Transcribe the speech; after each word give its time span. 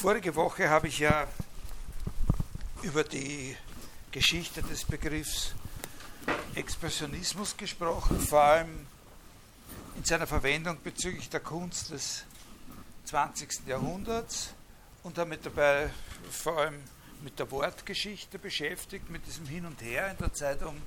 Vorige 0.00 0.36
Woche 0.36 0.70
habe 0.70 0.86
ich 0.86 1.00
ja 1.00 1.26
über 2.82 3.02
die 3.02 3.56
Geschichte 4.12 4.62
des 4.62 4.84
Begriffs 4.84 5.56
Expressionismus 6.54 7.56
gesprochen, 7.56 8.20
vor 8.20 8.42
allem 8.42 8.86
in 9.96 10.04
seiner 10.04 10.28
Verwendung 10.28 10.80
bezüglich 10.84 11.28
der 11.30 11.40
Kunst 11.40 11.90
des 11.90 12.22
20. 13.06 13.66
Jahrhunderts 13.66 14.54
und 15.02 15.18
damit 15.18 15.44
dabei 15.44 15.90
vor 16.30 16.58
allem 16.58 16.80
mit 17.24 17.36
der 17.40 17.50
Wortgeschichte 17.50 18.38
beschäftigt, 18.38 19.10
mit 19.10 19.26
diesem 19.26 19.46
Hin 19.46 19.66
und 19.66 19.82
Her 19.82 20.12
in 20.12 20.18
der 20.18 20.32
Zeit 20.32 20.62
um 20.62 20.80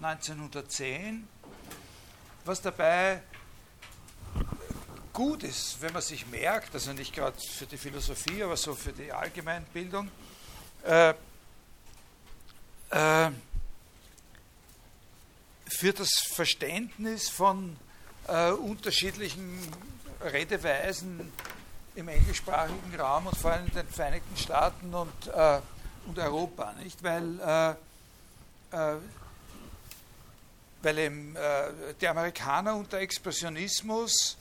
1910, 0.00 1.26
was 2.44 2.62
dabei 2.62 3.20
gut 5.14 5.44
ist, 5.44 5.80
wenn 5.80 5.92
man 5.92 6.02
sich 6.02 6.26
merkt, 6.26 6.74
also 6.74 6.92
nicht 6.92 7.14
gerade 7.14 7.36
für 7.40 7.66
die 7.66 7.78
Philosophie, 7.78 8.42
aber 8.42 8.56
so 8.56 8.74
für 8.74 8.92
die 8.92 9.10
Allgemeinbildung, 9.12 10.10
äh, 10.84 11.14
äh, 12.90 13.30
für 15.66 15.92
das 15.92 16.10
Verständnis 16.34 17.28
von 17.30 17.76
äh, 18.26 18.50
unterschiedlichen 18.50 19.58
Redeweisen 20.20 21.32
im 21.94 22.08
englischsprachigen 22.08 23.00
Raum 23.00 23.28
und 23.28 23.36
vor 23.36 23.52
allem 23.52 23.66
in 23.66 23.72
den 23.72 23.88
Vereinigten 23.88 24.36
Staaten 24.36 24.92
und, 24.92 25.28
äh, 25.28 25.60
und 26.06 26.18
Europa, 26.18 26.72
nicht? 26.82 27.02
Weil, 27.04 27.38
äh, 27.40 27.70
äh, 28.76 28.96
weil 30.82 30.98
eben, 30.98 31.36
äh, 31.36 31.94
die 32.00 32.08
Amerikaner 32.08 32.74
unter 32.74 32.98
Expressionismus 32.98 34.36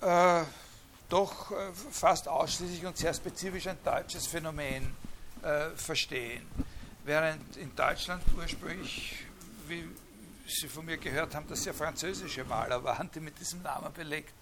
äh, 0.00 0.42
doch 1.08 1.50
äh, 1.50 1.72
fast 1.90 2.28
ausschließlich 2.28 2.84
und 2.86 2.96
sehr 2.96 3.14
spezifisch 3.14 3.66
ein 3.66 3.78
deutsches 3.84 4.26
Phänomen 4.26 4.96
verstehen. 5.74 6.46
Während 7.04 7.56
in 7.56 7.74
Deutschland 7.74 8.22
ursprünglich, 8.36 9.24
wie 9.68 9.88
Sie 10.46 10.68
von 10.68 10.84
mir 10.84 10.98
gehört 10.98 11.34
haben, 11.34 11.48
dass 11.48 11.64
ja 11.64 11.72
französische 11.72 12.44
Maler 12.44 12.84
waren, 12.84 13.10
die 13.14 13.20
mit 13.20 13.40
diesem 13.40 13.62
Namen 13.62 13.90
belegt 13.94 14.34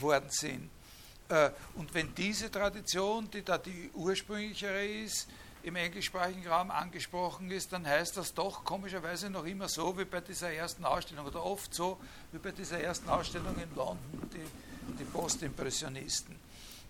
worden 0.00 0.28
sind. 0.28 0.70
Äh, 1.28 1.50
und 1.74 1.92
wenn 1.94 2.14
diese 2.14 2.50
Tradition, 2.50 3.30
die 3.30 3.42
da 3.42 3.58
die 3.58 3.90
ursprünglichere 3.94 4.86
ist, 4.86 5.28
im 5.66 5.76
englischsprachigen 5.76 6.46
Raum 6.46 6.70
angesprochen 6.70 7.50
ist, 7.50 7.72
dann 7.72 7.86
heißt 7.86 8.16
das 8.16 8.34
doch 8.34 8.64
komischerweise 8.64 9.30
noch 9.30 9.44
immer 9.44 9.68
so 9.68 9.98
wie 9.98 10.04
bei 10.04 10.20
dieser 10.20 10.52
ersten 10.52 10.84
Ausstellung 10.84 11.26
oder 11.26 11.44
oft 11.44 11.74
so 11.74 11.98
wie 12.32 12.38
bei 12.38 12.52
dieser 12.52 12.80
ersten 12.80 13.08
Ausstellung 13.08 13.56
in 13.56 13.74
London, 13.74 13.98
die, 14.32 14.94
die 14.98 15.04
Postimpressionisten. 15.04 16.36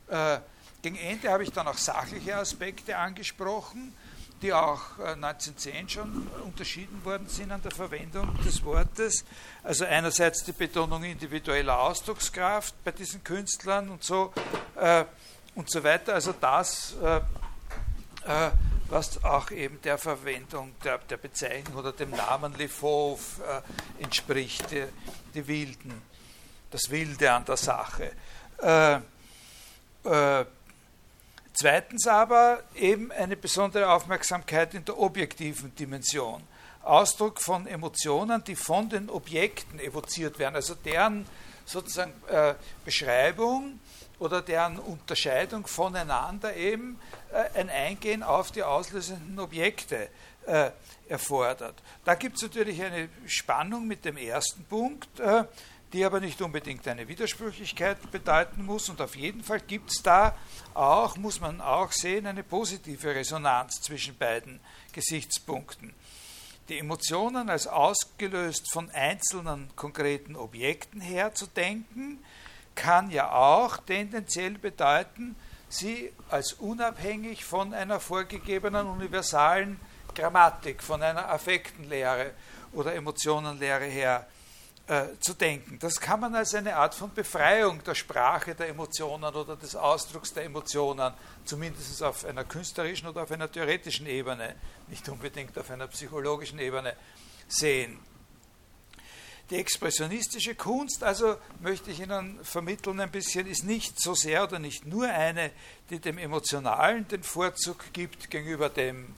Äh, 0.08 0.40
gegen 0.82 0.96
Ende 0.96 1.30
habe 1.30 1.42
ich 1.42 1.50
dann 1.50 1.66
auch 1.66 1.78
sachliche 1.78 2.36
Aspekte 2.36 2.96
angesprochen 2.96 3.92
die 4.42 4.52
auch 4.52 4.98
1910 4.98 5.86
äh, 5.86 5.88
schon 5.88 6.26
unterschieden 6.44 7.04
worden 7.04 7.28
sind 7.28 7.50
an 7.52 7.62
der 7.62 7.70
Verwendung 7.70 8.36
des 8.44 8.62
Wortes. 8.64 9.24
Also 9.62 9.84
einerseits 9.84 10.44
die 10.44 10.52
Betonung 10.52 11.04
individueller 11.04 11.80
Ausdruckskraft 11.80 12.74
bei 12.84 12.92
diesen 12.92 13.24
Künstlern 13.24 13.88
und 13.88 14.04
so 14.04 14.32
äh, 14.76 15.04
und 15.54 15.70
so 15.70 15.82
weiter. 15.82 16.14
Also 16.14 16.34
das, 16.38 16.94
äh, 17.02 17.20
äh, 18.26 18.50
was 18.88 19.22
auch 19.24 19.50
eben 19.50 19.80
der 19.82 19.98
Verwendung 19.98 20.74
der, 20.84 20.98
der 20.98 21.16
Bezeichnung 21.16 21.76
oder 21.76 21.92
dem 21.92 22.10
Namen 22.10 22.54
Le 22.56 22.68
Fauve 22.68 23.42
äh, 23.42 24.02
entspricht, 24.02 24.70
die, 24.70 24.84
die, 25.34 25.46
Wilden, 25.46 26.02
das 26.70 26.90
Wilde 26.90 27.32
an 27.32 27.44
der 27.44 27.56
Sache. 27.56 28.12
Äh, 28.58 29.00
Zweitens 31.58 32.06
aber 32.06 32.62
eben 32.74 33.10
eine 33.12 33.34
besondere 33.34 33.90
Aufmerksamkeit 33.90 34.74
in 34.74 34.84
der 34.84 34.98
objektiven 34.98 35.74
Dimension. 35.74 36.42
Ausdruck 36.82 37.40
von 37.40 37.66
Emotionen, 37.66 38.44
die 38.44 38.56
von 38.56 38.90
den 38.90 39.08
Objekten 39.08 39.80
evoziert 39.80 40.38
werden, 40.38 40.54
also 40.54 40.74
deren 40.74 41.26
sozusagen 41.64 42.12
äh, 42.28 42.54
Beschreibung 42.84 43.80
oder 44.18 44.42
deren 44.42 44.78
Unterscheidung 44.78 45.66
voneinander 45.66 46.56
eben 46.56 46.98
äh, 47.32 47.58
ein 47.58 47.68
Eingehen 47.68 48.22
auf 48.22 48.50
die 48.50 48.62
auslösenden 48.62 49.38
Objekte 49.38 50.08
äh, 50.46 50.70
erfordert. 51.08 51.74
Da 52.04 52.14
gibt 52.14 52.36
es 52.36 52.42
natürlich 52.42 52.82
eine 52.82 53.08
Spannung 53.26 53.86
mit 53.86 54.04
dem 54.04 54.16
ersten 54.16 54.64
Punkt, 54.64 55.20
äh, 55.20 55.44
die 55.92 56.04
aber 56.04 56.20
nicht 56.20 56.40
unbedingt 56.42 56.86
eine 56.88 57.08
Widersprüchlichkeit 57.08 58.10
bedeuten 58.10 58.64
muss. 58.64 58.88
Und 58.88 59.00
auf 59.00 59.16
jeden 59.16 59.42
Fall 59.42 59.60
gibt 59.60 59.90
es 59.90 60.02
da 60.02 60.36
auch, 60.74 61.16
muss 61.16 61.40
man 61.40 61.60
auch 61.60 61.92
sehen, 61.92 62.26
eine 62.26 62.42
positive 62.42 63.14
Resonanz 63.14 63.80
zwischen 63.82 64.16
beiden 64.16 64.60
Gesichtspunkten. 64.92 65.94
Die 66.68 66.78
Emotionen 66.78 67.48
als 67.48 67.68
ausgelöst 67.68 68.72
von 68.72 68.90
einzelnen 68.90 69.70
konkreten 69.76 70.34
Objekten 70.34 71.00
herzudenken, 71.00 72.18
kann 72.76 73.10
ja 73.10 73.32
auch 73.32 73.78
tendenziell 73.78 74.58
bedeuten, 74.58 75.34
sie 75.68 76.12
als 76.30 76.52
unabhängig 76.52 77.44
von 77.44 77.74
einer 77.74 77.98
vorgegebenen 77.98 78.86
universalen 78.86 79.80
Grammatik, 80.14 80.82
von 80.82 81.02
einer 81.02 81.28
Affektenlehre 81.28 82.30
oder 82.72 82.94
Emotionenlehre 82.94 83.86
her 83.86 84.26
äh, 84.86 85.18
zu 85.18 85.34
denken. 85.34 85.78
Das 85.80 86.00
kann 86.00 86.20
man 86.20 86.34
als 86.34 86.54
eine 86.54 86.76
Art 86.76 86.94
von 86.94 87.12
Befreiung 87.12 87.82
der 87.82 87.96
Sprache 87.96 88.54
der 88.54 88.68
Emotionen 88.68 89.34
oder 89.34 89.56
des 89.56 89.74
Ausdrucks 89.74 90.32
der 90.32 90.44
Emotionen, 90.44 91.12
zumindest 91.44 92.02
auf 92.02 92.24
einer 92.24 92.44
künstlerischen 92.44 93.08
oder 93.08 93.24
auf 93.24 93.32
einer 93.32 93.50
theoretischen 93.50 94.06
Ebene, 94.06 94.54
nicht 94.86 95.08
unbedingt 95.08 95.58
auf 95.58 95.70
einer 95.70 95.88
psychologischen 95.88 96.60
Ebene, 96.60 96.94
sehen. 97.48 97.98
Die 99.50 99.56
expressionistische 99.56 100.56
Kunst, 100.56 101.04
also 101.04 101.36
möchte 101.60 101.92
ich 101.92 102.00
Ihnen 102.00 102.42
vermitteln 102.42 102.98
ein 102.98 103.12
bisschen, 103.12 103.46
ist 103.46 103.62
nicht 103.62 104.00
so 104.00 104.14
sehr 104.14 104.42
oder 104.42 104.58
nicht 104.58 104.86
nur 104.86 105.08
eine, 105.08 105.52
die 105.88 106.00
dem 106.00 106.18
Emotionalen 106.18 107.06
den 107.06 107.22
Vorzug 107.22 107.92
gibt 107.92 108.28
gegenüber 108.28 108.68
dem 108.68 109.14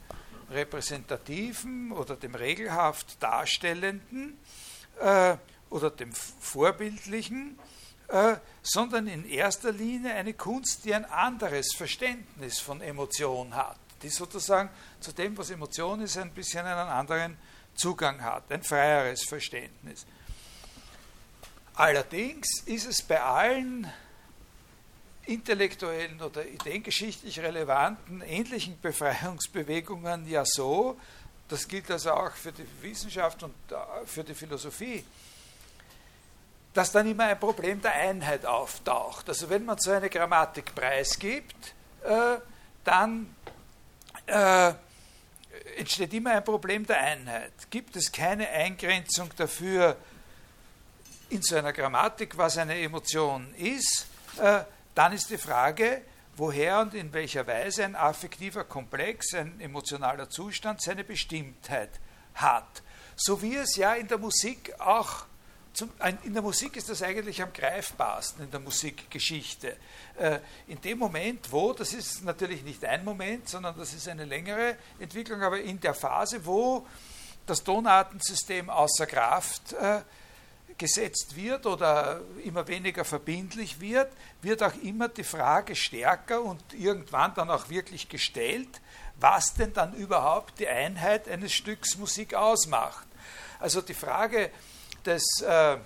repräsentativen 0.50 1.92
oder 1.92 2.14
dem 2.16 2.34
regelhaft 2.34 3.22
Darstellenden, 3.22 4.38
äh, 5.00 5.36
oder 5.70 5.90
dem 5.90 6.12
Vorbildlichen, 6.12 7.58
äh, 8.08 8.36
sondern 8.62 9.06
in 9.06 9.28
erster 9.28 9.72
Linie 9.72 10.14
eine 10.14 10.34
Kunst, 10.34 10.84
die 10.84 10.94
ein 10.94 11.04
anderes 11.04 11.74
Verständnis 11.74 12.58
von 12.58 12.80
Emotion 12.80 13.54
hat, 13.54 13.78
die 14.02 14.08
sozusagen 14.08 14.70
zu 15.00 15.12
dem, 15.12 15.36
was 15.36 15.50
Emotion 15.50 16.00
ist, 16.00 16.16
ein 16.16 16.32
bisschen 16.32 16.66
einen 16.66 16.88
anderen 16.88 17.36
Zugang 17.74 18.22
hat, 18.22 18.50
ein 18.50 18.62
freieres 18.62 19.24
Verständnis. 19.24 20.06
Allerdings 21.78 22.62
ist 22.66 22.86
es 22.86 23.02
bei 23.02 23.22
allen 23.22 23.86
intellektuellen 25.26 26.20
oder 26.20 26.44
ideengeschichtlich 26.44 27.38
relevanten 27.38 28.20
ähnlichen 28.20 28.80
Befreiungsbewegungen 28.80 30.28
ja 30.28 30.44
so, 30.44 30.98
das 31.46 31.68
gilt 31.68 31.88
also 31.92 32.10
auch 32.14 32.32
für 32.32 32.50
die 32.50 32.66
Wissenschaft 32.82 33.44
und 33.44 33.54
äh, 33.70 34.04
für 34.06 34.24
die 34.24 34.34
Philosophie, 34.34 35.04
dass 36.74 36.90
dann 36.90 37.08
immer 37.08 37.26
ein 37.26 37.38
Problem 37.38 37.80
der 37.80 37.92
Einheit 37.92 38.44
auftaucht. 38.44 39.28
Also 39.28 39.48
wenn 39.48 39.64
man 39.64 39.78
so 39.78 39.92
eine 39.92 40.10
Grammatik 40.10 40.74
preisgibt, 40.74 41.74
äh, 42.02 42.38
dann 42.82 43.36
äh, 44.26 44.72
entsteht 45.76 46.12
immer 46.12 46.32
ein 46.32 46.44
Problem 46.44 46.84
der 46.84 46.98
Einheit. 47.00 47.52
Gibt 47.70 47.94
es 47.94 48.10
keine 48.10 48.48
Eingrenzung 48.48 49.30
dafür 49.36 49.96
in 51.30 51.42
so 51.42 51.56
einer 51.56 51.72
Grammatik, 51.72 52.36
was 52.36 52.58
eine 52.58 52.80
Emotion 52.80 53.52
ist, 53.54 54.06
äh, 54.40 54.60
dann 54.94 55.12
ist 55.12 55.30
die 55.30 55.38
Frage, 55.38 56.02
woher 56.36 56.80
und 56.80 56.94
in 56.94 57.12
welcher 57.12 57.46
Weise 57.46 57.84
ein 57.84 57.96
affektiver 57.96 58.64
Komplex, 58.64 59.34
ein 59.34 59.60
emotionaler 59.60 60.30
Zustand 60.30 60.80
seine 60.80 61.04
Bestimmtheit 61.04 61.90
hat. 62.34 62.82
So 63.16 63.42
wie 63.42 63.56
es 63.56 63.76
ja 63.76 63.94
in 63.94 64.08
der 64.08 64.18
Musik 64.18 64.74
auch 64.78 65.26
zum, 65.72 65.92
in 66.24 66.32
der 66.32 66.42
Musik 66.42 66.76
ist 66.76 66.88
das 66.88 67.02
eigentlich 67.02 67.40
am 67.40 67.52
greifbarsten, 67.52 68.42
in 68.42 68.50
der 68.50 68.58
Musikgeschichte. 68.58 69.76
Äh, 70.18 70.40
in 70.66 70.80
dem 70.80 70.98
Moment, 70.98 71.52
wo, 71.52 71.72
das 71.72 71.92
ist 71.92 72.24
natürlich 72.24 72.64
nicht 72.64 72.84
ein 72.84 73.04
Moment, 73.04 73.48
sondern 73.48 73.76
das 73.78 73.94
ist 73.94 74.08
eine 74.08 74.24
längere 74.24 74.76
Entwicklung, 74.98 75.40
aber 75.40 75.60
in 75.60 75.78
der 75.78 75.94
Phase, 75.94 76.44
wo 76.44 76.84
das 77.46 77.62
Tonartensystem 77.62 78.68
außer 78.70 79.06
Kraft 79.06 79.72
äh, 79.74 80.00
gesetzt 80.78 81.36
wird 81.36 81.66
oder 81.66 82.20
immer 82.44 82.66
weniger 82.68 83.04
verbindlich 83.04 83.80
wird, 83.80 84.10
wird 84.40 84.62
auch 84.62 84.74
immer 84.82 85.08
die 85.08 85.24
Frage 85.24 85.74
stärker 85.74 86.40
und 86.40 86.62
irgendwann 86.72 87.34
dann 87.34 87.50
auch 87.50 87.68
wirklich 87.68 88.08
gestellt, 88.08 88.80
was 89.20 89.54
denn 89.54 89.72
dann 89.72 89.94
überhaupt 89.94 90.60
die 90.60 90.68
Einheit 90.68 91.28
eines 91.28 91.52
Stücks 91.52 91.96
Musik 91.96 92.34
ausmacht. 92.34 93.06
Also 93.58 93.80
die 93.80 93.94
Frage, 93.94 94.52
des, 95.04 95.40
äh, 95.40 95.78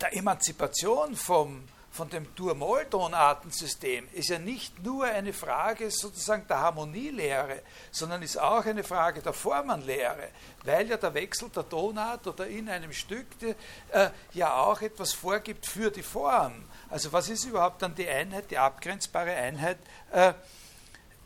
der 0.00 0.12
Emanzipation 0.12 1.16
vom 1.16 1.62
von 1.92 2.08
dem 2.08 2.34
Dur-Moll-Tonartensystem 2.34 4.08
ist 4.14 4.30
ja 4.30 4.38
nicht 4.38 4.82
nur 4.82 5.04
eine 5.04 5.34
Frage 5.34 5.90
sozusagen 5.90 6.46
der 6.48 6.60
Harmonielehre, 6.60 7.60
sondern 7.90 8.22
ist 8.22 8.40
auch 8.40 8.64
eine 8.64 8.82
Frage 8.82 9.20
der 9.20 9.34
Formenlehre, 9.34 10.30
weil 10.64 10.88
ja 10.88 10.96
der 10.96 11.12
Wechsel 11.12 11.50
der 11.50 11.68
Tonart 11.68 12.26
oder 12.26 12.46
in 12.46 12.70
einem 12.70 12.94
Stück 12.94 13.26
äh, 13.42 14.08
ja 14.32 14.54
auch 14.54 14.80
etwas 14.80 15.12
vorgibt 15.12 15.66
für 15.66 15.90
die 15.90 16.02
Form. 16.02 16.64
Also 16.88 17.12
was 17.12 17.28
ist 17.28 17.44
überhaupt 17.44 17.82
dann 17.82 17.94
die 17.94 18.08
Einheit, 18.08 18.50
die 18.50 18.56
abgrenzbare 18.56 19.34
Einheit 19.34 19.78
äh, 20.12 20.32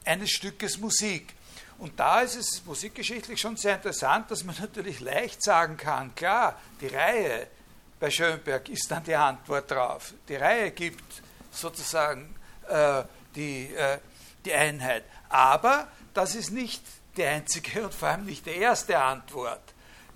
eines 0.04 0.30
Stückes 0.30 0.78
Musik? 0.78 1.32
Und 1.78 2.00
da 2.00 2.22
ist 2.22 2.34
es 2.34 2.64
musikgeschichtlich 2.64 3.40
schon 3.40 3.56
sehr 3.56 3.76
interessant, 3.76 4.32
dass 4.32 4.42
man 4.42 4.56
natürlich 4.60 4.98
leicht 4.98 5.44
sagen 5.44 5.76
kann, 5.76 6.12
klar, 6.16 6.60
die 6.80 6.88
Reihe 6.88 7.46
bei 7.98 8.10
Schönberg 8.10 8.68
ist 8.68 8.90
dann 8.90 9.02
die 9.04 9.14
Antwort 9.14 9.70
drauf. 9.70 10.12
Die 10.28 10.36
Reihe 10.36 10.72
gibt 10.72 11.22
sozusagen 11.50 12.34
äh, 12.68 13.04
die, 13.34 13.74
äh, 13.74 13.96
die 14.44 14.52
Einheit. 14.52 15.04
Aber 15.28 15.88
das 16.12 16.34
ist 16.34 16.50
nicht 16.50 16.82
die 17.16 17.24
einzige 17.24 17.84
und 17.84 17.94
vor 17.94 18.08
allem 18.08 18.26
nicht 18.26 18.44
die 18.46 18.56
erste 18.56 18.98
Antwort. 18.98 19.62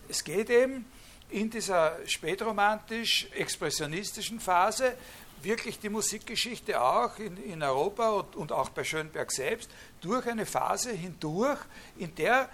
Es 0.09 0.25
geht 0.25 0.51
eben 0.51 0.85
in 1.31 1.49
dieser 1.51 1.97
spätromantisch-expressionistischen 2.07 4.41
Phase 4.41 4.97
wirklich 5.43 5.79
die 5.79 5.89
Musikgeschichte 5.89 6.83
auch 6.83 7.19
in, 7.19 7.43
in 7.43 7.63
Europa 7.63 8.11
und, 8.11 8.37
und, 8.37 8.53
auch 8.53 8.69
bei 8.71 8.85
Schönberg 8.85 9.33
selbst 9.33 9.71
durch 10.03 10.27
eine 10.27 10.45
Phase 10.45 10.93
hindurch, 10.93 11.61
in 11.97 12.15
der 12.17 12.51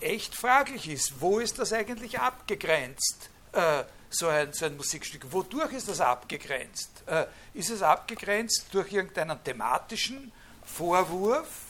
echt 0.00 0.34
fraglich 0.34 0.88
ist, 0.88 1.20
wo 1.20 1.38
ist 1.38 1.58
das 1.58 1.72
eigentlich 1.72 2.18
abgegrenzt? 2.18 3.30
Äh, 3.52 3.84
so 4.10 4.28
ein, 4.28 4.52
so 4.52 4.66
ein 4.66 4.76
Musikstück. 4.76 5.30
Wodurch 5.30 5.72
ist 5.72 5.88
das 5.88 6.00
abgegrenzt? 6.00 7.02
Äh, 7.06 7.26
ist 7.54 7.70
es 7.70 7.82
abgegrenzt 7.82 8.66
durch 8.72 8.92
irgendeinen 8.92 9.42
thematischen 9.42 10.32
Vorwurf? 10.64 11.68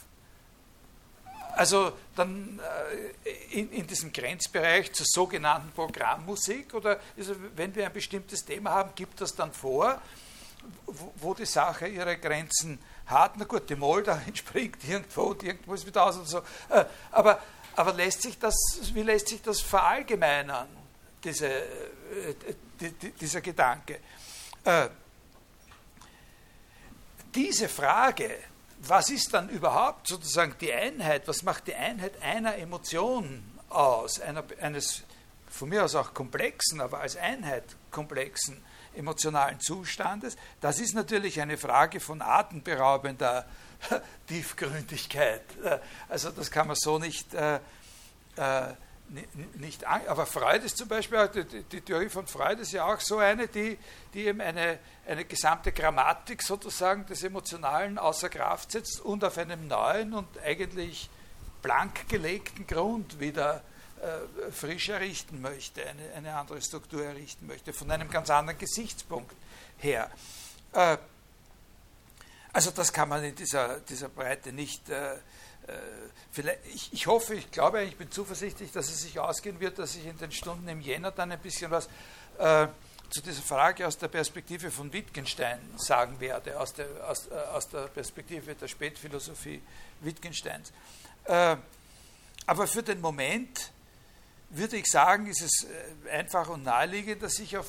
Also 1.53 1.93
dann 2.15 2.59
äh, 3.25 3.59
in, 3.59 3.71
in, 3.71 3.87
diesem 3.87 4.13
Grenzbereich 4.13 4.93
zur 4.93 5.05
sogenannten 5.09 5.71
Programmmusik 5.71 6.73
oder 6.73 6.99
es, 7.17 7.29
wenn 7.55 7.75
wir 7.75 7.85
ein 7.85 7.93
bestimmtes 7.93 8.45
Thema 8.45 8.71
haben, 8.71 8.91
gibt 8.95 9.19
das 9.19 9.35
dann 9.35 9.51
vor, 9.51 10.01
wo, 10.85 11.13
wo 11.17 11.33
die 11.33 11.45
Sache 11.45 11.87
ihre 11.87 12.17
Grenzen 12.17 12.79
hat. 13.07 13.35
Na 13.37 13.45
gut, 13.45 13.69
die 13.69 13.75
Moldau 13.75 14.17
entspringt 14.27 14.87
irgendwo 14.87 15.23
und 15.23 15.43
irgendwo 15.43 15.73
ist 15.73 15.85
wieder 15.85 16.05
aus 16.05 16.17
und 16.17 16.29
so. 16.29 16.37
Äh, 16.69 16.85
aber, 17.11 17.41
aber 17.75 17.93
lässt 17.93 18.21
sich 18.21 18.37
das, 18.39 18.55
wie 18.93 19.03
lässt 19.03 19.27
sich 19.27 19.41
das 19.41 19.59
verallgemeinern? 19.59 20.78
Diese, 21.23 21.47
äh, 21.47 22.35
dieser 23.19 23.41
Gedanke. 23.41 23.99
Äh, 24.63 24.89
diese 27.33 27.69
Frage, 27.69 28.37
was 28.81 29.09
ist 29.09 29.33
dann 29.33 29.49
überhaupt 29.49 30.07
sozusagen 30.07 30.55
die 30.59 30.73
Einheit, 30.73 31.27
was 31.27 31.43
macht 31.43 31.67
die 31.67 31.75
Einheit 31.75 32.21
einer 32.21 32.57
Emotion 32.57 33.43
aus, 33.69 34.19
einer, 34.19 34.43
eines 34.61 35.03
von 35.49 35.69
mir 35.69 35.83
aus 35.83 35.95
auch 35.95 36.13
komplexen, 36.13 36.81
aber 36.81 36.99
als 37.01 37.15
Einheit 37.15 37.63
komplexen 37.91 38.63
emotionalen 38.95 39.59
Zustandes, 39.59 40.37
das 40.61 40.79
ist 40.79 40.93
natürlich 40.93 41.41
eine 41.41 41.57
Frage 41.57 41.99
von 41.99 42.21
atemberaubender 42.21 43.45
Tiefgründigkeit. 44.27 45.43
Äh, 45.63 45.79
also 46.07 46.31
das 46.31 46.49
kann 46.51 46.67
man 46.67 46.75
so 46.75 46.99
nicht 46.99 47.33
äh, 47.33 47.59
äh, 48.35 48.73
nicht, 49.55 49.85
aber 49.85 50.25
Freud 50.25 50.63
ist 50.63 50.77
zum 50.77 50.87
Beispiel, 50.87 51.27
die, 51.29 51.63
die, 51.63 51.81
Theorie 51.81 52.09
von 52.09 52.27
Freud 52.27 52.61
ist 52.61 52.71
ja 52.71 52.85
auch 52.85 52.99
so 52.99 53.17
eine, 53.17 53.47
die, 53.47 53.77
die 54.13 54.27
eben 54.27 54.41
eine, 54.41 54.79
eine 55.07 55.25
gesamte 55.25 55.71
Grammatik 55.71 56.43
sozusagen 56.43 57.05
des 57.07 57.23
Emotionalen 57.23 57.97
außer 57.97 58.29
Kraft 58.29 58.71
setzt 58.71 59.01
und 59.01 59.23
auf 59.23 59.37
einem 59.37 59.67
neuen 59.67 60.13
und 60.13 60.27
eigentlich 60.39 61.09
blank 61.61 62.07
gelegten 62.07 62.67
Grund 62.67 63.19
wieder 63.19 63.63
äh, 64.01 64.51
frisch 64.51 64.89
errichten 64.89 65.41
möchte, 65.41 65.85
eine, 65.85 66.13
eine 66.13 66.35
andere 66.35 66.61
Struktur 66.61 67.03
errichten 67.03 67.47
möchte, 67.47 67.73
von 67.73 67.89
einem 67.91 68.09
ganz 68.09 68.29
anderen 68.29 68.59
Gesichtspunkt 68.59 69.35
her. 69.77 70.09
Äh, 70.73 70.97
also 72.53 72.71
das 72.71 72.93
kann 72.93 73.09
man 73.09 73.23
in 73.23 73.35
dieser, 73.35 73.79
dieser 73.81 74.09
Breite 74.09 74.53
nicht 74.53 74.89
äh, 74.89 75.17
ich, 76.73 76.93
ich, 76.93 77.07
hoffe, 77.07 77.35
ich 77.35 77.51
glaube, 77.51 77.83
ich 77.83 77.97
bin 77.97 78.11
zuversichtlich, 78.11 78.71
dass 78.71 78.89
es 78.89 79.01
sich 79.01 79.19
ausgehen 79.19 79.59
wird, 79.59 79.79
dass 79.79 79.95
ich 79.95 80.05
in 80.05 80.17
den 80.17 80.31
Stunden 80.31 80.67
im 80.67 80.81
Jänner 80.81 81.11
dann 81.11 81.31
ein 81.31 81.39
bisschen 81.39 81.71
was 81.71 81.87
äh, 82.37 82.67
zu 83.09 83.21
dieser 83.21 83.41
Frage 83.41 83.87
aus 83.87 83.97
der 83.97 84.07
Perspektive 84.07 84.69
von 84.69 84.93
Wittgenstein 84.93 85.59
sagen 85.77 86.19
werde, 86.19 86.59
aus 86.59 86.73
der, 86.73 86.87
aus, 87.07 87.27
äh, 87.27 87.33
aus 87.53 87.67
der 87.69 87.87
Perspektive 87.87 88.53
der 88.55 88.67
Spätphilosophie 88.67 89.61
Wittgensteins. 90.01 90.71
Äh, 91.25 91.57
aber 92.45 92.67
für 92.67 92.83
den 92.83 93.01
Moment 93.01 93.71
würde 94.51 94.77
ich 94.77 94.85
sagen, 94.85 95.27
ist 95.27 95.41
es 95.41 95.65
äh, 95.65 96.09
einfach 96.11 96.49
und 96.49 96.63
naheliegend, 96.63 97.29
sich 97.31 97.57
auf, 97.57 97.67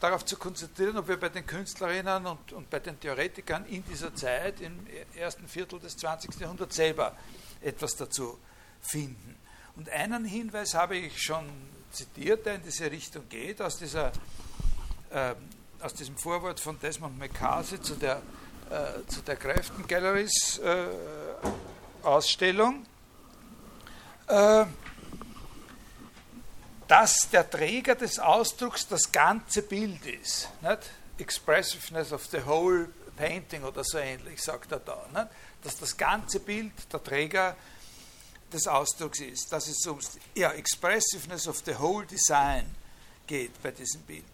darauf 0.00 0.24
zu 0.24 0.36
konzentrieren, 0.36 0.96
ob 0.96 1.08
wir 1.08 1.18
bei 1.18 1.28
den 1.28 1.46
Künstlerinnen 1.46 2.26
und, 2.26 2.52
und 2.52 2.70
bei 2.70 2.80
den 2.80 2.98
Theoretikern 2.98 3.66
in 3.66 3.84
dieser 3.84 4.14
Zeit, 4.14 4.60
im 4.60 4.86
ersten 5.14 5.46
Viertel 5.48 5.80
des 5.80 5.96
20. 5.96 6.40
Jahrhunderts 6.40 6.76
selber 6.76 7.16
etwas 7.60 7.96
dazu 7.96 8.38
finden. 8.80 9.36
Und 9.76 9.88
einen 9.90 10.24
Hinweis 10.24 10.74
habe 10.74 10.96
ich 10.96 11.22
schon 11.22 11.48
zitiert, 11.92 12.46
der 12.46 12.56
in 12.56 12.62
diese 12.62 12.90
Richtung 12.90 13.28
geht, 13.28 13.62
aus, 13.62 13.78
dieser, 13.78 14.12
äh, 15.10 15.34
aus 15.80 15.94
diesem 15.94 16.16
Vorwort 16.16 16.60
von 16.60 16.78
Desmond 16.80 17.18
McCarthy 17.18 17.80
zu 17.80 17.94
der, 17.94 18.22
äh, 18.70 19.06
zu 19.06 19.22
der 19.22 19.36
Grafton 19.36 19.86
Galleries 19.86 20.58
äh, 20.58 20.86
Ausstellung, 22.02 22.84
äh, 24.26 24.64
dass 26.86 27.28
der 27.30 27.48
Träger 27.48 27.94
des 27.94 28.18
Ausdrucks 28.18 28.88
das 28.88 29.12
ganze 29.12 29.62
Bild 29.62 30.04
ist. 30.06 30.48
Nicht? 30.62 30.90
Expressiveness 31.18 32.12
of 32.12 32.26
the 32.26 32.44
whole 32.44 32.88
painting 33.16 33.64
oder 33.64 33.82
so 33.84 33.98
ähnlich, 33.98 34.42
sagt 34.42 34.72
er 34.72 34.80
da. 34.80 35.04
Nicht? 35.12 35.28
Dass 35.62 35.76
das 35.76 35.96
ganze 35.96 36.40
Bild 36.40 36.72
der 36.92 37.02
Träger 37.02 37.56
des 38.52 38.66
Ausdrucks 38.66 39.20
ist, 39.20 39.52
dass 39.52 39.68
es 39.68 39.86
um 39.86 39.98
ja, 40.34 40.52
Expressiveness 40.52 41.46
of 41.48 41.62
the 41.64 41.76
whole 41.76 42.06
design 42.06 42.74
geht 43.26 43.62
bei 43.62 43.70
diesem 43.70 44.02
Bild. 44.02 44.24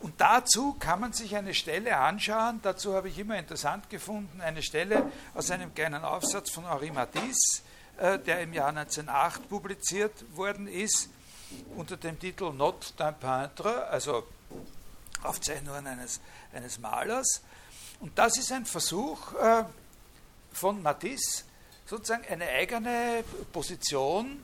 Und 0.00 0.20
dazu 0.20 0.74
kann 0.74 1.00
man 1.00 1.12
sich 1.14 1.34
eine 1.34 1.54
Stelle 1.54 1.96
anschauen, 1.96 2.60
dazu 2.62 2.94
habe 2.94 3.08
ich 3.08 3.18
immer 3.18 3.38
interessant 3.38 3.88
gefunden, 3.88 4.40
eine 4.42 4.62
Stelle 4.62 5.10
aus 5.34 5.50
einem 5.50 5.74
kleinen 5.74 6.04
Aufsatz 6.04 6.50
von 6.50 6.68
Henri 6.68 6.90
Matisse, 6.90 7.62
äh, 7.96 8.18
der 8.18 8.42
im 8.42 8.52
Jahr 8.52 8.68
1908 8.68 9.48
publiziert 9.48 10.36
worden 10.36 10.68
ist, 10.68 11.08
unter 11.76 11.96
dem 11.96 12.18
Titel 12.18 12.52
Not 12.52 12.92
d'un 12.98 13.14
peintre, 13.14 13.86
also 13.86 14.26
Aufzeichnungen 15.22 15.86
eines, 15.86 16.20
eines 16.52 16.78
Malers. 16.78 17.40
Und 18.00 18.18
das 18.18 18.36
ist 18.36 18.52
ein 18.52 18.66
Versuch, 18.66 19.32
äh, 19.34 19.64
von 20.54 20.82
Matisse 20.82 21.44
sozusagen 21.86 22.24
eine 22.28 22.48
eigene 22.48 23.24
Position 23.52 24.42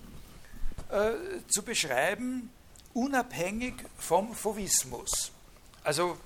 äh, 0.91 1.13
zu 1.49 1.63
beschreiben, 1.63 2.51
unabhängig 2.93 3.75
vom 3.97 4.35
Fauvismus. 4.35 5.33
Also 5.83 6.19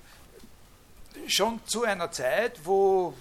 schon 1.27 1.61
zu 1.65 1.83
einer 1.83 2.11
Zeit, 2.11 2.65
wo 2.65 3.13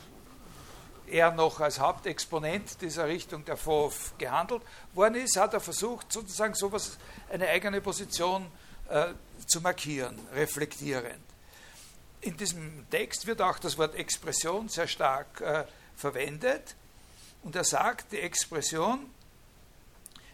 er 1.07 1.31
noch 1.33 1.61
als 1.61 1.79
Hauptexponent 1.79 2.81
dieser 2.81 3.07
Richtung 3.07 3.45
der 3.45 3.57
Fauve 3.57 3.97
gehandelt 4.19 4.63
worden 4.95 5.17
ist, 5.17 5.37
hat 5.37 5.55
er 5.55 5.61
versucht, 5.61 6.13
sozusagen 6.13 6.55
sowas, 6.55 6.99
eine 7.31 7.49
eigene 7.49 7.81
Position 7.81 8.47
äh, 8.89 9.09
zu 9.47 9.61
markieren, 9.61 10.19
reflektierend. 10.33 11.23
In 12.23 12.37
diesem 12.37 12.89
Text 12.91 13.27
wird 13.27 13.43
auch 13.43 13.59
das 13.59 13.77
Wort 13.77 13.95
Expression 13.95 14.69
sehr 14.69 14.89
stark 14.89 15.41
äh, 15.43 15.65
verwendet. 15.97 16.75
Und 17.43 17.57
er 17.57 17.65
sagt, 17.65 18.13
die 18.13 18.21
Expression 18.21 19.11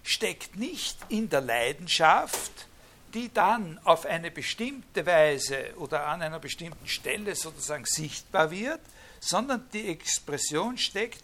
steckt 0.03 0.57
nicht 0.57 0.97
in 1.09 1.29
der 1.29 1.41
Leidenschaft, 1.41 2.67
die 3.15 3.33
dann 3.33 3.79
auf 3.85 4.07
eine 4.07 4.31
bestimmte 4.31 5.05
Weise 5.05 5.75
oder 5.77 6.07
an 6.07 6.23
einer 6.23 6.39
bestimmten 6.39 6.87
Stelle 6.87 7.35
sozusagen 7.35 7.85
sichtbar 7.85 8.51
wird, 8.51 8.81
sondern 9.19 9.69
die 9.73 9.89
Expression 9.89 10.79
steckt 10.79 11.23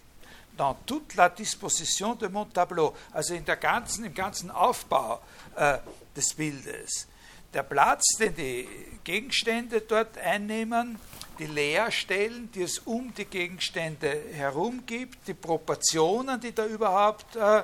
dans 0.56 0.76
toute 0.86 1.16
la 1.16 1.28
disposition 1.28 2.18
de 2.18 2.28
mon 2.28 2.50
tableau, 2.52 2.94
also 3.12 3.34
in 3.34 3.44
der 3.44 3.56
ganzen, 3.56 4.04
im 4.04 4.14
ganzen 4.14 4.50
Aufbau 4.50 5.20
äh, 5.54 5.78
des 6.16 6.34
Bildes. 6.34 7.06
Der 7.56 7.62
Platz, 7.62 8.18
den 8.20 8.34
die 8.34 8.68
Gegenstände 9.02 9.80
dort 9.80 10.18
einnehmen, 10.18 10.98
die 11.38 11.46
Leerstellen, 11.46 12.52
die 12.52 12.64
es 12.64 12.80
um 12.80 13.14
die 13.14 13.24
Gegenstände 13.24 14.24
herum 14.30 14.84
gibt, 14.84 15.26
die 15.26 15.32
Proportionen, 15.32 16.38
die 16.38 16.54
da 16.54 16.66
überhaupt 16.66 17.34
äh, 17.34 17.62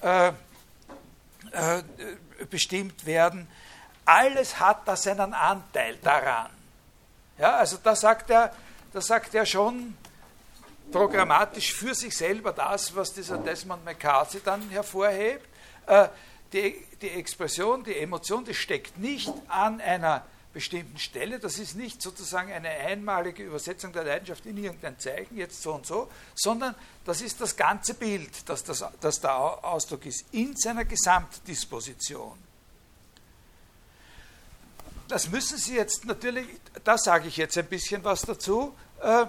äh, 0.00 0.28
äh, 1.50 1.82
bestimmt 2.48 3.04
werden, 3.04 3.46
alles 4.06 4.58
hat 4.58 4.88
da 4.88 4.96
seinen 4.96 5.34
Anteil 5.34 5.98
daran. 6.02 6.48
Ja, 7.36 7.56
also 7.56 7.76
da 7.84 7.94
sagt 7.94 8.30
er, 8.30 8.50
da 8.94 9.02
sagt 9.02 9.34
er 9.34 9.44
schon 9.44 9.94
programmatisch 10.90 11.74
für 11.74 11.94
sich 11.94 12.16
selber 12.16 12.54
das, 12.54 12.96
was 12.96 13.12
dieser 13.12 13.36
Desmond 13.36 13.84
McCarthy 13.84 14.40
dann 14.42 14.70
hervorhebt. 14.70 15.46
Die, 16.52 16.84
die 17.00 17.10
Expression, 17.10 17.82
die 17.84 17.96
Emotion, 17.96 18.44
die 18.44 18.54
steckt 18.54 18.98
nicht 18.98 19.32
an 19.48 19.80
einer 19.80 20.24
bestimmten 20.52 20.98
Stelle. 20.98 21.38
Das 21.38 21.58
ist 21.58 21.74
nicht 21.76 22.02
sozusagen 22.02 22.52
eine 22.52 22.68
einmalige 22.68 23.42
Übersetzung 23.42 23.92
der 23.92 24.04
Leidenschaft 24.04 24.44
in 24.46 24.56
irgendein 24.56 24.98
Zeichen, 24.98 25.36
jetzt 25.36 25.62
so 25.62 25.74
und 25.74 25.86
so, 25.86 26.10
sondern 26.34 26.74
das 27.04 27.22
ist 27.22 27.40
das 27.40 27.56
ganze 27.56 27.94
Bild, 27.94 28.48
das, 28.48 28.62
das, 28.64 28.84
das 29.00 29.20
der 29.20 29.34
Ausdruck 29.64 30.06
ist, 30.06 30.26
in 30.32 30.56
seiner 30.56 30.84
Gesamtdisposition. 30.84 32.38
Das 35.08 35.28
müssen 35.28 35.58
Sie 35.58 35.74
jetzt 35.74 36.04
natürlich, 36.04 36.46
da 36.84 36.96
sage 36.96 37.28
ich 37.28 37.36
jetzt 37.36 37.58
ein 37.58 37.66
bisschen 37.66 38.02
was 38.04 38.22
dazu, 38.22 38.74
äh, 39.02 39.26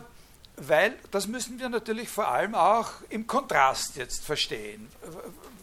weil 0.57 0.98
das 1.12 1.27
müssen 1.27 1.60
wir 1.60 1.69
natürlich 1.69 2.10
vor 2.10 2.27
allem 2.27 2.55
auch 2.55 2.89
im 3.10 3.25
Kontrast 3.27 3.95
jetzt 3.95 4.24
verstehen. 4.24 4.89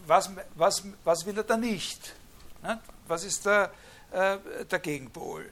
Was, 0.06 0.30
was, 0.54 0.82
was 1.04 1.26
will 1.26 1.36
er 1.36 1.44
da 1.44 1.56
nicht? 1.56 2.14
Was 3.06 3.24
ist 3.24 3.46
der, 3.46 3.72
äh, 4.10 4.38
der 4.64 4.78
Gegenpol? 4.78 5.50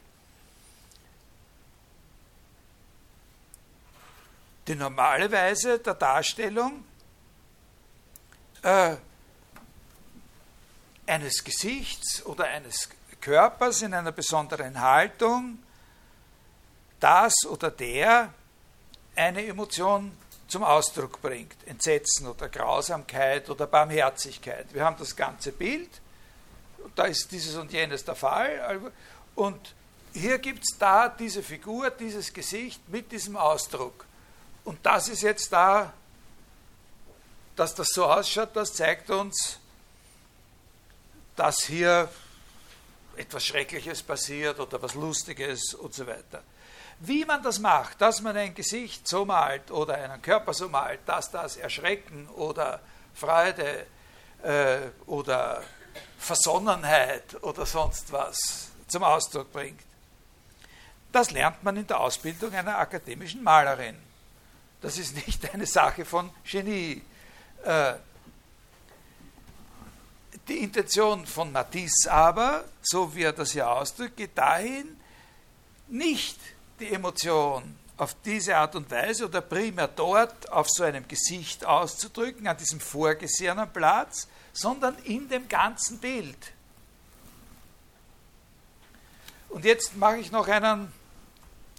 Die 4.67 4.75
normale 4.75 5.31
Weise 5.33 5.79
der 5.79 5.95
Darstellung 5.95 6.85
äh, 8.63 8.97
eines 11.07 11.43
Gesichts 11.43 12.25
oder 12.27 12.45
eines 12.45 12.91
Körpers 13.21 13.83
in 13.83 13.95
einer 13.95 14.13
besonderen 14.13 14.81
Haltung, 14.81 15.59
das 17.01 17.33
oder 17.49 17.71
der 17.71 18.33
eine 19.19 19.45
Emotion 19.47 20.13
zum 20.47 20.65
Ausdruck 20.65 21.21
bringt. 21.21 21.57
Entsetzen 21.67 22.27
oder 22.27 22.49
Grausamkeit 22.49 23.51
oder 23.51 23.67
Barmherzigkeit. 23.67 24.67
Wir 24.73 24.85
haben 24.85 24.97
das 24.99 25.15
ganze 25.15 25.53
Bild, 25.53 25.91
da 26.95 27.05
ist 27.05 27.31
dieses 27.31 27.57
und 27.57 27.73
jenes 27.73 28.05
der 28.05 28.15
Fall. 28.15 28.93
Und 29.35 29.75
hier 30.13 30.39
gibt 30.39 30.65
es 30.65 30.79
da 30.79 31.09
diese 31.09 31.43
Figur, 31.43 31.91
dieses 31.91 32.33
Gesicht 32.33 32.89
mit 32.89 33.13
diesem 33.13 33.37
Ausdruck. 33.37 34.07
Und 34.65 34.85
das 34.85 35.09
ist 35.09 35.23
jetzt 35.23 35.53
da, 35.53 35.93
dass 37.57 37.75
das 37.75 37.89
so 37.89 38.07
ausschaut, 38.07 38.51
das 38.55 38.75
zeigt 38.75 39.11
uns, 39.11 39.59
dass 41.37 41.65
hier 41.65 42.09
etwas 43.17 43.45
Schreckliches 43.45 44.03
passiert 44.03 44.61
oder 44.61 44.81
was 44.81 44.95
Lustiges 44.95 45.75
und 45.75 45.95
so 45.95 46.07
weiter. 46.07 46.43
Wie 47.01 47.25
man 47.25 47.43
das 47.43 47.61
macht, 47.61 48.01
dass 48.01 48.21
man 48.23 48.37
ein 48.37 48.55
Gesicht 48.55 49.07
so 49.07 49.25
malt 49.25 49.71
oder 49.71 49.95
einen 49.95 50.21
Körper 50.21 50.53
so 50.53 50.69
malt, 50.69 51.01
dass 51.07 51.31
das 51.31 51.57
Erschrecken 51.57 52.29
oder 52.31 52.81
Freude 53.15 53.87
äh, 54.43 54.79
oder 55.07 55.63
Versonnenheit 56.19 57.41
oder 57.43 57.67
sonst 57.67 58.13
was 58.13 58.71
zum 58.89 59.05
Ausdruck 59.05 59.53
bringt, 59.53 59.81
das 61.13 61.31
lernt 61.31 61.63
man 61.63 61.77
in 61.77 61.87
der 61.87 62.01
Ausbildung 62.01 62.53
einer 62.53 62.79
akademischen 62.79 63.43
Malerin. 63.43 63.97
Das 64.81 64.99
ist 64.99 65.15
nicht 65.27 65.53
eine 65.53 65.67
Sache 65.67 66.05
von 66.05 66.31
Genie. 66.45 67.03
Äh, 67.65 67.95
die 70.49 70.59
Intention 70.59 71.27
von 71.27 71.53
Matisse 71.53 72.11
aber, 72.11 72.65
so 72.83 73.15
wie 73.15 73.23
er 73.23 73.33
das 73.33 73.53
hier 73.53 73.69
ausdrückt, 73.69 74.17
geht 74.17 74.37
dahin, 74.37 74.99
nicht 75.89 76.39
die 76.79 76.93
Emotion 76.93 77.77
auf 77.97 78.15
diese 78.25 78.57
Art 78.57 78.77
und 78.77 78.91
Weise 78.91 79.27
oder 79.27 79.41
primär 79.41 79.89
dort 79.89 80.51
auf 80.53 80.69
so 80.71 80.85
einem 80.85 81.07
Gesicht 81.09 81.65
auszudrücken, 81.65 82.47
an 82.47 82.57
diesem 82.57 82.81
vorgesehenen 82.81 83.71
Platz, 83.73 84.29
sondern 84.53 84.97
in 85.05 85.29
dem 85.29 85.49
ganzen 85.49 85.99
Bild. 85.99 86.53
Und 89.49 89.65
jetzt 89.65 89.97
mache 89.97 90.19
ich 90.19 90.31
noch 90.31 90.47
einen, 90.47 90.93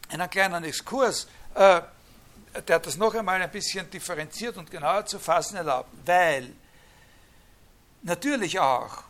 einen 0.10 0.30
kleinen 0.30 0.64
Exkurs, 0.66 1.28
äh, 1.54 1.82
der 2.68 2.80
das 2.80 2.98
noch 2.98 3.14
einmal 3.14 3.42
ein 3.42 3.52
bisschen 3.52 3.90
differenziert 3.90 4.58
und 4.58 4.70
genauer 4.70 5.06
zu 5.06 5.20
fassen 5.20 5.56
erlaubt, 5.58 5.90
weil 6.06 6.52
natürlich 8.02 8.60
auch 8.60 9.04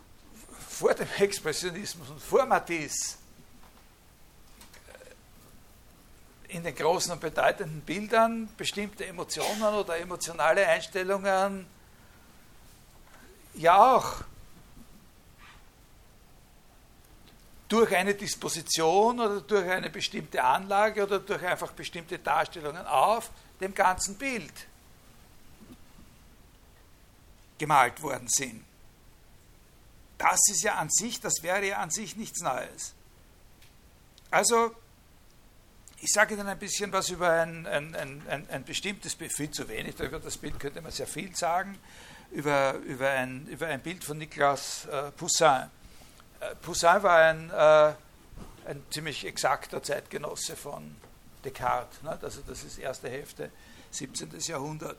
vor 0.68 0.94
dem 0.94 1.08
Expressionismus 1.18 2.10
und 2.10 2.22
vor 2.22 2.46
Matisse 2.46 3.18
in 6.50 6.64
den 6.64 6.76
großen 6.76 7.12
und 7.12 7.22
bedeutenden 7.22 7.82
Bildern 7.82 8.50
bestimmte 8.58 9.06
Emotionen 9.06 9.62
oder 9.62 9.98
emotionale 9.98 10.68
Einstellungen 10.68 11.68
ja 13.54 13.96
auch 13.96 14.24
durch 17.68 17.96
eine 17.96 18.16
Disposition 18.16 19.20
oder 19.20 19.42
durch 19.42 19.70
eine 19.70 19.92
bestimmte 19.92 20.44
Anlage 20.44 21.04
oder 21.04 21.20
durch 21.20 21.44
einfach 21.46 21.72
bestimmte 21.72 22.18
Darstellungen 22.18 22.86
auf 22.88 23.30
dem 23.62 23.76
ganzen 23.76 24.18
Bild 24.18 24.54
gemalt 27.60 28.02
worden 28.02 28.28
sind. 28.28 28.66
Das 30.18 30.40
ist 30.50 30.64
ja 30.64 30.76
an 30.76 30.90
sich, 30.90 31.22
das 31.22 31.44
wäre 31.44 31.66
ja 31.66 31.78
an 31.78 31.92
sich 31.92 32.16
nichts 32.16 32.42
Neues. 32.42 32.94
Also 34.32 34.76
ich 36.02 36.12
sage 36.12 36.34
Ihnen 36.34 36.48
ein 36.48 36.58
bisschen 36.58 36.92
was 36.92 37.10
über 37.10 37.30
ein, 37.30 37.68
ein, 37.68 37.96
ein, 37.96 38.48
ein, 38.50 38.64
bestimmtes 38.64 39.16
Bild, 39.16 39.34
viel 39.36 39.52
zu 39.52 39.68
wenig, 39.68 40.00
über 40.00 40.20
das 40.20 40.38
Bild 40.38 40.60
könnte 40.60 40.82
man 40.82 40.92
sehr 40.92 41.08
viel 41.08 41.36
sagen, 41.36 41.78
über, 42.32 42.76
über, 42.86 43.10
ein, 43.10 43.48
über 43.48 43.68
ein 43.68 43.82
Bild 43.82 44.04
von 44.04 44.18
Nicolas 44.18 44.86
äh, 44.86 45.12
Poussin. 45.12 45.70
Äh, 46.40 46.56
Poussin 46.62 47.04
war 47.04 47.18
ein, 47.18 47.50
äh, 47.50 48.70
ein 48.70 48.84
ziemlich 48.92 49.26
exakter 49.26 49.84
Zeitgenosse 49.84 50.56
von 50.56 50.96
Descartes, 51.44 52.02
ne? 52.02 52.18
also 52.22 52.42
das 52.48 52.64
ist 52.64 52.78
erste 52.78 53.10
Hälfte 53.10 53.52
17. 53.92 54.30
Jahrhundert. 54.40 54.98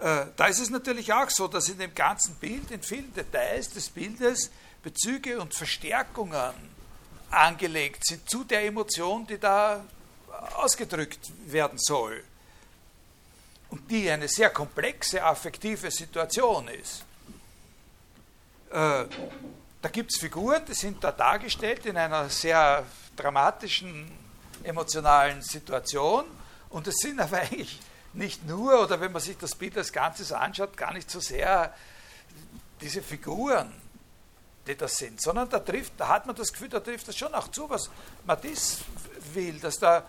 Äh, 0.00 0.26
da 0.36 0.46
ist 0.46 0.60
es 0.60 0.70
natürlich 0.70 1.12
auch 1.12 1.30
so, 1.30 1.48
dass 1.48 1.68
in 1.68 1.78
dem 1.78 1.94
ganzen 1.94 2.34
Bild, 2.36 2.70
in 2.70 2.82
vielen 2.82 3.12
Details 3.14 3.70
des 3.70 3.90
Bildes, 3.90 4.50
Bezüge 4.82 5.40
und 5.40 5.54
Verstärkungen 5.54 6.54
angelegt 7.30 8.06
sind 8.06 8.28
zu 8.28 8.44
der 8.44 8.64
Emotion, 8.64 9.26
die 9.26 9.38
da 9.38 9.84
ausgedrückt 10.54 11.30
werden 11.46 11.78
soll. 11.78 12.22
Und 13.70 13.88
die 13.90 14.10
eine 14.10 14.28
sehr 14.28 14.50
komplexe 14.50 15.22
affektive 15.22 15.90
Situation 15.90 16.68
ist. 16.68 17.04
Äh, 18.70 19.04
da 19.82 19.88
gibt 19.90 20.12
es 20.12 20.20
Figuren, 20.20 20.64
die 20.66 20.74
sind 20.74 21.02
da 21.02 21.12
dargestellt 21.12 21.86
in 21.86 21.96
einer 21.96 22.28
sehr 22.28 22.84
dramatischen, 23.16 24.10
emotionalen 24.62 25.40
Situation. 25.42 26.24
Und 26.68 26.86
es 26.86 26.96
sind 26.96 27.20
aber 27.20 27.38
eigentlich 27.38 27.78
nicht 28.12 28.46
nur, 28.46 28.82
oder 28.82 29.00
wenn 29.00 29.12
man 29.12 29.22
sich 29.22 29.38
das 29.38 29.54
Bild 29.54 29.76
als 29.78 29.92
Ganzes 29.92 30.32
anschaut, 30.32 30.76
gar 30.76 30.92
nicht 30.92 31.10
so 31.10 31.20
sehr 31.20 31.72
diese 32.80 33.02
Figuren, 33.02 33.72
die 34.66 34.76
das 34.76 34.96
sind, 34.96 35.20
sondern 35.20 35.48
da 35.48 35.58
trifft, 35.58 35.94
da 35.96 36.08
hat 36.08 36.26
man 36.26 36.36
das 36.36 36.52
Gefühl, 36.52 36.68
da 36.68 36.80
trifft 36.80 37.08
das 37.08 37.16
schon 37.16 37.32
auch 37.34 37.48
zu, 37.48 37.68
was 37.68 37.90
Matisse 38.26 38.82
will, 39.32 39.58
dass 39.58 39.78
da 39.78 40.08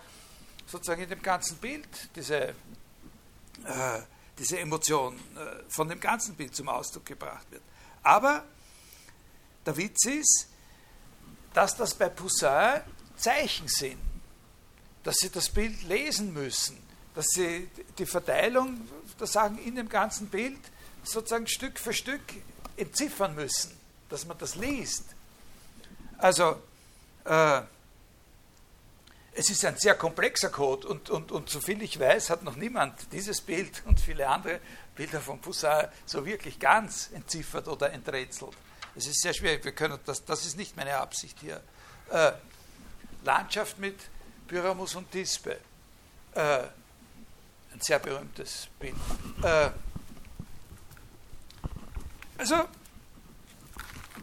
sozusagen 0.66 1.02
in 1.02 1.08
dem 1.08 1.22
ganzen 1.22 1.56
Bild 1.58 1.88
diese, 2.14 2.36
äh, 2.40 2.54
diese 4.38 4.58
Emotion 4.58 5.16
äh, 5.36 5.62
von 5.68 5.88
dem 5.88 6.00
ganzen 6.00 6.34
Bild 6.34 6.54
zum 6.54 6.68
Ausdruck 6.68 7.06
gebracht 7.06 7.50
wird. 7.50 7.62
Aber 8.02 8.44
der 9.64 9.76
Witz 9.76 10.04
ist, 10.06 10.48
dass 11.54 11.76
das 11.76 11.94
bei 11.94 12.08
Poussin 12.08 12.80
Zeichen 13.16 13.68
sind, 13.68 14.00
dass 15.02 15.16
sie 15.16 15.30
das 15.30 15.48
Bild 15.48 15.82
lesen 15.84 16.32
müssen, 16.32 16.76
dass 17.14 17.26
sie 17.34 17.68
die 17.98 18.06
Verteilung 18.06 18.88
der 19.18 19.26
Sachen 19.26 19.58
in 19.58 19.76
dem 19.76 19.88
ganzen 19.88 20.28
Bild 20.28 20.60
sozusagen 21.04 21.46
Stück 21.46 21.78
für 21.78 21.92
Stück 21.92 22.22
entziffern 22.76 23.34
müssen 23.34 23.81
dass 24.12 24.26
man 24.26 24.36
das 24.38 24.56
liest. 24.56 25.04
Also, 26.18 26.62
äh, 27.24 27.62
es 29.34 29.48
ist 29.48 29.64
ein 29.64 29.78
sehr 29.78 29.94
komplexer 29.94 30.50
Code 30.50 30.86
und, 30.86 31.08
und, 31.08 31.32
und 31.32 31.48
soviel 31.48 31.80
ich 31.82 31.98
weiß, 31.98 32.28
hat 32.28 32.42
noch 32.42 32.56
niemand 32.56 33.10
dieses 33.12 33.40
Bild 33.40 33.82
und 33.86 33.98
viele 33.98 34.28
andere 34.28 34.60
Bilder 34.94 35.20
von 35.20 35.40
Poussin 35.40 35.88
so 36.04 36.26
wirklich 36.26 36.58
ganz 36.58 37.08
entziffert 37.14 37.66
oder 37.66 37.90
enträtselt. 37.90 38.52
Es 38.94 39.06
ist 39.06 39.22
sehr 39.22 39.32
schwierig, 39.32 39.64
wir 39.64 39.72
können 39.72 39.98
das, 40.04 40.22
das 40.26 40.44
ist 40.44 40.58
nicht 40.58 40.76
meine 40.76 40.98
Absicht 40.98 41.38
hier. 41.40 41.62
Äh, 42.10 42.32
Landschaft 43.24 43.78
mit 43.78 43.98
Pyramus 44.46 44.94
und 44.94 45.12
Dispe. 45.14 45.58
Äh, 46.34 46.64
ein 47.72 47.80
sehr 47.80 47.98
berühmtes 47.98 48.68
Bild. 48.78 48.94
Äh, 49.42 49.70
also, 52.36 52.68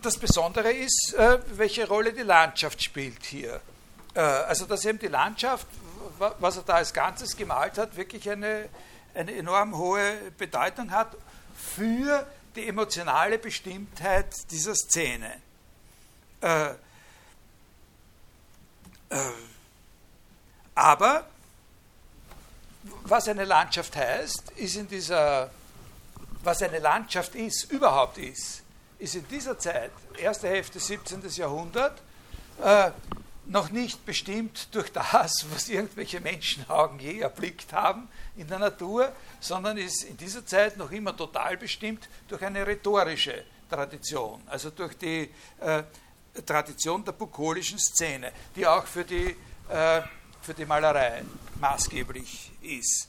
das 0.01 0.17
Besondere 0.17 0.71
ist, 0.71 1.13
äh, 1.17 1.39
welche 1.57 1.87
Rolle 1.87 2.13
die 2.13 2.21
Landschaft 2.21 2.81
spielt 2.81 3.23
hier. 3.25 3.61
Äh, 4.13 4.19
also 4.19 4.65
dass 4.65 4.85
eben 4.85 4.99
die 4.99 5.07
Landschaft, 5.07 5.67
was 6.39 6.57
er 6.57 6.63
da 6.63 6.75
als 6.75 6.93
Ganzes 6.93 7.35
gemalt 7.35 7.77
hat, 7.77 7.95
wirklich 7.95 8.29
eine, 8.29 8.69
eine 9.13 9.35
enorm 9.35 9.77
hohe 9.77 10.31
Bedeutung 10.37 10.91
hat 10.91 11.15
für 11.55 12.25
die 12.55 12.67
emotionale 12.67 13.37
Bestimmtheit 13.37 14.33
dieser 14.51 14.75
Szene. 14.75 15.33
Äh, 16.41 16.69
aber 20.75 21.25
was 23.03 23.27
eine 23.27 23.45
Landschaft 23.45 23.95
heißt, 23.95 24.51
ist 24.55 24.75
in 24.75 24.87
dieser, 24.87 25.49
was 26.43 26.61
eine 26.61 26.79
Landschaft 26.79 27.35
ist, 27.35 27.71
überhaupt 27.71 28.17
ist, 28.17 28.63
ist 28.99 29.15
in 29.15 29.27
dieser 29.29 29.57
Zeit, 29.57 29.91
erste 30.17 30.47
Hälfte 30.47 30.79
17. 30.79 31.21
Jahrhundert, 31.29 32.01
äh, 32.61 32.91
noch 33.45 33.71
nicht 33.71 34.05
bestimmt 34.05 34.67
durch 34.75 34.91
das, 34.91 35.45
was 35.51 35.69
irgendwelche 35.69 36.19
Menschenaugen 36.19 36.99
je 36.99 37.19
erblickt 37.19 37.73
haben 37.73 38.07
in 38.35 38.47
der 38.47 38.59
Natur, 38.59 39.11
sondern 39.39 39.77
ist 39.77 40.03
in 40.03 40.17
dieser 40.17 40.45
Zeit 40.45 40.77
noch 40.77 40.91
immer 40.91 41.15
total 41.15 41.57
bestimmt 41.57 42.07
durch 42.27 42.43
eine 42.43 42.65
rhetorische 42.67 43.43
Tradition, 43.69 44.41
also 44.47 44.69
durch 44.69 44.97
die 44.97 45.29
äh, 45.59 45.83
Tradition 46.45 47.03
der 47.03 47.13
bukolischen 47.13 47.79
Szene, 47.79 48.31
die 48.55 48.65
auch 48.65 48.85
für 48.85 49.03
die, 49.03 49.35
äh, 49.69 50.01
für 50.41 50.53
die 50.53 50.65
Malerei 50.65 51.23
maßgeblich 51.59 52.51
ist. 52.61 53.07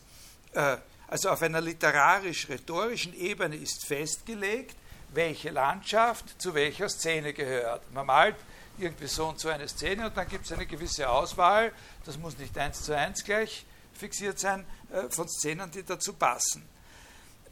Äh, 0.53 0.77
also 1.09 1.31
auf 1.31 1.43
einer 1.43 1.61
literarisch-rhetorischen 1.61 3.19
Ebene 3.19 3.57
ist 3.57 3.85
festgelegt, 3.85 4.77
welche 5.13 5.51
Landschaft 5.51 6.41
zu 6.41 6.55
welcher 6.55 6.89
Szene 6.89 7.33
gehört. 7.33 7.91
Man 7.93 8.07
malt 8.07 8.37
irgendwie 8.79 9.07
so 9.07 9.27
und 9.27 9.41
so 9.41 9.49
eine 9.49 9.69
Szene 9.69 10.07
und 10.07 10.17
dann 10.17 10.29
gibt 10.29 10.47
es 10.47 10.53
eine 10.53 10.67
gewisse 10.67 11.09
Auswahl, 11.09 11.73
das 12.05 12.17
muss 12.17 12.39
nicht 12.39 12.57
eins 12.57 12.83
zu 12.83 12.97
eins 12.97 13.25
gleich 13.25 13.67
fixiert 13.93 14.39
sein, 14.39 14.65
äh, 14.93 15.09
von 15.11 15.29
Szenen, 15.29 15.71
die 15.71 15.85
dazu 15.85 16.15
passen. 16.15 16.67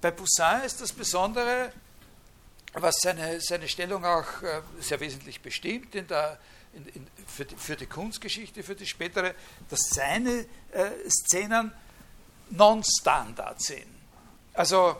Bei 0.01 0.11
Poussin 0.11 0.63
ist 0.65 0.81
das 0.81 0.93
Besondere, 0.93 1.73
was 2.73 2.97
seine, 3.01 3.41
seine 3.41 3.69
Stellung 3.69 4.05
auch 4.05 4.43
äh, 4.43 4.63
sehr 4.81 5.01
wesentlich 5.01 5.41
bestimmt 5.41 5.95
in 5.95 6.07
der, 6.07 6.39
in, 6.73 6.87
in, 6.87 7.07
für, 7.27 7.45
die, 7.45 7.57
für, 7.57 7.77
die, 7.77 7.87
Kunstgeschichte, 7.87 8.63
für 8.63 8.75
die 8.75 8.87
spätere, 8.87 9.35
dass 9.69 9.81
seine 9.91 10.47
äh, 10.73 10.91
Szenen 11.09 11.73
non-Standard 12.51 13.61
sind. 13.61 13.87
Also 14.55 14.97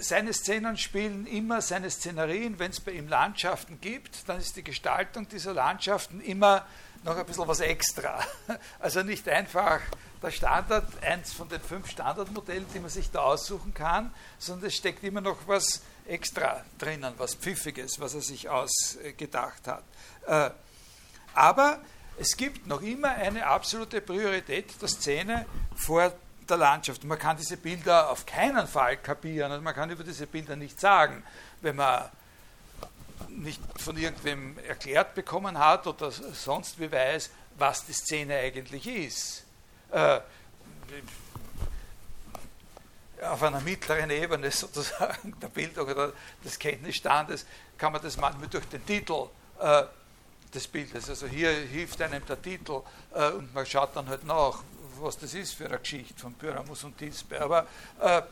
seine 0.00 0.32
Szenen 0.32 0.76
spielen 0.76 1.26
immer 1.26 1.60
seine 1.62 1.90
Szenerien, 1.90 2.58
wenn 2.58 2.70
es 2.70 2.80
bei 2.80 2.92
ihm 2.92 3.08
Landschaften 3.08 3.80
gibt, 3.80 4.28
dann 4.28 4.38
ist 4.38 4.56
die 4.56 4.64
Gestaltung 4.64 5.28
dieser 5.28 5.54
Landschaften 5.54 6.20
immer 6.20 6.66
noch 7.04 7.16
ein 7.16 7.26
bisschen 7.26 7.48
was 7.48 7.60
extra. 7.60 8.20
Also 8.78 9.02
nicht 9.02 9.28
einfach 9.28 9.80
der 10.22 10.30
Standard, 10.30 10.86
eins 11.02 11.32
von 11.32 11.48
den 11.48 11.60
fünf 11.60 11.90
Standardmodellen, 11.90 12.66
die 12.74 12.80
man 12.80 12.90
sich 12.90 13.10
da 13.10 13.20
aussuchen 13.20 13.74
kann, 13.74 14.12
sondern 14.38 14.68
es 14.68 14.76
steckt 14.76 15.02
immer 15.02 15.20
noch 15.20 15.38
was 15.46 15.82
extra 16.06 16.64
drinnen, 16.78 17.14
was 17.16 17.34
Pfiffiges, 17.34 18.00
was 18.00 18.14
er 18.14 18.20
sich 18.20 18.48
ausgedacht 18.48 19.66
hat. 19.66 19.84
Äh, 20.26 20.50
aber 21.34 21.80
es 22.18 22.36
gibt 22.36 22.66
noch 22.66 22.82
immer 22.82 23.10
eine 23.10 23.46
absolute 23.46 24.00
Priorität 24.00 24.80
der 24.80 24.88
Szene 24.88 25.46
vor 25.74 26.12
der 26.52 26.58
Landschaft. 26.58 27.04
Man 27.04 27.18
kann 27.18 27.36
diese 27.36 27.56
Bilder 27.56 28.10
auf 28.10 28.26
keinen 28.26 28.66
Fall 28.66 28.98
kapieren, 28.98 29.50
also 29.50 29.62
man 29.62 29.74
kann 29.74 29.90
über 29.90 30.04
diese 30.04 30.26
Bilder 30.26 30.54
nichts 30.54 30.80
sagen, 30.80 31.22
wenn 31.62 31.76
man 31.76 32.10
nicht 33.28 33.60
von 33.78 33.96
irgendwem 33.96 34.58
erklärt 34.58 35.14
bekommen 35.14 35.58
hat 35.58 35.86
oder 35.86 36.10
sonst 36.10 36.78
wie 36.78 36.92
weiß, 36.92 37.30
was 37.56 37.86
die 37.86 37.92
Szene 37.92 38.36
eigentlich 38.36 38.86
ist. 38.86 39.44
Äh, 39.90 40.20
auf 43.22 43.42
einer 43.42 43.60
mittleren 43.60 44.10
Ebene 44.10 44.50
sozusagen 44.50 45.34
der 45.40 45.48
Bildung 45.48 45.88
oder 45.88 46.12
des 46.44 46.58
Kenntnisstandes 46.58 47.46
kann 47.78 47.92
man 47.92 48.02
das 48.02 48.16
manchmal 48.16 48.48
durch 48.48 48.66
den 48.66 48.84
Titel 48.84 49.28
äh, 49.58 49.84
des 50.52 50.68
Bildes. 50.68 51.08
Also 51.08 51.26
hier 51.26 51.50
hilft 51.50 52.02
einem 52.02 52.24
der 52.26 52.40
Titel 52.40 52.82
äh, 53.14 53.30
und 53.30 53.54
man 53.54 53.64
schaut 53.64 53.96
dann 53.96 54.08
halt 54.08 54.24
nach, 54.24 54.62
was 55.02 55.18
das 55.18 55.34
ist 55.34 55.54
für 55.54 55.66
eine 55.66 55.78
Geschichte 55.78 56.18
von 56.18 56.34
Pyramus 56.34 56.84
und 56.84 56.96
Tisbe. 56.96 57.40
Aber 57.40 57.66
äh, 58.00 58.22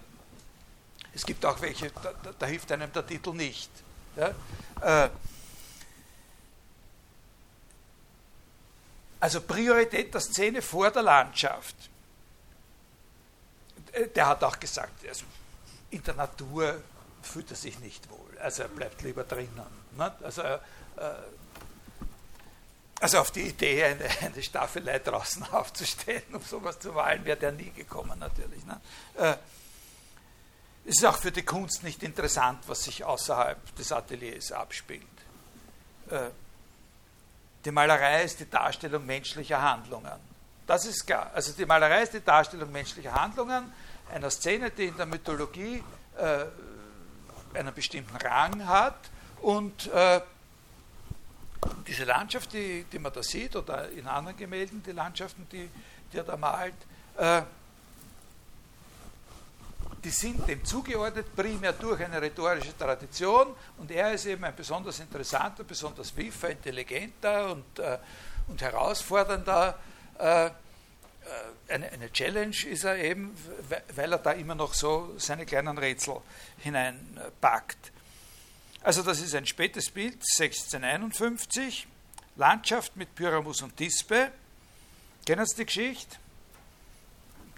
es 1.12 1.24
gibt 1.24 1.44
auch 1.44 1.61
welche, 1.61 1.90
da, 1.90 2.33
da, 2.38 2.46
hilft 2.46 2.70
einem 2.72 2.92
der 2.92 3.06
Titel 3.06 3.33
nicht. 3.33 3.70
Ja? 4.16 4.35
Äh, 4.80 5.11
also 9.18 9.40
Priorität 9.40 10.14
der 10.14 10.20
Szene 10.20 10.62
vor 10.62 10.90
der 10.90 11.02
Landschaft. 11.02 11.76
Äh, 13.92 14.09
der 14.09 14.26
hat 14.26 14.44
auch 14.44 14.59
gesagt, 14.59 15.06
also 15.06 15.24
in 15.90 16.02
der 16.04 16.14
Natur 16.14 16.80
fühlt 17.22 17.50
er 17.50 17.56
sich 17.56 17.78
nicht 17.80 18.09
wohl. 18.09 18.38
Also 18.38 18.62
er 18.62 18.68
bleibt 18.68 19.02
lieber 19.02 19.24
drinnen. 19.24 19.66
Ne? 19.96 20.14
Also 20.22 20.42
äh, 20.42 20.59
also 23.00 23.18
auf 23.18 23.30
die 23.30 23.48
Idee, 23.48 23.84
eine, 23.84 24.04
eine 24.20 24.42
Staffelei 24.42 24.98
draußen 24.98 25.42
aufzustellen, 25.52 26.22
um 26.32 26.42
sowas 26.42 26.78
zu 26.78 26.92
malen, 26.92 27.24
wäre 27.24 27.38
der 27.38 27.52
nie 27.52 27.70
gekommen 27.70 28.18
natürlich. 28.18 28.64
Ne? 28.66 28.80
Äh, 29.16 29.34
es 30.84 30.98
ist 30.98 31.04
auch 31.04 31.16
für 31.16 31.32
die 31.32 31.42
Kunst 31.42 31.82
nicht 31.82 32.02
interessant, 32.02 32.60
was 32.66 32.84
sich 32.84 33.04
außerhalb 33.04 33.74
des 33.76 33.92
Ateliers 33.92 34.52
abspielt. 34.52 35.02
Äh, 36.10 36.30
die 37.64 37.70
Malerei 37.70 38.24
ist 38.24 38.40
die 38.40 38.48
Darstellung 38.48 39.04
menschlicher 39.04 39.60
Handlungen. 39.60 40.30
Das 40.66 40.86
ist 40.86 41.06
klar. 41.06 41.30
Also 41.34 41.52
die 41.52 41.66
Malerei 41.66 42.02
ist 42.02 42.14
die 42.14 42.24
Darstellung 42.24 42.70
menschlicher 42.70 43.12
Handlungen, 43.12 43.72
einer 44.12 44.30
Szene, 44.30 44.70
die 44.70 44.86
in 44.86 44.96
der 44.96 45.06
Mythologie 45.06 45.82
äh, 46.16 46.44
einen 47.58 47.74
bestimmten 47.74 48.16
Rang 48.16 48.66
hat 48.66 49.10
und 49.42 49.88
äh, 49.92 50.20
diese 51.87 52.05
Landschaft, 52.05 52.53
die, 52.53 52.85
die 52.85 52.99
man 52.99 53.12
da 53.12 53.23
sieht, 53.23 53.57
oder 53.57 53.88
in 53.90 54.07
anderen 54.07 54.37
Gemälden, 54.37 54.83
die 54.83 54.92
Landschaften, 54.92 55.46
die, 55.51 55.68
die 56.12 56.16
er 56.16 56.25
da 56.25 56.37
malt, 56.37 56.75
äh, 57.16 57.42
die 60.03 60.11
sind 60.11 60.49
dem 60.49 60.64
zugeordnet, 60.64 61.35
primär 61.37 61.75
durch 61.75 62.03
eine 62.03 62.23
rhetorische 62.23 62.77
Tradition 62.77 63.55
und 63.77 63.90
er 63.90 64.14
ist 64.14 64.25
eben 64.27 64.44
ein 64.44 64.57
besonders 64.57 64.99
interessanter, 64.99 65.62
besonders 65.64 66.16
wiffer, 66.16 66.51
intelligenter 66.51 67.53
und, 67.53 67.79
äh, 67.79 67.99
und 68.49 68.62
herausfordernder. 68.62 69.79
Äh, 70.18 70.46
äh 70.46 70.51
eine, 71.68 71.92
eine, 71.92 72.11
Challenge 72.11 72.57
ist 72.66 72.85
er 72.85 72.96
eben, 72.96 73.37
weil 73.94 74.12
er 74.12 74.18
da 74.18 74.33
immer 74.33 74.55
noch 74.55 74.73
so 74.73 75.14
seine 75.18 75.44
kleinen 75.44 75.77
Rätsel 75.77 76.16
hineinpackt. 76.59 77.92
Also 78.82 79.02
das 79.02 79.20
ist 79.20 79.34
ein 79.34 79.44
spätes 79.44 79.90
Bild, 79.90 80.14
1651, 80.14 81.86
Landschaft 82.36 82.96
mit 82.96 83.14
Pyramus 83.14 83.60
und 83.60 83.78
Dispe. 83.78 84.30
Kennen 85.26 85.44
Sie 85.44 85.56
die 85.56 85.66
Geschichte? 85.66 86.16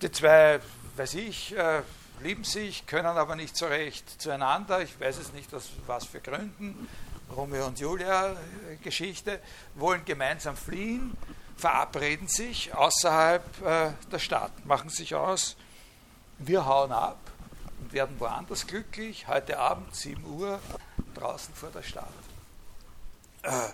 Die 0.02 0.10
zwei, 0.10 0.58
weiß 0.96 1.14
ich, 1.14 1.56
äh, 1.56 1.82
lieben 2.22 2.42
sich, 2.42 2.86
können 2.86 3.06
aber 3.06 3.36
nicht 3.36 3.56
so 3.56 3.66
recht 3.66 4.20
zueinander. 4.20 4.82
Ich 4.82 4.98
weiß 4.98 5.18
es 5.18 5.32
nicht, 5.32 5.54
aus 5.54 5.70
was 5.86 6.06
für 6.06 6.20
Gründen. 6.20 6.88
Romeo 7.36 7.66
und 7.66 7.78
Julia 7.78 8.32
äh, 8.32 8.76
Geschichte, 8.82 9.38
wollen 9.76 10.04
gemeinsam 10.04 10.56
fliehen, 10.56 11.16
verabreden 11.56 12.26
sich 12.26 12.74
außerhalb 12.74 13.64
äh, 13.64 13.90
der 14.10 14.18
Stadt, 14.18 14.66
machen 14.66 14.90
sich 14.90 15.14
aus, 15.14 15.56
wir 16.38 16.66
hauen 16.66 16.90
ab 16.90 17.20
und 17.80 17.92
werden 17.92 18.18
woanders 18.18 18.66
glücklich. 18.66 19.28
Heute 19.28 19.60
Abend, 19.60 19.94
7 19.94 20.24
Uhr, 20.24 20.60
draußen 21.14 21.54
vor 21.54 21.70
der 21.70 21.82
Stadt. 21.82 22.12
Äh, 23.42 23.68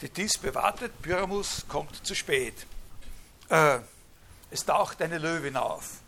die 0.00 0.08
Dispe 0.08 0.54
wartet, 0.54 1.00
Pyramus 1.02 1.64
kommt 1.68 2.06
zu 2.06 2.14
spät. 2.14 2.66
Äh, 3.48 3.80
es 4.50 4.64
taucht 4.64 5.02
eine 5.02 5.18
Löwin 5.18 5.56
auf, 5.56 5.98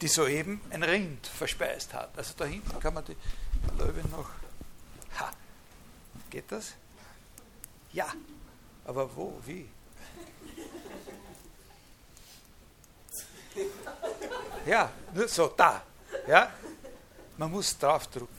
die 0.00 0.08
soeben 0.08 0.60
ein 0.70 0.82
Rind 0.82 1.26
verspeist 1.26 1.92
hat. 1.92 2.16
Also 2.16 2.34
da 2.36 2.44
hinten 2.44 2.78
kann 2.80 2.94
man 2.94 3.04
die 3.04 3.16
Löwin 3.78 4.10
noch. 4.10 4.30
Ha, 5.18 5.30
geht 6.30 6.50
das? 6.50 6.74
Ja, 7.92 8.12
aber 8.84 9.14
wo, 9.16 9.40
wie? 9.44 9.68
Ja, 14.66 14.90
nur 15.12 15.28
so, 15.28 15.48
da. 15.48 15.82
Ja? 16.26 16.52
Man 17.36 17.50
muss 17.50 17.76
draufdrücken 17.78 18.33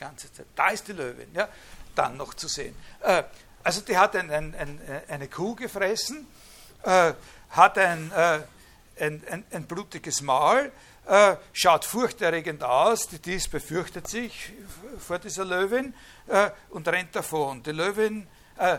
ganze 0.00 0.32
Zeit. 0.32 0.46
Da 0.56 0.70
ist 0.70 0.88
die 0.88 0.92
Löwin, 0.92 1.28
ja, 1.34 1.48
dann 1.94 2.16
noch 2.16 2.34
zu 2.34 2.48
sehen. 2.48 2.74
Äh, 3.00 3.22
also 3.62 3.82
die 3.82 3.96
hat 3.96 4.16
ein, 4.16 4.30
ein, 4.30 4.54
ein, 4.54 4.80
eine 5.08 5.28
Kuh 5.28 5.54
gefressen, 5.54 6.26
äh, 6.82 7.12
hat 7.50 7.78
ein, 7.78 8.10
äh, 8.12 8.40
ein, 8.98 9.66
blutiges 9.68 10.22
Maul, 10.22 10.72
äh, 11.06 11.36
schaut 11.52 11.84
furchterregend 11.84 12.62
aus, 12.62 13.08
die 13.08 13.18
Dies 13.18 13.48
befürchtet 13.48 14.08
sich 14.08 14.52
vor 14.98 15.18
dieser 15.18 15.44
Löwin 15.44 15.94
äh, 16.28 16.50
und 16.70 16.88
rennt 16.88 17.14
davon. 17.14 17.62
Die 17.62 17.72
Löwin, 17.72 18.26
äh, 18.56 18.78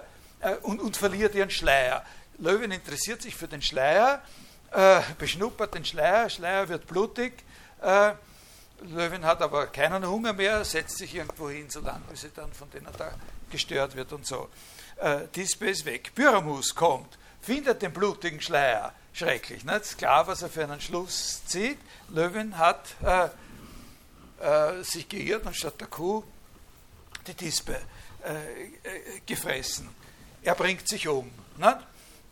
und, 0.63 0.81
und 0.81 0.97
verliert 0.97 1.35
ihren 1.35 1.51
Schleier. 1.51 2.03
Löwen 2.39 2.71
interessiert 2.71 3.21
sich 3.21 3.35
für 3.35 3.47
den 3.47 3.61
Schleier, 3.61 4.23
beschnuppert 5.19 5.75
den 5.75 5.85
Schleier, 5.85 6.27
Schleier 6.31 6.67
wird 6.67 6.87
blutig. 6.87 7.43
Löwen 8.81 9.25
hat 9.25 9.41
aber 9.41 9.67
keinen 9.67 10.07
Hunger 10.07 10.33
mehr, 10.33 10.65
setzt 10.65 10.97
sich 10.97 11.15
irgendwo 11.15 11.49
hin, 11.49 11.69
solange 11.69 12.01
bis 12.09 12.21
sie 12.21 12.31
dann 12.35 12.51
von 12.51 12.69
denen 12.71 12.87
da 12.97 13.13
gestört 13.49 13.95
wird 13.95 14.11
und 14.13 14.25
so. 14.25 14.49
Äh, 14.97 15.27
Dispe 15.35 15.69
ist 15.69 15.85
weg. 15.85 16.11
Pyramus 16.15 16.73
kommt, 16.73 17.17
findet 17.41 17.81
den 17.81 17.93
blutigen 17.93 18.41
Schleier. 18.41 18.93
Schrecklich, 19.13 19.63
nicht? 19.65 19.97
Klar, 19.97 20.25
was 20.27 20.41
er 20.41 20.49
für 20.49 20.63
einen 20.63 20.79
Schluss 20.79 21.45
zieht. 21.45 21.77
Löwen 22.09 22.57
hat 22.57 22.95
äh, 23.03 23.29
äh, 24.41 24.83
sich 24.83 25.07
geirrt 25.07 25.45
und 25.45 25.55
statt 25.55 25.79
der 25.79 25.87
Kuh 25.87 26.23
die 27.27 27.33
Dispe 27.33 27.79
äh, 28.23 28.33
äh, 28.33 29.19
gefressen. 29.25 29.89
Er 30.43 30.55
bringt 30.55 30.87
sich 30.87 31.07
um. 31.07 31.29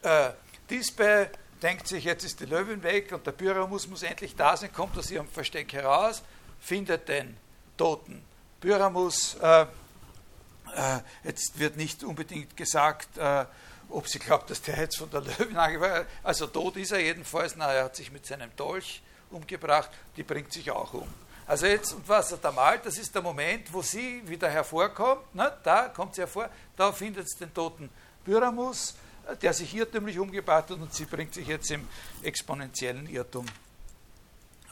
Äh, 0.02 0.32
Dispe 0.70 1.30
denkt 1.62 1.88
sich, 1.88 2.06
jetzt 2.06 2.24
ist 2.24 2.40
die 2.40 2.46
Löwin 2.46 2.82
weg 2.84 3.12
und 3.12 3.26
der 3.28 3.32
Pyramus 3.32 3.88
muss 3.88 4.04
endlich 4.04 4.36
da 4.36 4.56
sein, 4.56 4.72
kommt 4.72 4.98
aus 4.98 5.12
ihrem 5.12 5.28
Versteck 5.28 5.74
heraus, 5.74 6.24
findet 6.60 7.08
den 7.08 7.38
toten 7.78 8.24
Pyramus. 8.60 9.36
Äh, 9.36 9.62
äh, 9.62 11.00
jetzt 11.24 11.58
wird 11.60 11.78
nicht 11.78 12.04
unbedingt 12.04 12.56
gesagt, 12.56 13.18
äh, 13.18 13.46
ob 13.90 14.08
sie 14.08 14.20
glaubt, 14.20 14.50
dass 14.50 14.62
der 14.62 14.78
jetzt 14.78 14.98
von 14.98 15.10
der 15.10 15.22
Löwin 15.40 15.58
angefallen 15.58 16.06
Also 16.24 16.48
tot 16.48 16.78
ist 16.78 16.92
er 16.92 17.00
jedenfalls. 17.00 17.56
Na, 17.56 17.72
er 17.74 17.86
hat 17.86 17.96
sich 17.96 18.12
mit 18.12 18.26
seinem 18.26 18.56
Dolch 18.56 19.02
umgebracht, 19.32 19.90
die 20.16 20.24
bringt 20.24 20.54
sich 20.54 20.70
auch 20.72 20.94
um. 20.94 21.08
Also 21.48 21.66
jetzt, 21.66 21.96
was 22.06 22.32
er 22.32 22.38
da 22.38 22.52
malt, 22.52 22.86
das 22.86 22.98
ist 23.00 23.14
der 23.16 23.24
Moment, 23.24 23.74
wo 23.74 23.82
sie 23.82 24.22
wieder 24.28 24.50
hervorkommt. 24.50 25.34
Ne? 25.34 25.52
Da 25.64 25.88
kommt 25.90 26.14
sie 26.14 26.22
hervor, 26.22 26.50
da 26.76 26.92
findet 26.92 27.28
sie 27.30 27.40
den 27.40 27.54
toten 27.54 27.90
Pyramus 28.24 28.94
der 29.36 29.54
sich 29.54 29.74
irrtümlich 29.74 30.18
umgebracht 30.20 30.70
hat 30.70 30.78
und 30.80 30.94
sie 30.94 31.06
bringt 31.06 31.34
sich 31.34 31.48
jetzt 31.48 31.70
im 31.72 31.88
exponentiellen 32.24 33.08
Irrtum 33.08 33.46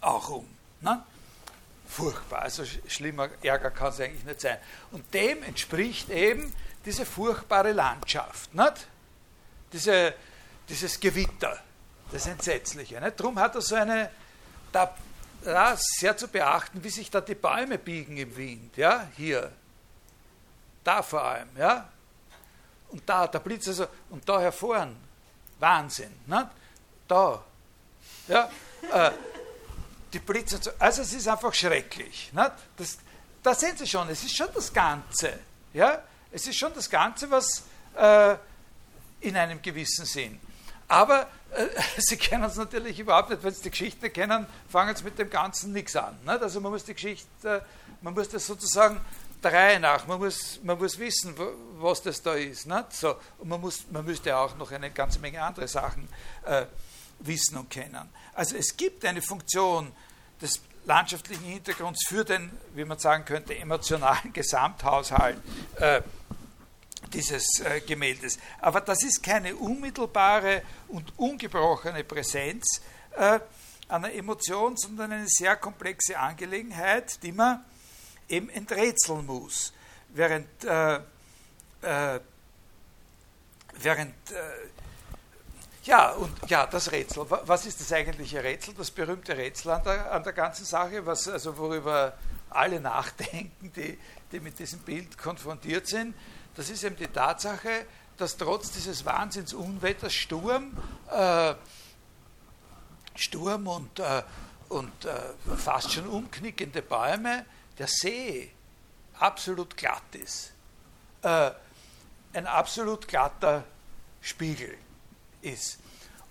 auch 0.02 0.30
um. 0.30 0.48
Ne? 0.82 1.04
Furchtbar, 1.88 2.42
also 2.42 2.64
schlimmer 2.88 3.30
Ärger 3.42 3.72
kann 3.72 3.90
es 3.90 4.00
eigentlich 4.00 4.26
nicht 4.26 4.42
sein. 4.42 4.58
Und 4.92 5.14
dem 5.14 5.42
entspricht 5.44 6.10
eben 6.10 6.54
diese 6.86 7.06
furchtbare 7.06 7.72
Landschaft, 7.72 8.54
nicht? 8.54 8.88
Diese, 9.72 10.14
dieses 10.70 11.00
Gewitter, 11.00 11.62
das 12.12 12.28
Entsetzliche. 12.28 13.00
Nicht? 13.02 13.20
Darum 13.20 13.40
hat 13.40 13.56
er 13.56 13.62
so 13.62 13.76
eine, 13.76 14.10
da, 14.72 14.96
da 15.44 15.76
sehr 15.78 16.16
zu 16.18 16.28
beachten, 16.28 16.84
wie 16.84 16.90
sich 16.90 17.10
da 17.10 17.22
die 17.22 17.36
Bäume 17.36 17.78
biegen 17.78 18.18
im 18.18 18.36
Wind, 18.36 18.78
ja, 18.78 19.08
hier, 19.16 19.52
da 20.84 21.02
vor 21.02 21.24
allem, 21.24 21.50
ja, 21.58 21.90
und 22.90 23.08
da, 23.08 23.28
der 23.28 23.40
Blitz, 23.40 23.68
also, 23.68 23.88
und 24.10 24.28
da 24.28 24.40
hervorn. 24.40 24.96
Wahnsinn. 25.60 26.14
Ne? 26.26 26.50
Da. 27.08 27.44
Ja, 28.28 28.50
äh, 28.94 29.12
die 30.14 30.20
Blitze, 30.20 30.60
also 30.80 31.02
es 31.02 31.14
ist 31.14 31.28
einfach 31.28 31.54
schrecklich. 31.54 32.32
Ne? 32.34 32.52
Das, 32.78 32.98
da 33.44 33.54
sehen 33.54 33.76
Sie 33.78 33.88
schon, 33.88 34.10
es 34.10 34.24
ist 34.24 34.36
schon 34.36 34.48
das 34.54 34.72
Ganze. 34.72 35.40
Ja? 35.74 36.02
Es 36.32 36.48
ist 36.48 36.58
schon 36.58 36.74
das 36.74 36.90
Ganze, 36.90 37.30
was 37.30 37.64
äh, 37.96 38.36
in 39.22 39.36
einem 39.36 39.62
gewissen 39.62 40.06
Sinn. 40.06 40.40
Aber 40.88 41.28
äh, 41.52 41.68
Sie 41.98 42.18
kennen 42.18 42.44
es 42.44 42.56
natürlich 42.56 43.00
überhaupt 43.00 43.30
nicht, 43.30 43.44
wenn 43.44 43.54
Sie 43.54 43.64
die 43.64 43.72
Geschichte 43.72 44.10
kennen, 44.10 44.46
fangen 44.70 44.96
Sie 44.96 45.04
mit 45.04 45.18
dem 45.20 45.30
Ganzen 45.30 45.74
nichts 45.74 45.96
an. 45.96 46.18
Nicht? 46.26 46.42
Also 46.42 46.62
man 46.62 46.72
muss 46.72 46.84
die 46.84 46.94
Geschichte, 46.94 47.64
man 48.02 48.14
muss 48.14 48.30
das 48.30 48.46
sozusagen 48.46 49.02
der 49.44 49.54
Reihe 49.54 49.80
nach. 49.80 50.08
Man 50.08 50.20
muss, 50.20 50.60
man 50.64 50.78
muss 50.78 50.98
wissen, 50.98 51.36
was 51.80 52.02
das 52.02 52.22
da 52.22 52.34
ist. 52.34 52.66
Nicht? 52.66 52.94
So, 52.94 53.16
und 53.40 53.50
man, 53.50 53.62
muss, 53.62 53.86
man 53.92 54.06
müsste 54.06 54.36
auch 54.36 54.56
noch 54.58 54.72
eine 54.72 54.92
ganze 54.92 55.20
Menge 55.20 55.42
andere 55.42 55.68
Sachen 55.68 56.08
äh, 56.46 56.66
wissen 57.20 57.58
und 57.58 57.70
kennen. 57.70 58.10
Also 58.38 58.56
es 58.56 58.78
gibt 58.78 59.04
eine 59.04 59.24
Funktion 59.24 59.92
des 60.40 60.62
landschaftlichen 60.86 61.44
Hintergrunds 61.44 62.08
für 62.08 62.24
den, 62.24 62.52
wie 62.76 62.86
man 62.86 63.00
sagen 63.00 63.26
könnte, 63.26 63.58
emotionalen 63.58 64.32
Gesamthaushalt 64.34 65.42
äh, 65.78 66.04
dieses 67.14 67.60
äh, 67.62 67.82
Gemäldes. 67.82 68.38
Aber 68.60 68.82
das 68.82 69.04
ist 69.04 69.24
keine 69.24 69.56
unmittelbare 69.56 70.62
und 70.90 71.18
ungebrochene 71.18 72.04
Präsenz 72.04 72.80
äh, 73.16 73.40
einer 73.90 74.14
Emotion, 74.14 74.78
sondern 74.78 75.14
eine 75.14 75.28
sehr 75.28 75.56
komplexe 75.56 76.20
Angelegenheit, 76.20 77.24
die 77.24 77.32
man 77.32 77.66
eben 78.30 78.50
enträtseln 78.50 79.26
muss. 79.26 79.74
Während, 80.10 80.64
äh, 80.64 80.98
äh, 81.82 82.20
während 83.82 84.14
äh, 84.30 84.36
ja, 85.88 86.12
und 86.12 86.34
ja, 86.50 86.68
das 86.68 86.92
Rätsel. 86.92 87.26
Was 87.30 87.66
ist 87.66 87.80
das 87.80 87.94
eigentliche 87.94 88.44
Rätsel? 88.44 88.74
Das 88.74 88.92
berühmte 88.92 89.38
Rätsel 89.38 89.72
an 89.72 89.84
der, 89.84 90.12
an 90.12 90.22
der 90.22 90.34
ganzen 90.34 90.66
Sache, 90.66 91.06
was, 91.06 91.28
also 91.30 91.58
worüber 91.58 92.14
alle 92.50 92.82
nachdenken, 92.82 93.72
die, 93.74 93.98
die 94.32 94.40
mit 94.42 94.60
diesem 94.60 94.80
Bild 94.80 95.18
konfrontiert 95.18 95.88
sind. 95.88 96.14
Das 96.56 96.70
ist 96.70 96.84
eben 96.84 96.98
die 96.98 97.08
Tatsache, 97.08 97.86
dass 98.18 98.36
trotz 98.36 98.72
dieses 98.72 99.06
Wahnsinnsunwetters 99.06 100.14
Sturm, 100.14 100.78
äh, 101.10 101.54
Sturm 103.16 103.68
und, 103.68 104.00
äh, 104.00 104.24
und 104.70 105.06
äh, 105.06 105.56
fast 105.56 105.94
schon 105.94 106.08
umknickende 106.08 106.82
Bäume 106.82 107.46
der 107.78 107.88
See 107.88 108.52
absolut 109.20 109.78
glatt 109.78 110.16
ist, 110.16 110.52
äh, 111.22 111.52
ein 112.34 112.46
absolut 112.46 113.08
glatter 113.08 113.64
Spiegel 114.22 114.78
ist. 115.42 115.80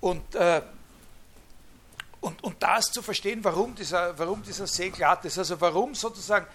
Und, 0.00 0.34
äh, 0.34 0.62
und, 2.20 2.42
und 2.42 2.62
das 2.62 2.86
zu 2.86 3.02
verstehen, 3.02 3.42
warum 3.42 3.74
dieser, 3.74 4.18
warum 4.18 4.42
dieser 4.42 4.66
See 4.66 4.90
glatt 4.90 5.24
ist, 5.24 5.38
also 5.38 5.60
warum 5.60 5.94
sozusagen 5.94 6.46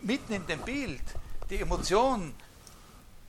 mitten 0.00 0.32
in 0.32 0.46
dem 0.46 0.60
Bild 0.60 1.02
die 1.48 1.56
Emotion 1.56 2.34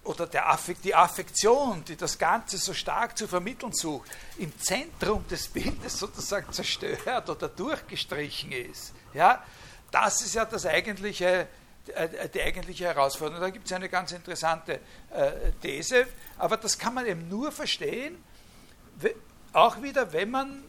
oder 0.04 0.26
der 0.26 0.50
Affekt, 0.50 0.86
die 0.86 0.96
Affektion, 0.96 1.84
die 1.84 1.96
das 1.96 2.18
Ganze 2.18 2.58
so 2.58 2.74
stark 2.74 3.18
zu 3.18 3.28
vermitteln 3.28 3.74
sucht, 3.74 4.10
im 4.38 4.58
Zentrum 4.60 5.28
des 5.28 5.48
Bildes 5.50 6.00
sozusagen 6.00 6.52
zerstört 6.52 7.30
oder 7.30 7.50
durchgestrichen 7.50 8.52
ist. 8.52 8.94
Ja? 9.14 9.44
Das 9.92 10.22
ist 10.22 10.36
ja 10.36 10.46
das 10.46 10.66
eigentliche, 10.66 11.48
äh, 11.94 12.30
die 12.30 12.42
eigentliche 12.42 12.86
Herausforderung. 12.86 13.42
Da 13.42 13.50
gibt 13.50 13.66
es 13.66 13.74
eine 13.74 13.90
ganz 13.90 14.14
interessante 14.14 14.80
äh, 15.12 15.52
These, 15.62 16.08
aber 16.38 16.58
das 16.58 16.78
kann 16.78 16.94
man 16.94 17.06
eben 17.06 17.28
nur 17.28 17.52
verstehen, 17.52 18.24
auch 19.54 19.82
wieder, 19.82 20.12
wenn 20.14 20.30
man 20.30 20.64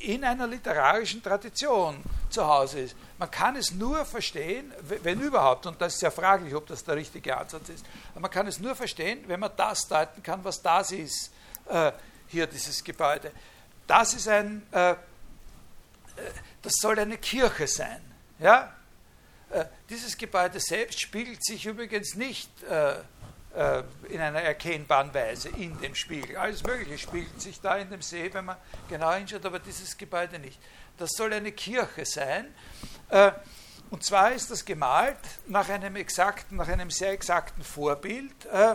in 0.00 0.24
einer 0.24 0.46
literarischen 0.46 1.22
Tradition 1.22 2.02
zu 2.30 2.46
Hause 2.46 2.80
ist. 2.80 2.96
Man 3.18 3.30
kann 3.30 3.56
es 3.56 3.70
nur 3.72 4.04
verstehen, 4.04 4.72
wenn 5.02 5.20
überhaupt, 5.20 5.66
und 5.66 5.80
das 5.80 5.94
ist 5.94 6.02
ja 6.02 6.10
fraglich, 6.10 6.54
ob 6.54 6.66
das 6.66 6.82
der 6.82 6.96
richtige 6.96 7.36
Ansatz 7.36 7.68
ist, 7.68 7.84
aber 8.12 8.22
man 8.22 8.30
kann 8.30 8.46
es 8.46 8.58
nur 8.58 8.74
verstehen, 8.74 9.22
wenn 9.26 9.38
man 9.38 9.52
das 9.56 9.86
deuten 9.86 10.22
kann, 10.22 10.42
was 10.42 10.60
das 10.60 10.92
ist, 10.92 11.30
äh, 11.68 11.92
hier 12.28 12.46
dieses 12.46 12.82
Gebäude. 12.82 13.30
Das 13.86 14.14
ist 14.14 14.26
ein, 14.28 14.66
äh, 14.72 14.92
äh 14.92 14.96
das 16.62 16.74
soll 16.80 16.98
eine 16.98 17.18
Kirche 17.18 17.66
sein. 17.66 18.00
Ja? 18.38 18.72
Äh, 19.50 19.66
dieses 19.90 20.16
Gebäude 20.16 20.58
selbst 20.58 21.00
spiegelt 21.00 21.44
sich 21.44 21.66
übrigens 21.66 22.14
nicht 22.14 22.50
äh, 23.54 23.82
in 24.08 24.20
einer 24.20 24.40
erkennbaren 24.40 25.12
Weise 25.12 25.50
in 25.50 25.78
dem 25.80 25.94
Spiegel. 25.94 26.36
Alles 26.36 26.62
Mögliche 26.62 26.98
spiegelt 26.98 27.40
sich 27.40 27.60
da 27.60 27.76
in 27.76 27.90
dem 27.90 28.02
See, 28.02 28.32
wenn 28.32 28.46
man 28.46 28.56
genau 28.88 29.12
hinschaut, 29.12 29.44
aber 29.44 29.58
dieses 29.58 29.96
Gebäude 29.96 30.38
nicht. 30.38 30.58
Das 30.96 31.10
soll 31.16 31.32
eine 31.32 31.52
Kirche 31.52 32.04
sein. 32.04 32.54
Äh, 33.08 33.32
und 33.90 34.02
zwar 34.04 34.32
ist 34.32 34.50
das 34.50 34.64
gemalt 34.64 35.18
nach 35.46 35.68
einem 35.68 35.96
exakten, 35.96 36.56
nach 36.56 36.68
einem 36.68 36.90
sehr 36.90 37.10
exakten 37.10 37.62
Vorbild 37.62 38.46
äh, 38.46 38.74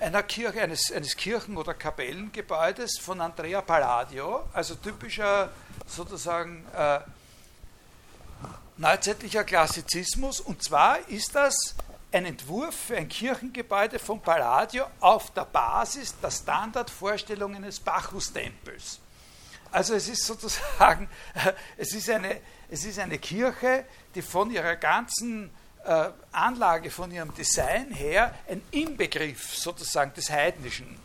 einer 0.00 0.22
Kirche, 0.22 0.60
eines, 0.62 0.92
eines 0.92 1.16
Kirchen- 1.16 1.56
oder 1.56 1.74
Kapellengebäudes 1.74 2.98
von 2.98 3.20
Andrea 3.20 3.62
Palladio, 3.62 4.48
also 4.52 4.74
typischer 4.74 5.50
sozusagen 5.86 6.66
äh, 6.76 7.00
neuzeitlicher 8.76 9.44
Klassizismus. 9.44 10.40
Und 10.40 10.62
zwar 10.62 10.98
ist 11.08 11.34
das 11.34 11.76
ein 12.12 12.24
Entwurf 12.24 12.74
für 12.74 12.96
ein 12.96 13.08
Kirchengebäude 13.08 13.98
von 13.98 14.20
Palladio 14.20 14.86
auf 15.00 15.32
der 15.32 15.44
Basis 15.44 16.14
der 16.20 16.30
Standardvorstellungen 16.30 17.64
eines 17.64 17.80
Bacchus-Tempels. 17.80 19.00
Also 19.72 19.94
es 19.94 20.08
ist 20.08 20.24
sozusagen, 20.24 21.08
es 21.76 21.92
ist 21.92 22.08
eine, 22.08 22.40
es 22.70 22.84
ist 22.84 22.98
eine 22.98 23.18
Kirche, 23.18 23.84
die 24.14 24.22
von 24.22 24.50
ihrer 24.50 24.76
ganzen 24.76 25.50
äh, 25.84 26.10
Anlage, 26.32 26.90
von 26.90 27.10
ihrem 27.10 27.34
Design 27.34 27.90
her 27.92 28.34
ein 28.48 28.62
Inbegriff 28.70 29.54
sozusagen 29.54 30.14
des 30.14 30.30
Heidnischen 30.30 30.98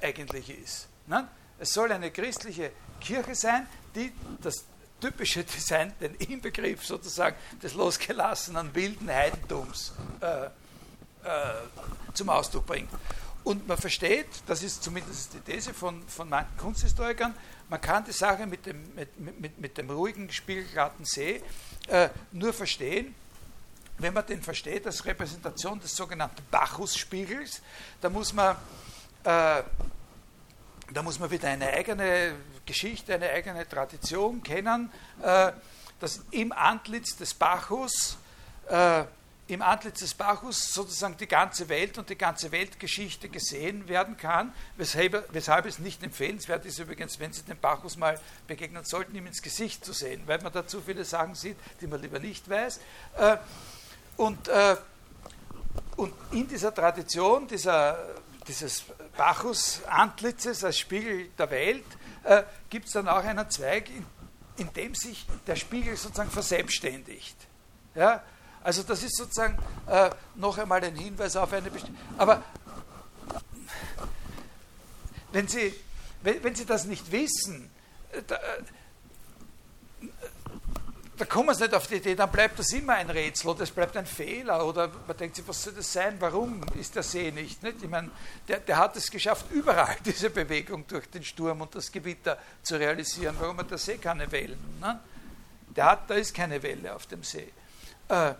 eigentlich 0.00 0.50
ist. 0.50 0.88
Ne? 1.06 1.28
Es 1.58 1.72
soll 1.72 1.92
eine 1.92 2.10
christliche 2.10 2.72
Kirche 3.00 3.34
sein, 3.34 3.66
die 3.94 4.12
das 4.42 4.64
typische 5.00 5.44
Design, 5.44 5.92
den 6.00 6.14
Inbegriff 6.16 6.84
sozusagen 6.84 7.36
des 7.62 7.74
losgelassenen 7.74 8.74
wilden 8.74 9.08
Heidentums 9.08 9.92
äh, 10.20 10.46
äh, 10.46 10.50
zum 12.14 12.28
Ausdruck 12.30 12.66
bringt. 12.66 12.90
Und 13.44 13.66
man 13.66 13.78
versteht, 13.78 14.26
das 14.46 14.62
ist 14.62 14.82
zumindest 14.82 15.32
die 15.34 15.40
These 15.40 15.72
von, 15.72 16.06
von 16.08 16.28
manchen 16.28 16.56
Kunsthistorikern, 16.58 17.34
man 17.70 17.80
kann 17.80 18.04
die 18.04 18.12
Sache 18.12 18.46
mit 18.46 18.64
dem, 18.66 18.94
mit, 18.94 19.40
mit, 19.40 19.58
mit 19.58 19.78
dem 19.78 19.90
ruhigen, 19.90 20.30
spiegelglatten 20.30 21.04
See 21.04 21.42
äh, 21.88 22.08
nur 22.32 22.52
verstehen, 22.52 23.14
wenn 23.98 24.14
man 24.14 24.24
den 24.26 24.42
versteht 24.42 24.86
als 24.86 25.04
Repräsentation 25.04 25.78
des 25.80 25.94
sogenannten 25.94 26.42
Bacchus-Spiegels. 26.50 27.60
Da 28.00 28.08
muss 28.08 28.32
äh, 28.32 29.62
da 30.90 31.02
muss 31.02 31.18
man 31.18 31.30
wieder 31.30 31.48
eine 31.48 31.68
eigene 31.68 32.34
Geschichte, 32.68 33.14
eine 33.14 33.30
eigene 33.30 33.66
Tradition 33.66 34.42
kennen, 34.42 34.92
äh, 35.22 35.52
dass 36.00 36.20
im 36.30 36.52
Antlitz 36.52 37.16
des 37.16 37.32
Bacchus, 37.34 38.18
äh, 38.68 39.04
im 39.48 39.62
Antlitz 39.62 40.00
des 40.00 40.12
Bacchus 40.12 40.74
sozusagen 40.74 41.16
die 41.16 41.26
ganze 41.26 41.70
Welt 41.70 41.96
und 41.96 42.10
die 42.10 42.18
ganze 42.18 42.52
Weltgeschichte 42.52 43.30
gesehen 43.30 43.88
werden 43.88 44.18
kann, 44.18 44.52
weshalb, 44.76 45.32
weshalb 45.32 45.64
es 45.64 45.78
nicht 45.78 46.02
empfehlenswert 46.02 46.66
ist, 46.66 46.78
übrigens, 46.78 47.18
wenn 47.18 47.32
Sie 47.32 47.42
dem 47.42 47.58
Bacchus 47.58 47.96
mal 47.96 48.20
begegnen 48.46 48.84
sollten, 48.84 49.16
ihm 49.16 49.26
ins 49.26 49.40
Gesicht 49.40 49.84
zu 49.86 49.94
sehen, 49.94 50.22
weil 50.26 50.38
man 50.42 50.52
da 50.52 50.66
zu 50.66 50.82
viele 50.82 51.06
Sachen 51.06 51.34
sieht, 51.34 51.56
die 51.80 51.86
man 51.86 52.02
lieber 52.02 52.18
nicht 52.18 52.48
weiß. 52.50 52.80
Äh, 53.16 53.38
und, 54.18 54.50
und 55.96 56.12
in 56.32 56.48
dieser 56.48 56.74
Tradition, 56.74 57.46
dieser, 57.46 57.96
dieses 58.48 58.84
Bacchus-Antlitzes 59.16 60.64
als 60.64 60.78
Spiegel 60.78 61.28
der 61.38 61.50
Welt, 61.50 61.84
äh, 62.24 62.42
gibt 62.70 62.86
es 62.86 62.92
dann 62.92 63.08
auch 63.08 63.24
einen 63.24 63.48
Zweig, 63.50 63.88
in, 63.90 64.06
in, 64.56 64.72
dem 64.72 64.94
sich 64.94 65.26
der 65.46 65.56
Spiegel 65.56 65.96
sozusagen 65.96 66.30
verselbstständigt. 66.30 67.36
Ja? 67.94 68.22
Also 68.62 68.82
das 68.82 69.02
ist 69.02 69.16
sozusagen 69.16 69.58
äh, 69.86 70.10
noch 70.34 70.58
einmal 70.58 70.82
ein 70.82 70.96
Hinweis 70.96 71.36
auf 71.36 71.52
eine 71.52 71.70
bestimmte... 71.70 72.00
Aber 72.18 72.42
wenn 75.32 75.48
Sie, 75.48 75.74
wenn, 76.22 76.42
wenn 76.42 76.54
Sie 76.54 76.66
das 76.66 76.84
nicht 76.84 77.10
wissen, 77.12 77.70
äh, 78.12 78.22
da, 78.26 78.36
äh, 78.36 78.62
da 81.18 81.24
kommen 81.24 81.54
sie 81.54 81.64
nicht 81.64 81.74
auf 81.74 81.86
die 81.86 81.96
Idee, 81.96 82.14
dann 82.14 82.30
bleibt 82.30 82.58
das 82.58 82.72
immer 82.72 82.94
ein 82.94 83.10
Rätsel 83.10 83.50
oder 83.50 83.62
es 83.62 83.70
bleibt 83.70 83.96
ein 83.96 84.06
Fehler 84.06 84.64
oder 84.64 84.88
man 85.06 85.16
denkt 85.16 85.36
sich, 85.36 85.46
was 85.46 85.62
soll 85.62 85.72
das 85.74 85.92
sein, 85.92 86.16
warum 86.20 86.62
ist 86.78 86.94
der 86.94 87.02
See 87.02 87.30
nicht? 87.30 87.62
nicht? 87.62 87.82
Ich 87.82 87.88
meine, 87.88 88.10
der, 88.46 88.60
der 88.60 88.76
hat 88.76 88.96
es 88.96 89.10
geschafft, 89.10 89.46
überall 89.50 89.96
diese 90.04 90.30
Bewegung 90.30 90.86
durch 90.86 91.10
den 91.10 91.24
Sturm 91.24 91.60
und 91.60 91.74
das 91.74 91.90
Gewitter 91.90 92.38
zu 92.62 92.76
realisieren. 92.76 93.36
Warum 93.38 93.58
hat 93.58 93.70
der 93.70 93.78
See 93.78 93.98
keine 93.98 94.30
Wellen? 94.30 94.78
Ne? 94.80 95.00
Der 95.74 95.84
hat, 95.84 96.08
da 96.08 96.14
ist 96.14 96.32
keine 96.34 96.62
Welle 96.62 96.94
auf 96.94 97.06
dem 97.06 97.22
See. 97.22 97.52
Äh, 98.08 98.34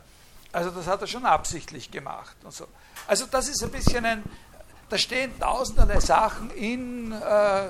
also 0.53 0.71
das 0.71 0.87
hat 0.87 1.01
er 1.01 1.07
schon 1.07 1.27
absichtlich 1.27 1.91
gemacht 1.91 2.37
und 2.45 2.55
so. 2.55 2.69
Also 3.07 3.27
das 3.27 3.49
ist 3.49 3.63
ein 3.63 3.71
bisschen 3.71 4.05
ein, 4.05 4.23
da 4.89 4.97
stehen 4.97 5.39
tausenderlei 5.39 6.01
Sachen 6.01 6.51
in 6.53 7.13
äh, 7.13 7.69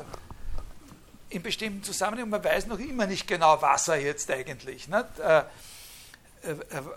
in 1.30 1.42
bestimmten 1.42 1.82
Zusammenhängen, 1.82 2.30
man 2.30 2.42
weiß 2.42 2.66
noch 2.66 2.78
immer 2.78 3.06
nicht 3.06 3.26
genau, 3.26 3.60
was 3.60 3.88
er 3.88 4.00
jetzt 4.00 4.30
eigentlich, 4.30 4.88
nicht? 4.88 5.18
Äh, 5.18 5.38
äh, 5.38 5.44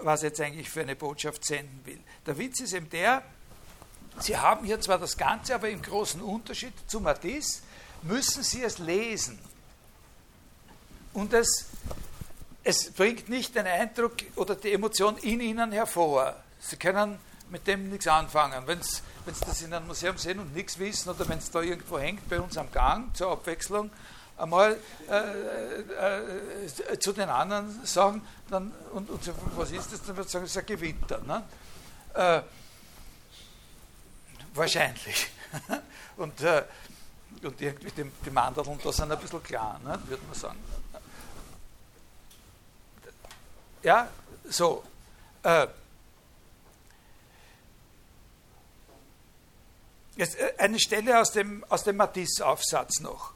was 0.02 0.24
er 0.24 0.30
jetzt 0.30 0.42
eigentlich 0.42 0.70
für 0.70 0.82
eine 0.82 0.96
Botschaft 0.96 1.44
senden 1.44 1.82
will. 1.86 2.00
Der 2.26 2.38
Witz 2.38 2.60
ist 2.60 2.74
eben 2.74 2.90
der, 2.90 3.24
Sie 4.20 4.38
haben 4.38 4.66
hier 4.66 4.80
zwar 4.82 5.00
das 5.00 5.18
Ganze, 5.18 5.56
aber 5.56 5.70
im 5.70 5.82
großen 5.82 6.22
Unterschied 6.22 6.74
zu 6.88 7.00
Matisse 7.00 7.62
müssen 8.04 8.44
Sie 8.44 8.62
es 8.62 8.78
lesen. 8.78 9.40
Und 11.14 11.34
es, 11.34 11.68
es 12.64 12.92
bringt 12.92 13.30
nicht 13.30 13.56
den 13.56 13.66
Eindruck 13.66 14.16
oder 14.36 14.56
die 14.56 14.74
Emotion 14.74 15.18
in 15.18 15.40
Ihnen 15.40 15.72
hervor. 15.72 16.36
Sie 16.60 16.76
können 16.78 17.18
mit 17.50 17.68
dem 17.68 17.90
nichts 17.90 18.08
anfangen. 18.08 18.66
Wenn 18.68 18.82
Sie 18.82 19.02
das 19.46 19.62
in 19.62 19.74
einem 19.74 19.88
Museum 19.88 20.18
sehen 20.18 20.40
und 20.40 20.54
nichts 20.54 20.78
wissen 20.78 21.10
oder 21.10 21.28
wenn 21.28 21.40
es 21.40 21.50
da 21.52 21.62
irgendwo 21.62 22.00
hängt 22.00 22.28
bei 22.30 22.40
uns 22.40 22.58
am 22.58 22.72
Gang 22.72 23.16
zur 23.16 23.32
Abwechslung, 23.32 23.90
einmal 24.38 24.78
äh, 25.10 26.64
äh, 26.64 27.00
zu 27.00 27.14
den 27.14 27.30
anderen 27.30 27.86
sagen, 27.86 28.22
dann, 28.50 28.72
und, 28.94 29.10
und 29.10 29.34
was 29.56 29.72
ist 29.72 29.92
das? 29.94 30.04
Dann 30.04 30.18
wird 30.18 30.30
sagen, 30.30 30.46
es 30.46 30.52
ist 30.52 30.58
ein 30.58 30.66
Gewitter. 30.66 31.20
Ne? 31.20 31.44
Äh, 32.14 32.42
wahrscheinlich. 34.54 35.28
und, 36.18 36.42
äh, 36.42 36.64
und 37.44 37.62
irgendwie 37.62 37.92
die, 37.92 38.12
die 38.26 38.30
Mandeln 38.32 38.80
da 38.84 38.92
sind 38.92 39.12
ein 39.12 39.20
bisschen 39.20 39.44
klar, 39.44 39.80
ne? 39.84 40.00
würde 40.08 40.24
man 40.26 40.36
sagen. 40.36 40.60
Ja, 43.84 44.08
so. 44.48 44.84
Äh, 45.44 45.68
Jetzt 50.16 50.38
äh, 50.38 50.54
eine 50.58 50.80
Stelle 50.80 51.20
aus 51.20 51.32
dem, 51.32 51.64
aus 51.70 51.84
dem 51.84 51.98
Matisse-Aufsatz 51.98 53.00
noch 53.00 53.34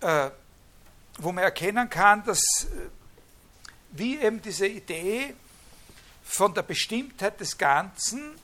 äh, 0.00 0.30
wo 1.18 1.32
man 1.32 1.44
erkennen 1.44 1.88
kann, 1.90 2.24
dass 2.24 2.38
äh, 2.38 2.66
wie 3.90 4.18
eben 4.18 4.40
diese 4.40 4.66
Idee 4.66 5.34
von 6.24 6.52
der 6.54 6.62
Bestimmtheit 6.62 7.40
des 7.40 7.56
Ganzen 7.56 8.34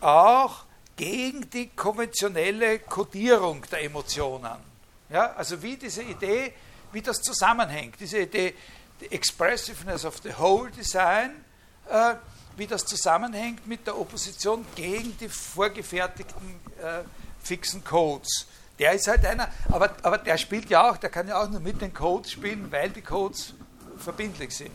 auch 0.00 0.64
gegen 0.96 1.48
die 1.50 1.68
konventionelle 1.68 2.80
Kodierung 2.80 3.64
der 3.70 3.84
Emotionen. 3.84 4.68
Ja, 5.10 5.32
also 5.34 5.62
wie 5.62 5.76
diese 5.76 6.02
Idee, 6.02 6.52
wie 6.92 7.00
das 7.00 7.22
zusammenhängt, 7.22 7.96
diese 8.00 8.18
Idee, 8.18 8.54
die 9.00 9.10
Expressiveness 9.12 10.04
of 10.04 10.18
the 10.22 10.36
Whole 10.36 10.70
Design, 10.70 11.44
äh, 11.88 12.14
wie 12.56 12.66
das 12.66 12.84
zusammenhängt 12.84 13.66
mit 13.66 13.86
der 13.86 13.98
Opposition 13.98 14.66
gegen 14.74 15.16
die 15.18 15.28
vorgefertigten 15.28 16.60
äh, 16.82 17.04
fixen 17.40 17.84
Codes. 17.84 18.46
Der 18.78 18.92
ist 18.92 19.08
halt 19.08 19.26
einer, 19.26 19.48
aber, 19.70 19.94
aber 20.02 20.18
der 20.18 20.38
spielt 20.38 20.70
ja 20.70 20.90
auch, 20.90 20.96
der 20.96 21.10
kann 21.10 21.26
ja 21.26 21.42
auch 21.42 21.48
nur 21.50 21.60
mit 21.60 21.80
den 21.80 21.92
Codes 21.92 22.32
spielen, 22.32 22.70
weil 22.70 22.90
die 22.90 23.02
Codes 23.02 23.54
verbindlich 23.98 24.56
sind. 24.56 24.70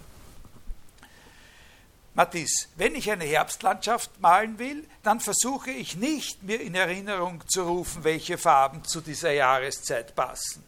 Matisse, 2.16 2.68
wenn 2.76 2.94
ich 2.94 3.10
eine 3.10 3.24
Herbstlandschaft 3.24 4.20
malen 4.20 4.60
will, 4.60 4.88
dann 5.02 5.20
versuche 5.20 5.72
ich 5.72 5.96
nicht, 5.96 6.44
mir 6.44 6.62
in 6.62 6.76
Erinnerung 6.76 7.42
zu 7.48 7.64
rufen, 7.64 8.04
welche 8.04 8.38
Farben 8.38 8.84
zu 8.84 9.02
dieser 9.02 9.32
Jahreszeit 9.32 10.16
passen. 10.16 10.64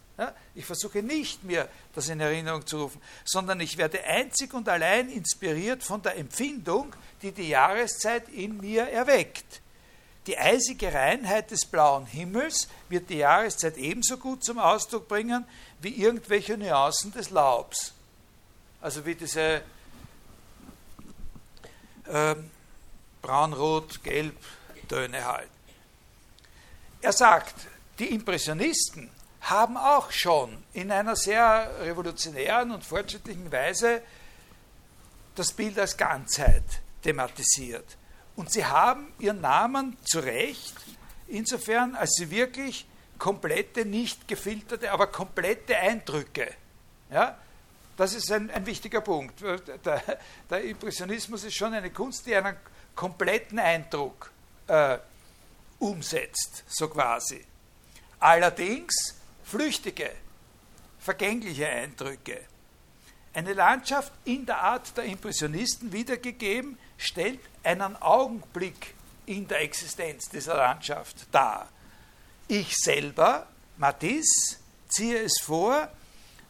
Ich 0.55 0.65
versuche 0.65 1.03
nicht, 1.03 1.43
mir 1.43 1.67
das 1.93 2.07
in 2.07 2.21
Erinnerung 2.21 2.65
zu 2.65 2.83
rufen, 2.83 3.01
sondern 3.25 3.59
ich 3.59 3.77
werde 3.77 4.01
einzig 4.05 4.53
und 4.53 4.69
allein 4.69 5.09
inspiriert 5.09 5.83
von 5.83 6.01
der 6.01 6.17
Empfindung, 6.17 6.95
die 7.21 7.33
die 7.33 7.49
Jahreszeit 7.49 8.29
in 8.29 8.57
mir 8.57 8.89
erweckt. 8.89 9.61
Die 10.27 10.37
eisige 10.37 10.91
Reinheit 10.93 11.51
des 11.51 11.65
blauen 11.65 12.05
Himmels 12.05 12.67
wird 12.89 13.09
die 13.09 13.17
Jahreszeit 13.17 13.77
ebenso 13.77 14.17
gut 14.17 14.43
zum 14.43 14.57
Ausdruck 14.57 15.07
bringen 15.07 15.45
wie 15.79 16.01
irgendwelche 16.01 16.57
Nuancen 16.57 17.11
des 17.11 17.29
Laubs. 17.29 17.93
Also 18.81 19.05
wie 19.05 19.15
diese 19.15 19.61
äh, 22.05 22.35
braun-rot, 23.21 24.03
gelb 24.03 24.37
Töne 24.87 25.25
halt. 25.25 25.49
Er 27.01 27.13
sagt, 27.13 27.55
die 27.99 28.13
Impressionisten 28.13 29.09
haben 29.41 29.77
auch 29.77 30.11
schon 30.11 30.63
in 30.73 30.91
einer 30.91 31.15
sehr 31.15 31.71
revolutionären 31.81 32.71
und 32.71 32.83
fortschrittlichen 32.83 33.51
Weise 33.51 34.01
das 35.35 35.51
Bild 35.51 35.77
als 35.77 35.97
Ganzheit 35.97 36.63
thematisiert. 37.03 37.85
Und 38.35 38.51
sie 38.51 38.65
haben 38.65 39.13
ihren 39.19 39.41
Namen 39.41 39.97
zu 40.03 40.19
Recht, 40.19 40.75
insofern, 41.27 41.95
als 41.95 42.15
sie 42.15 42.29
wirklich 42.29 42.85
komplette, 43.17 43.85
nicht 43.85 44.27
gefilterte, 44.27 44.91
aber 44.91 45.07
komplette 45.07 45.77
Eindrücke. 45.77 46.53
Ja, 47.09 47.37
das 47.95 48.13
ist 48.13 48.31
ein, 48.31 48.49
ein 48.51 48.65
wichtiger 48.65 49.01
Punkt. 49.01 49.41
Der, 49.41 50.01
der, 50.49 50.63
Impressionismus 50.63 51.43
ist 51.43 51.55
schon 51.55 51.73
eine 51.73 51.91
Kunst, 51.91 52.25
die 52.25 52.35
einen 52.35 52.57
kompletten 52.93 53.59
Eindruck 53.59 54.31
äh, 54.67 54.97
umsetzt, 55.79 56.63
so 56.67 56.89
quasi. 56.89 57.43
Allerdings 58.19 59.15
flüchtige, 59.43 60.11
vergängliche 60.99 61.67
Eindrücke. 61.67 62.41
Eine 63.33 63.53
Landschaft 63.53 64.11
in 64.25 64.45
der 64.45 64.61
Art 64.61 64.95
der 64.97 65.05
Impressionisten 65.05 65.91
wiedergegeben, 65.91 66.77
stellt 66.97 67.39
einen 67.63 67.95
Augenblick 68.01 68.93
in 69.25 69.47
der 69.47 69.61
Existenz 69.61 70.29
dieser 70.29 70.55
Landschaft 70.55 71.27
dar. 71.31 71.69
Ich 72.47 72.75
selber, 72.75 73.47
Matisse, 73.77 74.57
ziehe 74.87 75.19
es 75.19 75.39
vor, 75.41 75.89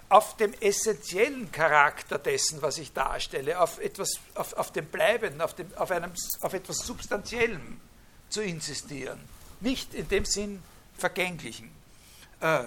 auf 0.09 0.37
dem 0.37 0.53
essentiellen 0.59 1.51
Charakter 1.51 2.19
dessen, 2.19 2.61
was 2.61 2.77
ich 2.77 2.93
darstelle, 2.93 3.59
auf 3.59 3.79
etwas, 3.79 4.19
auf, 4.35 4.53
auf 4.53 4.71
dem 4.71 4.85
Bleibenden, 4.85 5.41
auf, 5.41 5.55
dem, 5.55 5.73
auf, 5.75 5.89
einem, 5.91 6.11
auf 6.41 6.53
etwas 6.53 6.77
Substanziellem 6.79 7.79
zu 8.29 8.41
insistieren. 8.41 9.19
Nicht 9.61 9.93
in 9.93 10.07
dem 10.07 10.25
Sinn 10.25 10.61
Vergänglichen. 10.97 11.71
Äh, 12.39 12.65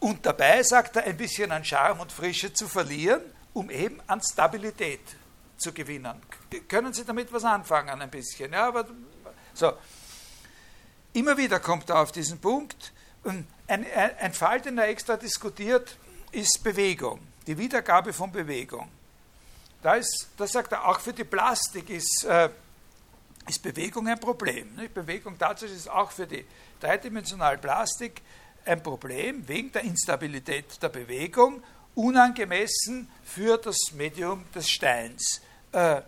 und 0.00 0.24
dabei, 0.24 0.62
sagt 0.62 0.96
er, 0.96 1.04
ein 1.04 1.16
bisschen 1.16 1.50
an 1.50 1.64
Charme 1.64 2.00
und 2.00 2.12
Frische 2.12 2.52
zu 2.52 2.68
verlieren, 2.68 3.22
um 3.52 3.70
eben 3.70 4.00
an 4.06 4.20
Stabilität 4.22 5.00
zu 5.56 5.72
gewinnen. 5.72 6.20
Können 6.68 6.92
Sie 6.92 7.04
damit 7.04 7.32
was 7.32 7.44
anfangen 7.44 8.00
ein 8.00 8.10
bisschen? 8.10 8.52
Ja, 8.52 8.68
aber 8.68 8.86
so. 9.52 9.72
Immer 11.12 11.36
wieder 11.36 11.60
kommt 11.60 11.90
er 11.90 12.00
auf 12.00 12.12
diesen 12.12 12.40
Punkt. 12.40 12.92
Ein, 13.24 13.46
ein, 13.68 13.86
ein 14.18 14.34
Fall, 14.34 14.60
den 14.60 14.78
er 14.78 14.88
extra 14.88 15.16
diskutiert, 15.16 15.96
ist 16.32 16.62
Bewegung, 16.62 17.20
die 17.46 17.56
Wiedergabe 17.56 18.12
von 18.12 18.32
Bewegung. 18.32 18.90
Da, 19.82 19.94
ist, 19.94 20.28
da 20.36 20.46
sagt 20.46 20.72
er, 20.72 20.88
auch 20.88 20.98
für 20.98 21.12
die 21.12 21.24
Plastik 21.24 21.90
ist, 21.90 22.24
äh, 22.24 22.48
ist 23.48 23.62
Bewegung 23.62 24.08
ein 24.08 24.18
Problem. 24.18 24.74
Nicht? 24.74 24.94
Bewegung 24.94 25.38
tatsächlich 25.38 25.78
ist 25.78 25.90
auch 25.90 26.10
für 26.10 26.26
die 26.26 26.44
dreidimensionale 26.80 27.58
Plastik 27.58 28.22
ein 28.64 28.82
Problem 28.82 29.46
wegen 29.46 29.70
der 29.72 29.82
Instabilität 29.82 30.82
der 30.82 30.88
Bewegung, 30.88 31.62
unangemessen 31.94 33.08
für 33.24 33.56
das 33.58 33.92
Medium 33.92 34.44
des 34.54 34.68
Steins. 34.70 35.40
Äh, 35.72 36.02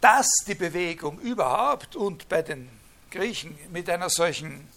dass 0.00 0.28
die 0.46 0.54
Bewegung 0.54 1.18
überhaupt 1.18 1.96
und 1.96 2.28
bei 2.28 2.42
den 2.42 2.68
Griechen 3.10 3.58
mit 3.72 3.88
einer 3.90 4.10
solchen 4.10 4.68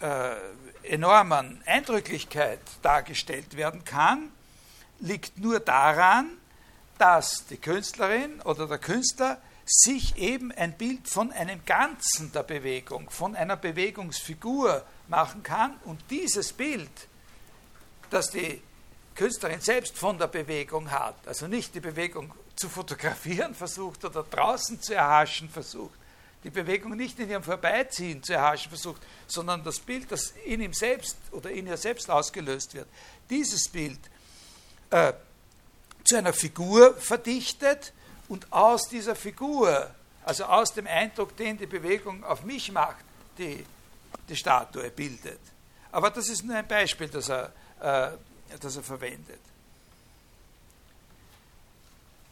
äh, 0.00 0.34
enormen 0.82 1.60
Eindrücklichkeit 1.66 2.60
dargestellt 2.82 3.56
werden 3.56 3.84
kann, 3.84 4.30
liegt 5.00 5.38
nur 5.38 5.60
daran, 5.60 6.30
dass 6.98 7.46
die 7.46 7.56
Künstlerin 7.56 8.40
oder 8.42 8.66
der 8.66 8.78
Künstler 8.78 9.40
sich 9.64 10.16
eben 10.16 10.50
ein 10.52 10.72
Bild 10.72 11.08
von 11.08 11.30
einem 11.32 11.64
Ganzen 11.64 12.32
der 12.32 12.42
Bewegung, 12.42 13.10
von 13.10 13.36
einer 13.36 13.56
Bewegungsfigur 13.56 14.84
machen 15.08 15.42
kann 15.42 15.76
und 15.84 16.00
dieses 16.10 16.52
Bild, 16.52 16.90
das 18.10 18.30
die 18.30 18.62
Künstlerin 19.14 19.60
selbst 19.60 19.96
von 19.98 20.18
der 20.18 20.28
Bewegung 20.28 20.90
hat, 20.90 21.16
also 21.26 21.46
nicht 21.46 21.74
die 21.74 21.80
Bewegung 21.80 22.32
zu 22.54 22.68
fotografieren 22.68 23.54
versucht 23.54 24.04
oder 24.04 24.22
draußen 24.22 24.80
zu 24.80 24.94
erhaschen 24.94 25.48
versucht, 25.48 25.98
die 26.44 26.50
Bewegung 26.50 26.96
nicht 26.96 27.18
in 27.18 27.28
ihrem 27.28 27.42
Vorbeiziehen 27.42 28.22
zu 28.22 28.34
erhaschen 28.34 28.68
versucht, 28.68 29.02
sondern 29.26 29.64
das 29.64 29.80
Bild, 29.80 30.10
das 30.10 30.34
in 30.44 30.60
ihm 30.60 30.72
selbst 30.72 31.16
oder 31.32 31.50
in 31.50 31.66
ihr 31.66 31.76
selbst 31.76 32.10
ausgelöst 32.10 32.74
wird, 32.74 32.88
dieses 33.28 33.68
Bild 33.68 33.98
äh, 34.90 35.12
zu 36.04 36.16
einer 36.16 36.32
Figur 36.32 36.94
verdichtet 36.94 37.92
und 38.28 38.52
aus 38.52 38.88
dieser 38.88 39.16
Figur, 39.16 39.90
also 40.24 40.44
aus 40.44 40.72
dem 40.72 40.86
Eindruck, 40.86 41.36
den 41.36 41.58
die 41.58 41.66
Bewegung 41.66 42.22
auf 42.24 42.44
mich 42.44 42.70
macht, 42.70 43.04
die, 43.36 43.64
die 44.28 44.36
Statue 44.36 44.90
bildet. 44.90 45.40
Aber 45.90 46.10
das 46.10 46.28
ist 46.28 46.44
nur 46.44 46.56
ein 46.56 46.68
Beispiel, 46.68 47.08
das 47.08 47.28
er, 47.28 47.52
äh, 47.80 48.10
das 48.60 48.76
er 48.76 48.82
verwendet. 48.82 49.40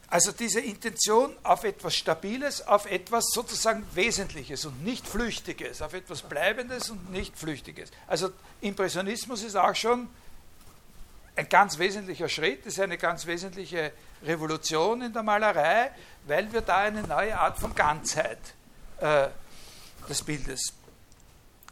Also 0.08 0.30
diese 0.30 0.60
Intention 0.60 1.36
auf 1.42 1.64
etwas 1.64 1.96
Stabiles, 1.96 2.66
auf 2.66 2.86
etwas 2.86 3.26
sozusagen 3.32 3.84
Wesentliches 3.92 4.64
und 4.64 4.84
nicht 4.84 5.06
Flüchtiges, 5.06 5.82
auf 5.82 5.94
etwas 5.94 6.22
Bleibendes 6.22 6.90
und 6.90 7.10
nicht 7.10 7.36
Flüchtiges. 7.36 7.90
Also 8.06 8.30
Impressionismus 8.60 9.42
ist 9.42 9.56
auch 9.56 9.74
schon 9.74 10.08
ein 11.34 11.48
ganz 11.48 11.78
wesentlicher 11.78 12.28
Schritt, 12.28 12.64
ist 12.66 12.78
eine 12.78 12.98
ganz 12.98 13.26
wesentliche 13.26 13.92
Revolution 14.22 15.02
in 15.02 15.12
der 15.12 15.22
Malerei, 15.24 15.90
weil 16.26 16.52
wir 16.52 16.60
da 16.60 16.78
eine 16.78 17.02
neue 17.02 17.38
Art 17.38 17.58
von 17.58 17.74
Ganzheit 17.74 18.38
äh, 19.00 19.28
des 20.08 20.22
Bildes 20.22 20.72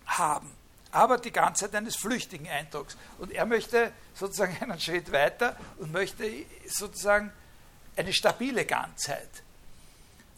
haben. 0.07 0.51
Aber 0.95 1.19
die 1.19 1.33
Ganzheit 1.33 1.75
eines 1.75 1.97
flüchtigen 1.97 2.49
Eindrucks. 2.49 2.97
Und 3.19 3.33
er 3.33 3.47
möchte 3.47 3.93
sozusagen 4.15 4.57
einen 4.61 4.79
Schritt 4.79 5.11
weiter 5.11 5.57
und 5.79 5.93
möchte 5.93 6.25
sozusagen 6.69 7.33
eine 7.97 8.13
stabile 8.13 8.65
Ganzheit, 8.65 9.29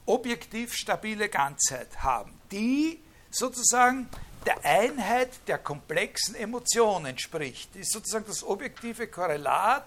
objektiv 0.07 0.75
stabile 0.75 1.29
Ganzheit 1.29 2.03
haben, 2.03 2.33
die 2.51 3.01
sozusagen 3.31 4.09
der 4.47 4.65
Einheit 4.65 5.31
der 5.47 5.59
komplexen 5.59 6.35
Emotionen 6.35 7.07
entspricht. 7.07 7.71
Das 7.75 7.83
ist 7.83 7.93
sozusagen 7.93 8.25
das 8.27 8.43
objektive 8.43 9.09
Korrelat 9.09 9.85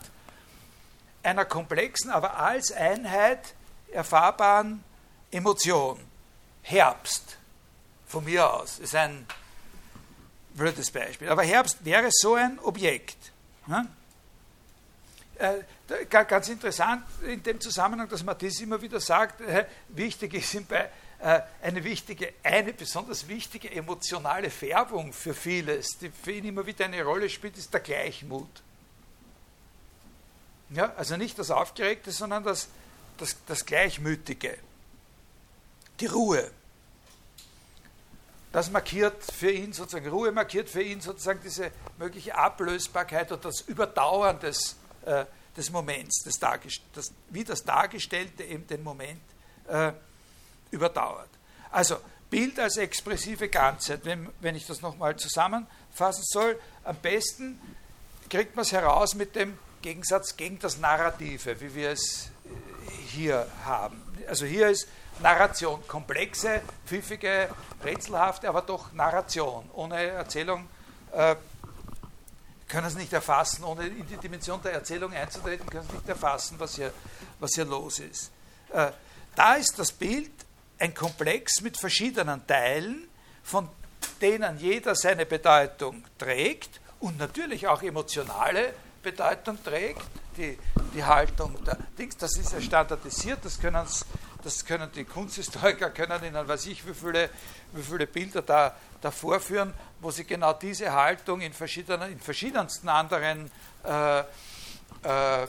einer 1.23 1.45
komplexen, 1.45 2.12
aber 2.12 2.38
als 2.38 2.71
Einheit 2.71 3.55
erfahrbaren 3.91 4.84
Emotion. 5.32 5.99
Herbst, 6.62 7.38
von 8.05 8.23
mir 8.25 8.53
aus, 8.53 8.77
ist 8.79 8.93
ein 8.93 9.25
blödes 10.53 10.91
Beispiel. 10.91 11.29
Aber 11.29 11.43
Herbst 11.43 11.83
wäre 11.83 12.09
so 12.12 12.35
ein 12.35 12.59
Objekt. 12.59 13.17
Äh, 15.35 15.63
ganz 16.05 16.49
interessant 16.49 17.03
in 17.25 17.41
dem 17.41 17.62
Zusammenhang, 17.62 18.09
dass 18.09 18.23
Matisse 18.23 18.63
immer 18.63 18.81
wieder 18.81 18.99
sagt, 18.99 19.41
äh, 19.41 19.65
wichtig 19.89 20.33
ist 20.33 20.53
ihm 20.53 20.65
bei 20.65 20.89
äh, 21.19 21.41
eine 21.62 21.83
wichtige, 21.83 22.33
eine 22.43 22.73
besonders 22.73 23.27
wichtige 23.27 23.71
emotionale 23.71 24.49
Färbung 24.49 25.13
für 25.13 25.33
vieles, 25.33 25.97
die 25.97 26.09
für 26.09 26.31
ihn 26.31 26.45
immer 26.45 26.65
wieder 26.65 26.85
eine 26.85 27.03
Rolle 27.03 27.29
spielt, 27.29 27.57
ist 27.57 27.73
der 27.73 27.81
Gleichmut. 27.81 28.49
Ja, 30.71 30.93
also 30.95 31.17
nicht 31.17 31.39
das 31.39 31.51
Aufgeregte, 31.51 32.12
sondern 32.12 32.43
das, 32.43 32.67
das, 33.17 33.35
das 33.47 33.65
Gleichmütige. 33.65 34.57
Die 35.99 36.05
Ruhe. 36.05 36.51
Das 38.51 38.71
markiert 38.71 39.23
für 39.23 39.51
ihn 39.51 39.73
sozusagen, 39.73 40.07
Ruhe 40.09 40.31
markiert 40.31 40.69
für 40.69 40.81
ihn 40.81 41.01
sozusagen 41.01 41.39
diese 41.43 41.71
mögliche 41.97 42.35
Ablösbarkeit 42.35 43.31
oder 43.31 43.41
das 43.41 43.62
Überdauern 43.62 44.39
des, 44.39 44.75
äh, 45.05 45.25
des 45.55 45.69
Moments, 45.69 46.23
des 46.23 46.39
das, 46.39 47.12
wie 47.29 47.43
das 47.43 47.63
Dargestellte 47.63 48.43
eben 48.43 48.65
den 48.65 48.83
Moment 48.83 49.21
äh, 49.67 49.91
überdauert. 50.71 51.29
Also 51.71 51.97
Bild 52.29 52.59
als 52.59 52.77
expressive 52.77 53.49
Ganzheit, 53.49 54.01
wenn, 54.03 54.29
wenn 54.39 54.55
ich 54.55 54.65
das 54.65 54.81
nochmal 54.81 55.15
zusammenfassen 55.15 56.23
soll, 56.25 56.59
am 56.83 56.95
besten 56.97 57.59
kriegt 58.29 58.55
man 58.55 58.63
es 58.63 58.71
heraus 58.71 59.15
mit 59.15 59.35
dem 59.35 59.57
Gegensatz 59.81 60.38
gegen 60.38 60.59
das 60.59 60.77
Narrative, 60.77 61.62
wie 61.62 61.75
wir 61.75 61.91
es 61.91 62.25
äh, 62.45 62.91
hier 63.07 63.47
haben. 63.63 64.01
Also 64.27 64.45
hier 64.45 64.69
ist 64.69 64.88
Narration 65.21 65.86
komplexe, 65.88 66.62
pfiffige, 66.86 67.49
rätselhafte, 67.84 68.47
aber 68.47 68.62
doch 68.62 68.93
Narration. 68.93 69.69
Ohne 69.73 70.01
Erzählung 70.01 70.67
äh, 71.12 71.36
können 72.67 72.88
es 72.88 72.95
nicht 72.95 73.12
erfassen, 73.12 73.63
ohne 73.63 73.88
in 73.88 74.08
die 74.08 74.17
Dimension 74.17 74.62
der 74.62 74.73
Erzählung 74.73 75.13
einzutreten, 75.13 75.69
können 75.69 75.86
es 75.88 75.93
nicht 75.93 76.10
erfassen, 76.10 76.55
was 76.60 76.75
hier, 76.75 76.93
was 77.39 77.51
hier 77.55 77.65
los 77.65 77.99
ist. 77.99 78.32
Äh, 78.71 78.91
da 79.36 79.55
ist 79.55 79.77
das 79.79 79.91
Bild 79.91 80.32
ein 80.77 80.93
Komplex 80.93 81.62
mit 81.62 81.77
verschiedenen 81.77 82.45
Teilen, 82.47 83.08
von 83.43 83.67
denen 84.21 84.58
jeder 84.60 84.95
seine 84.95 85.25
Bedeutung 85.25 86.03
trägt 86.17 86.79
und 86.99 87.17
natürlich 87.17 87.67
auch 87.67 87.82
emotionale 87.82 88.73
Bedeutung 89.01 89.62
trägt, 89.63 90.05
die, 90.38 90.58
die 90.93 91.03
Haltung 91.03 91.58
der 91.63 91.77
Dings, 91.97 92.17
das 92.17 92.38
ist 92.38 92.53
ja 92.53 92.62
standardisiert, 92.62 93.39
das 93.43 93.60
können, 93.60 93.86
das 94.43 94.65
können 94.65 94.89
die 94.93 95.04
Kunsthistoriker, 95.04 95.89
können 95.89 96.23
Ihnen, 96.23 96.47
weiß 96.47 96.67
ich, 96.67 96.86
wie 96.88 96.93
viele, 96.93 97.30
wie 97.73 97.84
viele 97.84 98.08
Bilder 98.08 98.41
da, 98.41 98.75
da 99.02 99.12
vorführen, 99.12 99.73
wo 99.99 100.12
sie 100.12 100.23
genau 100.23 100.54
diese 100.54 100.93
Haltung 100.93 101.41
in, 101.41 101.54
verschiedenen, 101.54 102.13
in 102.13 102.19
verschiedensten 102.19 102.88
anderen 102.88 103.52
äh, 103.84 104.19
äh, 104.19 105.47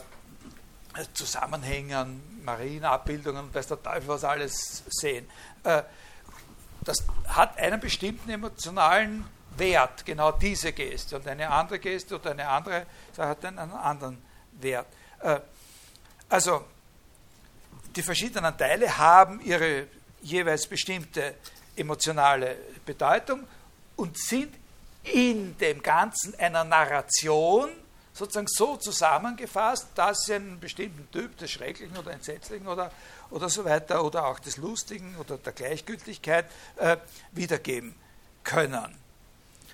Zusammenhängen, 1.13 2.43
Marienabbildungen, 2.43 3.53
weiß 3.53 3.67
der 3.67 3.81
Teufel 3.81 4.07
was 4.09 4.23
alles 4.25 4.83
sehen. 4.89 5.29
Äh, 5.63 5.83
das 6.81 7.05
hat 7.27 7.57
einen 7.57 7.79
bestimmten 7.79 8.29
emotionalen 8.29 9.23
Wert, 9.55 10.05
genau 10.05 10.31
diese 10.33 10.73
Geste. 10.73 11.17
Und 11.17 11.27
eine 11.27 11.49
andere 11.49 11.79
Geste 11.79 12.15
oder 12.15 12.31
eine 12.31 12.47
andere 12.47 12.85
Sache 13.13 13.29
hat 13.29 13.45
einen 13.45 13.59
anderen 13.59 14.21
Wert. 14.53 14.87
Äh, 15.21 15.39
also, 16.27 16.65
die 17.95 18.03
verschiedenen 18.03 18.57
Teile 18.57 18.97
haben 18.97 19.41
ihre 19.41 19.87
jeweils 20.21 20.67
bestimmte 20.67 21.35
emotionale 21.75 22.55
Bedeutung 22.85 23.47
und 23.95 24.17
sind 24.17 24.53
in 25.03 25.57
dem 25.57 25.81
Ganzen 25.81 26.37
einer 26.39 26.63
Narration 26.63 27.69
sozusagen 28.13 28.47
so 28.47 28.77
zusammengefasst, 28.77 29.87
dass 29.95 30.23
sie 30.25 30.35
einen 30.35 30.59
bestimmten 30.59 31.09
Typ 31.11 31.37
des 31.37 31.51
Schrecklichen 31.51 31.97
oder 31.97 32.11
Entsetzlichen 32.11 32.67
oder, 32.67 32.91
oder 33.29 33.49
so 33.49 33.63
weiter 33.65 34.03
oder 34.03 34.25
auch 34.25 34.39
des 34.39 34.57
Lustigen 34.57 35.15
oder 35.17 35.37
der 35.37 35.53
Gleichgültigkeit 35.53 36.45
äh, 36.75 36.97
wiedergeben 37.31 37.95
können. 38.43 39.00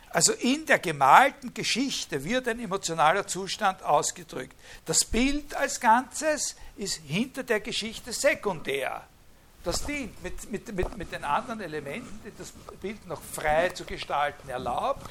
Also 0.09 0.33
in 0.33 0.65
der 0.65 0.79
gemalten 0.79 1.53
Geschichte 1.53 2.23
wird 2.23 2.47
ein 2.47 2.59
emotionaler 2.59 3.27
Zustand 3.27 3.83
ausgedrückt. 3.83 4.55
Das 4.85 5.03
Bild 5.03 5.53
als 5.55 5.79
Ganzes 5.79 6.55
ist 6.77 7.01
hinter 7.05 7.43
der 7.43 7.59
Geschichte 7.59 8.13
sekundär. 8.13 9.03
Das 9.63 9.85
dient 9.85 10.23
mit, 10.23 10.49
mit, 10.49 10.73
mit, 10.73 10.97
mit 10.97 11.11
den 11.11 11.25
anderen 11.25 11.59
Elementen, 11.59 12.21
die 12.23 12.31
das 12.37 12.53
Bild 12.79 13.05
noch 13.05 13.21
frei 13.21 13.69
zu 13.69 13.83
gestalten 13.83 14.47
erlaubt, 14.47 15.05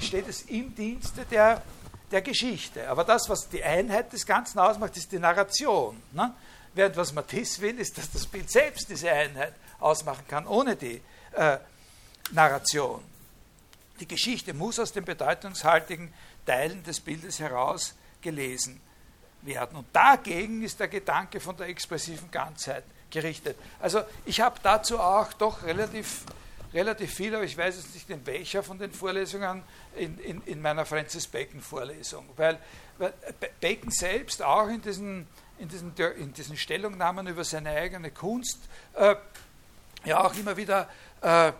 steht 0.00 0.26
es 0.26 0.42
im 0.42 0.74
Dienste 0.74 1.24
der, 1.26 1.62
der 2.10 2.20
Geschichte. 2.20 2.88
Aber 2.88 3.04
das, 3.04 3.28
was 3.28 3.48
die 3.48 3.62
Einheit 3.62 4.12
des 4.12 4.26
Ganzen 4.26 4.58
ausmacht, 4.58 4.96
ist 4.96 5.12
die 5.12 5.20
Narration. 5.20 6.02
Ne? 6.10 6.34
Während 6.74 6.96
was 6.96 7.12
Matisse 7.12 7.60
will, 7.60 7.78
ist, 7.78 7.96
dass 7.98 8.10
das 8.10 8.26
Bild 8.26 8.50
selbst 8.50 8.88
diese 8.88 9.12
Einheit 9.12 9.54
ausmachen 9.78 10.26
kann, 10.26 10.44
ohne 10.46 10.74
die 10.74 11.00
äh, 11.32 11.58
Narration. 12.32 13.02
Die 14.00 14.08
Geschichte 14.08 14.54
muss 14.54 14.78
aus 14.78 14.92
den 14.92 15.04
bedeutungshaltigen 15.04 16.12
Teilen 16.46 16.82
des 16.82 17.00
Bildes 17.00 17.38
heraus 17.38 17.94
gelesen 18.22 18.80
werden. 19.42 19.76
Und 19.76 19.86
dagegen 19.92 20.62
ist 20.62 20.80
der 20.80 20.88
Gedanke 20.88 21.40
von 21.40 21.56
der 21.56 21.68
expressiven 21.68 22.30
Ganzheit 22.30 22.84
gerichtet. 23.10 23.56
Also 23.80 24.02
ich 24.24 24.40
habe 24.40 24.58
dazu 24.62 24.98
auch 24.98 25.32
doch 25.34 25.62
relativ, 25.64 26.24
relativ 26.72 27.12
viel, 27.12 27.34
aber 27.34 27.44
ich 27.44 27.56
weiß 27.56 27.76
jetzt 27.76 27.94
nicht 27.94 28.08
in 28.10 28.24
welcher 28.26 28.62
von 28.62 28.78
den 28.78 28.92
Vorlesungen, 28.92 29.62
in, 29.96 30.18
in, 30.18 30.42
in 30.44 30.62
meiner 30.62 30.86
Francis 30.86 31.26
Bacon-Vorlesung. 31.26 32.28
Weil, 32.36 32.58
weil, 32.98 33.12
Bacon 33.60 33.90
selbst 33.90 34.42
auch 34.42 34.68
in 34.68 34.80
diesen, 34.80 35.26
in, 35.58 35.68
diesen, 35.68 35.94
in 36.18 36.32
diesen 36.32 36.56
Stellungnahmen 36.56 37.26
über 37.26 37.44
seine 37.44 37.70
eigene 37.70 38.10
Kunst 38.10 38.60
äh, 38.94 39.16
ja 40.04 40.24
auch 40.24 40.34
immer 40.34 40.56
wieder 40.56 40.88
äh, 41.20 41.52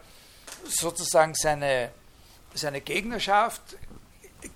sozusagen 0.64 1.34
seine, 1.34 1.90
seine 2.54 2.80
Gegnerschaft 2.80 3.62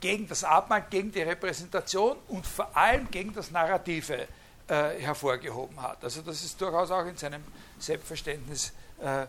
gegen 0.01 0.27
das 0.29 0.45
Abendmahl, 0.45 0.87
gegen 0.89 1.13
die 1.13 1.23
Repräsentation 1.23 2.17
und 2.29 2.47
vor 2.47 2.77
allem 2.77 3.11
gegen 3.11 3.35
das 3.35 3.51
Narrative 3.51 4.27
äh, 4.69 5.01
hervorgehoben 5.01 5.81
hat. 5.81 6.03
Also 6.03 6.23
das 6.23 6.43
ist 6.43 6.61
durchaus 6.61 6.91
auch 6.91 7.07
in 7.07 7.17
seinem 7.17 7.43
Selbstverständnis 7.79 8.73
äh, 9.01 9.27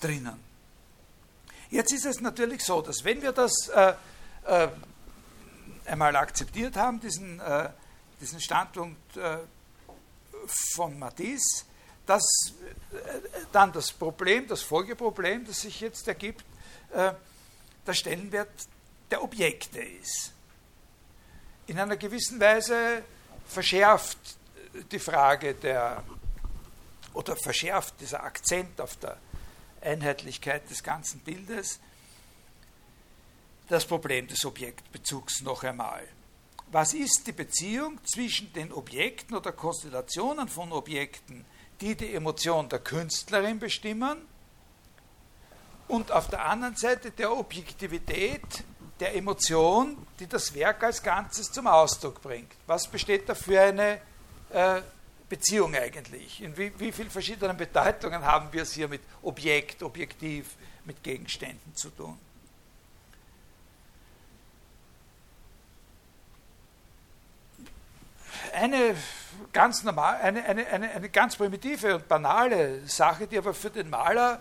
drinnen. 0.00 0.38
Jetzt 1.70 1.92
ist 1.92 2.06
es 2.06 2.20
natürlich 2.20 2.62
so, 2.64 2.82
dass 2.82 3.04
wenn 3.04 3.22
wir 3.22 3.32
das 3.32 3.68
äh, 3.68 3.94
äh 4.46 4.68
einmal 5.86 6.14
akzeptiert 6.14 6.76
haben, 6.76 7.00
diesen, 7.00 7.40
äh, 7.40 7.68
diesen 8.20 8.40
Standpunkt 8.40 9.16
äh, 9.16 9.38
von 10.74 10.96
Matisse, 11.00 11.64
dass 12.06 12.22
dann 13.50 13.72
das 13.72 13.90
Problem, 13.90 14.46
das 14.46 14.62
Folgeproblem, 14.62 15.46
das 15.46 15.62
sich 15.62 15.80
jetzt 15.80 16.06
ergibt, 16.06 16.44
der 17.90 17.94
Stellenwert 17.94 18.68
der 19.10 19.20
Objekte 19.20 19.80
ist. 19.80 20.32
In 21.66 21.76
einer 21.76 21.96
gewissen 21.96 22.38
Weise 22.38 23.02
verschärft 23.48 24.16
die 24.92 25.00
Frage 25.00 25.54
der, 25.54 26.04
oder 27.14 27.34
verschärft 27.34 28.00
dieser 28.00 28.22
Akzent 28.22 28.80
auf 28.80 28.94
der 28.96 29.16
Einheitlichkeit 29.80 30.70
des 30.70 30.84
ganzen 30.84 31.18
Bildes 31.20 31.80
das 33.68 33.84
Problem 33.84 34.28
des 34.28 34.44
Objektbezugs 34.44 35.42
noch 35.42 35.64
einmal. 35.64 36.06
Was 36.70 36.94
ist 36.94 37.26
die 37.26 37.32
Beziehung 37.32 37.98
zwischen 38.04 38.52
den 38.52 38.72
Objekten 38.72 39.36
oder 39.36 39.50
Konstellationen 39.50 40.48
von 40.48 40.72
Objekten, 40.72 41.44
die 41.80 41.96
die 41.96 42.14
Emotion 42.14 42.68
der 42.68 42.78
Künstlerin 42.78 43.58
bestimmen, 43.58 44.18
und 45.90 46.12
auf 46.12 46.28
der 46.28 46.44
anderen 46.44 46.76
Seite 46.76 47.10
der 47.10 47.36
Objektivität 47.36 48.64
der 49.00 49.16
Emotion, 49.16 50.06
die 50.20 50.26
das 50.26 50.54
Werk 50.54 50.84
als 50.84 51.02
Ganzes 51.02 51.50
zum 51.50 51.66
Ausdruck 51.66 52.22
bringt. 52.22 52.52
Was 52.66 52.86
besteht 52.86 53.28
da 53.28 53.34
für 53.34 53.60
eine 53.60 54.00
äh, 54.50 54.82
Beziehung 55.28 55.74
eigentlich? 55.74 56.42
In 56.42 56.56
wie, 56.56 56.72
wie 56.78 56.92
vielen 56.92 57.10
verschiedenen 57.10 57.56
Bedeutungen 57.56 58.24
haben 58.24 58.52
wir 58.52 58.62
es 58.62 58.72
hier 58.72 58.88
mit 58.88 59.00
Objekt, 59.22 59.82
Objektiv, 59.82 60.54
mit 60.84 61.02
Gegenständen 61.02 61.74
zu 61.74 61.90
tun? 61.90 62.18
Eine 68.52 68.94
ganz 69.52 69.82
normal, 69.82 70.20
eine, 70.20 70.44
eine, 70.44 70.66
eine, 70.66 70.90
eine 70.90 71.08
ganz 71.08 71.36
primitive 71.36 71.96
und 71.96 72.08
banale 72.08 72.86
Sache, 72.86 73.26
die 73.26 73.38
aber 73.38 73.54
für 73.54 73.70
den 73.70 73.88
Maler, 73.90 74.40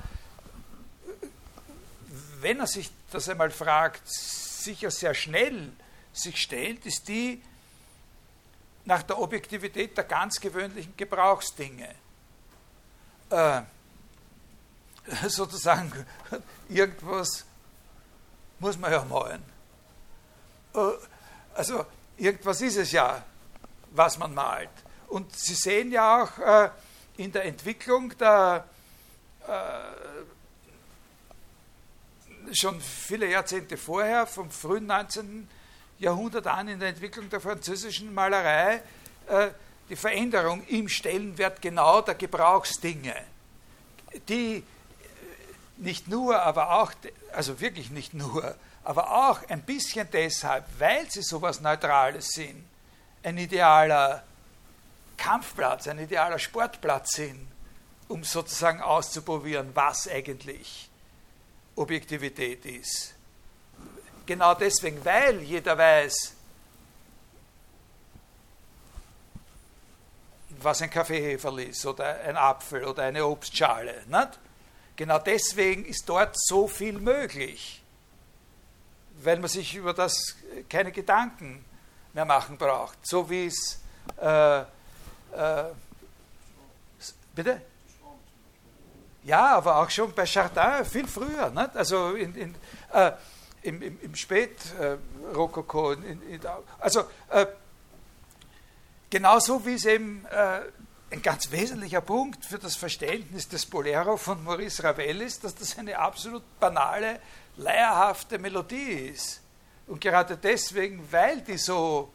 wenn 2.42 2.60
er 2.60 2.68
sich 2.68 2.92
das 3.12 3.30
einmal 3.30 3.52
fragt, 3.52 4.08
sicher 4.08 4.92
sehr 4.92 5.14
schnell 5.14 5.72
sich 6.14 6.42
stellt, 6.42 6.86
ist 6.86 7.08
die 7.08 7.42
nach 8.86 9.04
der 9.04 9.20
Objektivität 9.20 9.96
der 9.98 10.04
ganz 10.04 10.40
gewöhnlichen 10.40 10.96
Gebrauchsdinge. 10.98 11.94
Äh, 13.30 13.62
sozusagen, 15.28 16.06
irgendwas 16.68 17.46
muss 18.60 18.78
man 18.78 18.92
ja 18.92 19.04
malen. 19.06 19.44
Äh, 20.74 20.80
also, 21.54 21.86
irgendwas 22.18 22.62
ist 22.62 22.78
es 22.78 22.92
ja, 22.92 23.24
was 23.92 24.18
man 24.18 24.34
malt. 24.34 24.70
Und 25.08 25.36
Sie 25.36 25.56
sehen 25.56 25.92
ja 25.92 26.24
auch 26.24 26.38
äh, 26.40 26.70
in 27.18 27.32
der 27.32 27.46
Entwicklung 27.46 28.16
der 28.18 28.66
äh, 29.48 29.50
schon 32.54 32.80
viele 32.82 33.30
Jahrzehnte 33.30 33.78
vorher, 33.78 34.26
vom 34.28 34.50
frühen 34.52 34.88
19. 34.88 35.48
Jahrhundert 36.00 36.48
an 36.48 36.68
in 36.68 36.80
der 36.80 36.90
Entwicklung 36.90 37.30
der 37.30 37.42
französischen 37.42 38.14
Malerei, 38.14 38.82
äh, 39.28 39.50
die 39.90 39.96
Veränderung 39.96 40.66
im 40.68 40.88
Stellenwert 40.88 41.62
genau 41.62 42.02
der 42.02 42.16
Gebrauchsdinge, 42.16 43.16
die 44.28 44.64
nicht 45.78 46.08
nur, 46.08 46.42
aber 46.42 46.82
auch, 46.82 46.94
also 47.34 47.60
wirklich 47.60 47.90
nicht 47.90 48.14
nur, 48.14 48.56
aber 48.84 49.30
auch 49.30 49.48
ein 49.50 49.62
bisschen 49.62 50.08
deshalb, 50.12 50.66
weil 50.78 51.10
sie 51.10 51.22
so 51.22 51.38
etwas 51.38 51.62
Neutrales 51.62 52.30
sind, 52.30 52.66
ein 53.24 53.38
idealer 53.38 54.24
Kampfplatz, 55.18 55.88
ein 55.88 56.00
idealer 56.00 56.40
Sportplatz 56.40 57.14
sind, 57.14 57.48
um 58.08 58.24
sozusagen 58.24 58.82
auszuprobieren, 58.82 59.72
was 59.74 60.08
eigentlich 60.08 60.89
Objektivität 61.80 62.66
ist. 62.66 63.14
Genau 64.26 64.54
deswegen, 64.54 65.04
weil 65.04 65.42
jeder 65.42 65.78
weiß, 65.78 66.34
was 70.62 70.82
ein 70.82 70.90
Kaffeeheferl 70.90 71.60
ist 71.60 71.86
oder 71.86 72.20
ein 72.22 72.36
Apfel 72.36 72.84
oder 72.84 73.04
eine 73.04 73.26
Obstschale. 73.26 74.04
Nicht? 74.08 74.40
Genau 74.98 75.20
deswegen 75.20 75.86
ist 75.86 76.08
dort 76.08 76.36
so 76.38 76.68
viel 76.68 77.00
möglich, 77.00 77.82
weil 79.24 79.40
man 79.40 79.50
sich 79.50 79.76
über 79.76 79.94
das 79.94 80.36
keine 80.70 80.92
Gedanken 80.92 81.64
mehr 82.14 82.26
machen 82.26 82.58
braucht. 82.58 82.98
So 83.08 83.30
wie 83.30 83.46
es. 83.46 83.80
Äh, 84.22 84.60
äh, 84.60 84.66
bitte? 87.34 87.62
Ja, 89.30 89.58
aber 89.58 89.78
auch 89.78 89.90
schon 89.92 90.12
bei 90.14 90.26
Chardin 90.26 90.84
viel 90.86 91.08
früher. 91.08 91.52
Nicht? 91.52 91.78
Also 91.78 92.16
in, 92.16 92.34
in, 92.34 92.56
äh, 92.92 93.12
im, 93.62 93.80
im, 93.80 94.02
im 94.02 94.16
Spätrokoko. 94.16 95.94
Äh, 95.94 96.40
also 96.80 97.02
äh, 97.30 97.46
genauso 99.08 99.64
wie 99.68 99.76
es 99.76 99.86
eben 99.86 100.26
äh, 100.32 100.62
ein 101.12 101.22
ganz 101.22 101.52
wesentlicher 101.52 102.02
Punkt 102.02 102.44
für 102.44 102.58
das 102.58 102.76
Verständnis 102.76 103.48
des 103.48 103.68
Bolero 103.68 104.18
von 104.18 104.44
Maurice 104.44 104.84
Ravel 104.84 105.22
ist, 105.22 105.44
dass 105.44 105.54
das 105.54 105.78
eine 105.78 106.00
absolut 106.00 106.42
banale, 106.60 107.20
leierhafte 107.56 108.40
Melodie 108.40 109.12
ist. 109.14 109.42
Und 109.86 110.02
gerade 110.02 110.38
deswegen, 110.38 111.08
weil 111.12 111.42
die 111.42 111.60
so 111.60 112.12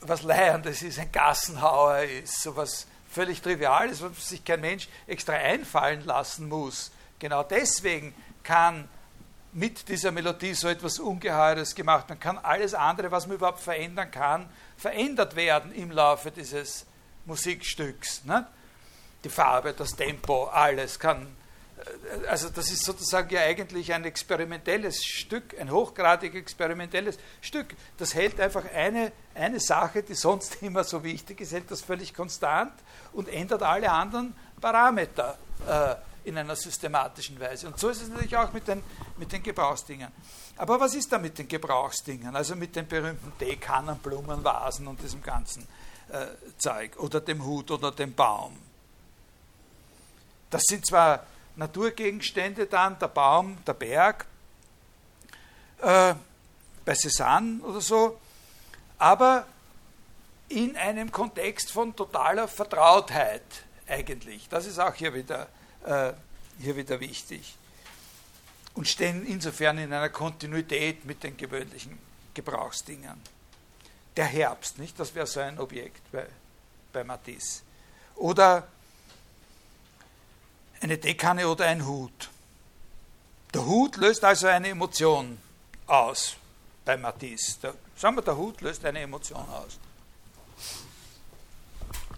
was 0.00 0.24
Leierndes 0.24 0.82
ist, 0.82 0.98
ein 0.98 1.12
Gassenhauer 1.12 2.00
ist, 2.00 2.42
so 2.42 2.56
was 2.56 2.88
völlig 3.12 3.42
trivial 3.42 3.88
ist, 3.88 4.02
was 4.02 4.28
sich 4.28 4.44
kein 4.44 4.60
Mensch 4.60 4.88
extra 5.06 5.34
einfallen 5.34 6.04
lassen 6.04 6.48
muss. 6.48 6.90
Genau 7.18 7.42
deswegen 7.42 8.14
kann 8.42 8.88
mit 9.52 9.88
dieser 9.88 10.10
Melodie 10.10 10.54
so 10.54 10.68
etwas 10.68 10.98
Ungeheures 10.98 11.74
gemacht. 11.74 12.08
Man 12.08 12.18
kann 12.18 12.38
alles 12.38 12.74
andere, 12.74 13.10
was 13.10 13.26
man 13.26 13.36
überhaupt 13.36 13.60
verändern 13.60 14.10
kann, 14.10 14.48
verändert 14.78 15.36
werden 15.36 15.72
im 15.72 15.90
Laufe 15.90 16.30
dieses 16.30 16.86
Musikstücks. 17.26 18.24
Ne? 18.24 18.46
Die 19.22 19.28
Farbe, 19.28 19.74
das 19.74 19.94
Tempo, 19.94 20.46
alles 20.46 20.98
kann 20.98 21.26
also 22.28 22.48
das 22.48 22.70
ist 22.70 22.84
sozusagen 22.84 23.30
ja 23.30 23.40
eigentlich 23.40 23.92
ein 23.92 24.04
experimentelles 24.04 25.04
Stück, 25.04 25.58
ein 25.58 25.70
hochgradig 25.70 26.34
experimentelles 26.34 27.18
Stück. 27.40 27.74
Das 27.98 28.14
hält 28.14 28.40
einfach 28.40 28.64
eine, 28.72 29.12
eine 29.34 29.60
Sache, 29.60 30.02
die 30.02 30.14
sonst 30.14 30.58
immer 30.62 30.84
so 30.84 31.02
wichtig 31.02 31.40
ist, 31.40 31.52
hält 31.52 31.70
das 31.70 31.82
völlig 31.82 32.14
konstant 32.14 32.72
und 33.12 33.28
ändert 33.28 33.62
alle 33.62 33.90
anderen 33.90 34.34
Parameter 34.60 35.36
äh, 35.66 35.94
in 36.28 36.38
einer 36.38 36.56
systematischen 36.56 37.38
Weise. 37.40 37.66
Und 37.66 37.78
so 37.78 37.88
ist 37.88 38.02
es 38.02 38.08
natürlich 38.08 38.36
auch 38.36 38.52
mit 38.52 38.68
den, 38.68 38.82
mit 39.16 39.32
den 39.32 39.42
Gebrauchsdingen. 39.42 40.08
Aber 40.56 40.78
was 40.78 40.94
ist 40.94 41.10
da 41.12 41.18
mit 41.18 41.38
den 41.38 41.48
Gebrauchsdingen? 41.48 42.36
Also 42.36 42.54
mit 42.54 42.76
den 42.76 42.86
berühmten 42.86 43.32
Teekannen, 43.38 43.98
Blumen, 43.98 44.44
Vasen 44.44 44.86
und 44.86 45.02
diesem 45.02 45.22
ganzen 45.22 45.66
äh, 46.10 46.26
Zeug 46.58 46.96
oder 46.98 47.20
dem 47.20 47.44
Hut 47.44 47.70
oder 47.70 47.90
dem 47.90 48.14
Baum. 48.14 48.56
Das 50.50 50.62
sind 50.68 50.86
zwar 50.86 51.26
Naturgegenstände 51.56 52.66
dann, 52.66 52.98
der 52.98 53.08
Baum, 53.08 53.58
der 53.66 53.74
Berg, 53.74 54.26
äh, 55.80 56.14
bei 56.84 56.92
Cézanne 56.92 57.60
oder 57.62 57.80
so. 57.80 58.18
Aber 58.98 59.46
in 60.48 60.76
einem 60.76 61.10
Kontext 61.10 61.70
von 61.70 61.96
totaler 61.96 62.46
Vertrautheit 62.46 63.42
eigentlich. 63.86 64.48
Das 64.48 64.66
ist 64.66 64.78
auch 64.78 64.94
hier 64.94 65.14
wieder, 65.14 65.48
äh, 65.84 66.12
hier 66.60 66.76
wieder 66.76 67.00
wichtig. 67.00 67.56
Und 68.74 68.88
stehen 68.88 69.26
insofern 69.26 69.78
in 69.78 69.92
einer 69.92 70.08
Kontinuität 70.08 71.04
mit 71.04 71.22
den 71.22 71.36
gewöhnlichen 71.36 71.98
Gebrauchsdingen. 72.34 73.20
Der 74.16 74.26
Herbst, 74.26 74.78
nicht? 74.78 74.98
Das 74.98 75.14
wäre 75.14 75.26
so 75.26 75.40
ein 75.40 75.58
Objekt 75.58 76.10
bei, 76.10 76.26
bei 76.92 77.04
Matisse. 77.04 77.62
Oder 78.16 78.66
eine 80.82 80.98
Deckhanne 80.98 81.48
oder 81.48 81.66
ein 81.66 81.86
Hut. 81.86 82.30
Der 83.54 83.64
Hut 83.64 83.96
löst 83.96 84.24
also 84.24 84.46
eine 84.46 84.68
Emotion 84.68 85.38
aus 85.86 86.36
bei 86.84 86.96
Matisse. 86.96 87.60
Der, 87.62 87.74
sagen 87.96 88.16
wir, 88.16 88.22
der 88.22 88.36
Hut 88.36 88.60
löst 88.60 88.84
eine 88.84 89.00
Emotion 89.00 89.44
aus. 89.48 89.78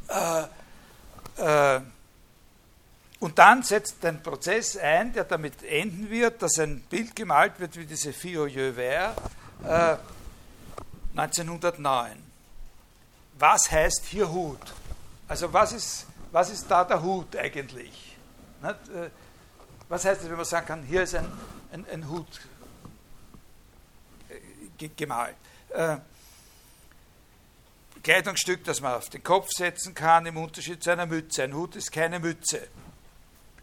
Äh, 0.09 1.77
äh, 1.77 1.81
und 3.21 3.39
dann 3.39 3.63
setzt 3.63 4.05
ein 4.05 4.23
Prozess 4.23 4.77
ein, 4.77 5.13
der 5.13 5.25
damit 5.25 5.63
enden 5.63 6.11
wird, 6.11 6.43
dass 6.43 6.59
ein 6.59 6.81
Bild 6.83 7.17
gemalt 7.17 7.59
wird 7.59 7.77
wie 7.77 7.87
diese 7.87 8.13
Fio 8.13 8.47
Vert 8.47 9.17
äh, 9.65 9.97
1909. 11.17 12.23
Was 13.39 13.71
heißt 13.71 14.05
hier 14.07 14.31
Hut? 14.31 14.61
Also 15.27 15.53
was 15.53 15.73
ist, 15.73 16.07
was 16.33 16.51
ist 16.51 16.71
da 16.71 16.85
der 16.85 17.03
Hut 17.03 17.35
eigentlich? 17.37 18.14
Nicht? 18.65 18.89
Äh, 18.89 19.11
was 19.89 20.05
heißt 20.05 20.23
es, 20.23 20.29
wenn 20.29 20.37
man 20.37 20.45
sagen 20.45 20.67
kann, 20.67 20.83
hier 20.83 21.03
ist 21.03 21.15
ein, 21.15 21.31
ein, 21.73 21.87
ein 21.93 22.09
Hut 22.09 22.41
äh, 24.29 24.89
gemalt? 24.89 25.37
Äh, 25.69 25.99
Kleidungsstück, 28.03 28.65
das 28.65 28.81
man 28.81 28.95
auf 28.95 29.09
den 29.09 29.23
Kopf 29.23 29.49
setzen 29.51 29.95
kann, 29.95 30.27
im 30.27 30.37
Unterschied 30.37 30.83
zu 30.83 30.91
einer 30.91 31.07
Mütze. 31.07 31.43
Ein 31.45 31.55
Hut 31.55 31.77
ist 31.77 31.91
keine 31.91 32.21
Mütze. 32.21 32.69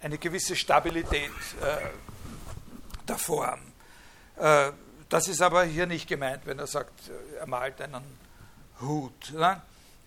Eine 0.01 0.17
gewisse 0.17 0.55
Stabilität 0.55 1.31
äh, 1.61 1.89
der 3.07 3.17
Form. 3.17 3.59
Äh, 4.37 4.71
das 5.09 5.27
ist 5.27 5.41
aber 5.41 5.63
hier 5.65 5.85
nicht 5.85 6.07
gemeint, 6.07 6.45
wenn 6.45 6.57
er 6.57 6.67
sagt, 6.67 7.11
er 7.39 7.45
malt 7.45 7.81
einen 7.81 8.03
Hut. 8.79 9.31
Ne? 9.33 9.61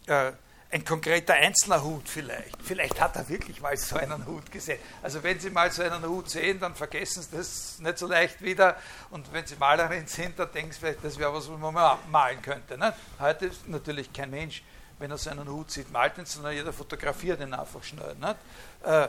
Äh, 0.07 0.33
ein 0.75 0.85
konkreter 0.85 1.35
einzelner 1.35 1.85
Hut 1.85 2.09
vielleicht. 2.09 2.61
Vielleicht 2.61 3.01
hat 3.01 3.15
er 3.15 3.29
wirklich 3.29 3.61
mal 3.61 3.77
so 3.77 3.95
einen 3.95 4.27
Hut 4.27 4.51
gesehen. 4.51 4.81
Also 5.05 5.23
wenn 5.23 5.39
Sie 5.39 5.51
mal 5.51 5.71
so 5.71 5.85
einen 5.85 6.05
Hut 6.05 6.29
sehen, 6.29 6.59
dann 6.59 6.75
vergessen 6.75 7.23
Sie 7.23 7.37
das 7.37 7.79
nicht 7.79 7.97
so 7.97 8.09
leicht 8.09 8.43
wieder. 8.43 8.77
Und 9.11 9.33
wenn 9.33 9.47
Sie 9.47 9.55
Malerin 9.55 10.09
sind, 10.09 10.37
dann 10.37 10.51
denken 10.51 10.73
Sie 10.73 10.81
vielleicht, 10.81 11.05
das 11.05 11.17
wäre 11.17 11.33
was, 11.33 11.49
was 11.49 11.61
man 11.61 11.99
malen 12.11 12.43
könnte. 12.43 12.77
Ne? 12.77 12.93
Heute 13.21 13.47
ist 13.47 13.69
natürlich 13.69 14.13
kein 14.13 14.31
Mensch, 14.31 14.65
wenn 14.99 15.13
er 15.13 15.19
so 15.19 15.31
einen 15.31 15.49
Hut 15.49 15.71
sieht, 15.71 15.93
malt 15.93 16.19
ihn, 16.19 16.27
sondern 16.27 16.53
jeder 16.53 16.73
fotografiert 16.73 17.41
ihn 17.41 17.55
einfach 17.55 17.85
schnell. 17.85 18.17
Ne? 18.17 18.35
Äh, 18.83 19.05
äh, 19.05 19.09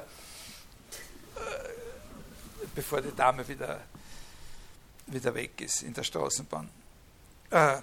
bevor 2.76 3.01
die 3.01 3.16
Dame 3.16 3.47
wieder, 3.47 3.82
wieder 5.07 5.34
weg 5.34 5.59
ist 5.61 5.82
in 5.82 5.95
der 5.95 6.03
Straßenbahn. 6.03 6.70
Äh, 7.49 7.78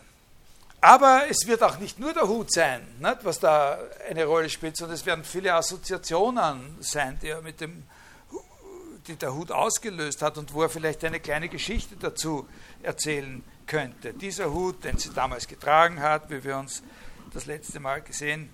aber 0.82 1.26
es 1.30 1.46
wird 1.46 1.62
auch 1.62 1.78
nicht 1.78 2.00
nur 2.00 2.12
der 2.12 2.26
Hut 2.26 2.52
sein, 2.52 2.82
nicht, 2.98 3.24
was 3.24 3.38
da 3.38 3.78
eine 4.10 4.24
Rolle 4.24 4.50
spielt, 4.50 4.76
sondern 4.76 4.96
es 4.96 5.06
werden 5.06 5.24
viele 5.24 5.54
Assoziationen 5.54 6.76
sein, 6.80 7.20
die, 7.22 7.32
mit 7.40 7.60
dem, 7.60 7.84
die 9.06 9.14
der 9.14 9.32
Hut 9.32 9.52
ausgelöst 9.52 10.22
hat 10.22 10.38
und 10.38 10.52
wo 10.52 10.62
er 10.62 10.68
vielleicht 10.68 11.04
eine 11.04 11.20
kleine 11.20 11.48
Geschichte 11.48 11.94
dazu 11.94 12.48
erzählen 12.82 13.44
könnte. 13.64 14.12
Dieser 14.12 14.52
Hut, 14.52 14.82
den 14.82 14.98
sie 14.98 15.10
damals 15.10 15.46
getragen 15.46 16.00
hat, 16.00 16.28
wie 16.30 16.42
wir 16.42 16.56
uns 16.56 16.82
das 17.32 17.46
letzte 17.46 17.78
Mal 17.78 18.02
gesehen 18.02 18.50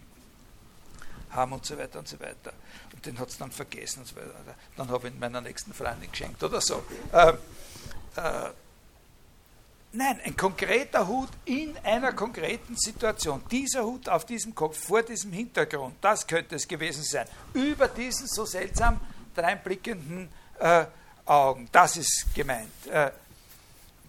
haben 1.31 1.53
und 1.53 1.65
so 1.65 1.79
weiter 1.79 1.99
und 1.99 2.09
so 2.09 2.21
weiter. 2.21 2.53
Und 2.93 3.07
den 3.07 3.19
hat 3.19 3.31
es 3.31 3.39
dann 3.39 3.53
vergessen 3.53 4.01
und 4.01 4.07
so 4.07 4.17
weiter. 4.17 4.35
Dann 4.77 4.91
habe 4.91 5.09
ich 5.09 5.15
ihn 5.15 5.19
meiner 5.19 5.41
nächsten 5.41 5.73
Freundin 5.73 6.11
geschenkt 6.11 6.43
oder 6.43 6.61
so. 6.61 6.83
Äh, 7.11 7.33
äh, 8.17 8.51
Nein, 9.93 10.21
ein 10.23 10.37
konkreter 10.37 11.09
Hut 11.09 11.31
in 11.47 11.75
einer 11.79 12.13
konkreten 12.13 12.77
Situation. 12.77 13.43
Dieser 13.51 13.85
Hut 13.85 14.07
auf 14.09 14.27
diesem 14.27 14.55
Kopf, 14.55 14.79
vor 14.79 15.03
diesem 15.03 15.33
Hintergrund, 15.33 15.95
das 16.03 16.27
könnte 16.27 16.57
es 16.57 16.69
gewesen 16.69 17.03
sein. 17.03 17.27
Über 17.55 17.89
diesen 17.89 18.27
so 18.27 18.45
seltsam 18.45 19.01
dreinblickenden 19.35 20.29
äh, 20.59 20.85
Augen. 21.25 21.69
Das 21.73 21.97
ist 21.97 22.27
gemeint. 22.35 22.87
Äh, 22.91 23.13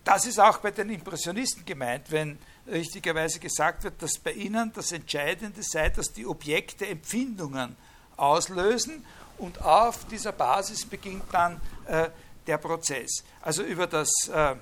das 0.03 0.25
ist 0.25 0.39
auch 0.39 0.57
bei 0.57 0.71
den 0.71 0.89
Impressionisten 0.89 1.63
gemeint, 1.65 2.11
wenn 2.11 2.37
richtigerweise 2.67 3.39
gesagt 3.39 3.83
wird, 3.83 4.01
dass 4.01 4.17
bei 4.17 4.33
ihnen 4.33 4.73
das 4.73 4.91
Entscheidende 4.91 5.63
sei, 5.63 5.89
dass 5.89 6.11
die 6.11 6.25
Objekte 6.25 6.87
Empfindungen 6.87 7.77
auslösen 8.17 9.05
und 9.37 9.61
auf 9.61 10.05
dieser 10.05 10.33
Basis 10.33 10.85
beginnt 10.85 11.23
dann 11.31 11.61
äh, 11.85 12.09
der 12.47 12.57
Prozess. 12.57 13.23
Also 13.41 13.63
über 13.63 13.87
das 13.87 14.09
äh, 14.33 14.55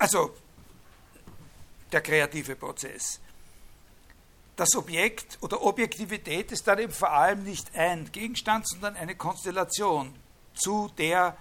also 0.00 0.34
der 1.92 2.00
kreative 2.00 2.56
Prozess. 2.56 3.20
Das 4.56 4.74
Objekt 4.74 5.38
oder 5.42 5.62
Objektivität 5.62 6.52
ist 6.52 6.66
dann 6.66 6.78
eben 6.78 6.92
vor 6.92 7.12
allem 7.12 7.44
nicht 7.44 7.74
ein 7.76 8.10
Gegenstand, 8.10 8.66
sondern 8.66 8.96
eine 8.96 9.14
Konstellation, 9.14 10.14
zu 10.54 10.90
der 10.98 11.36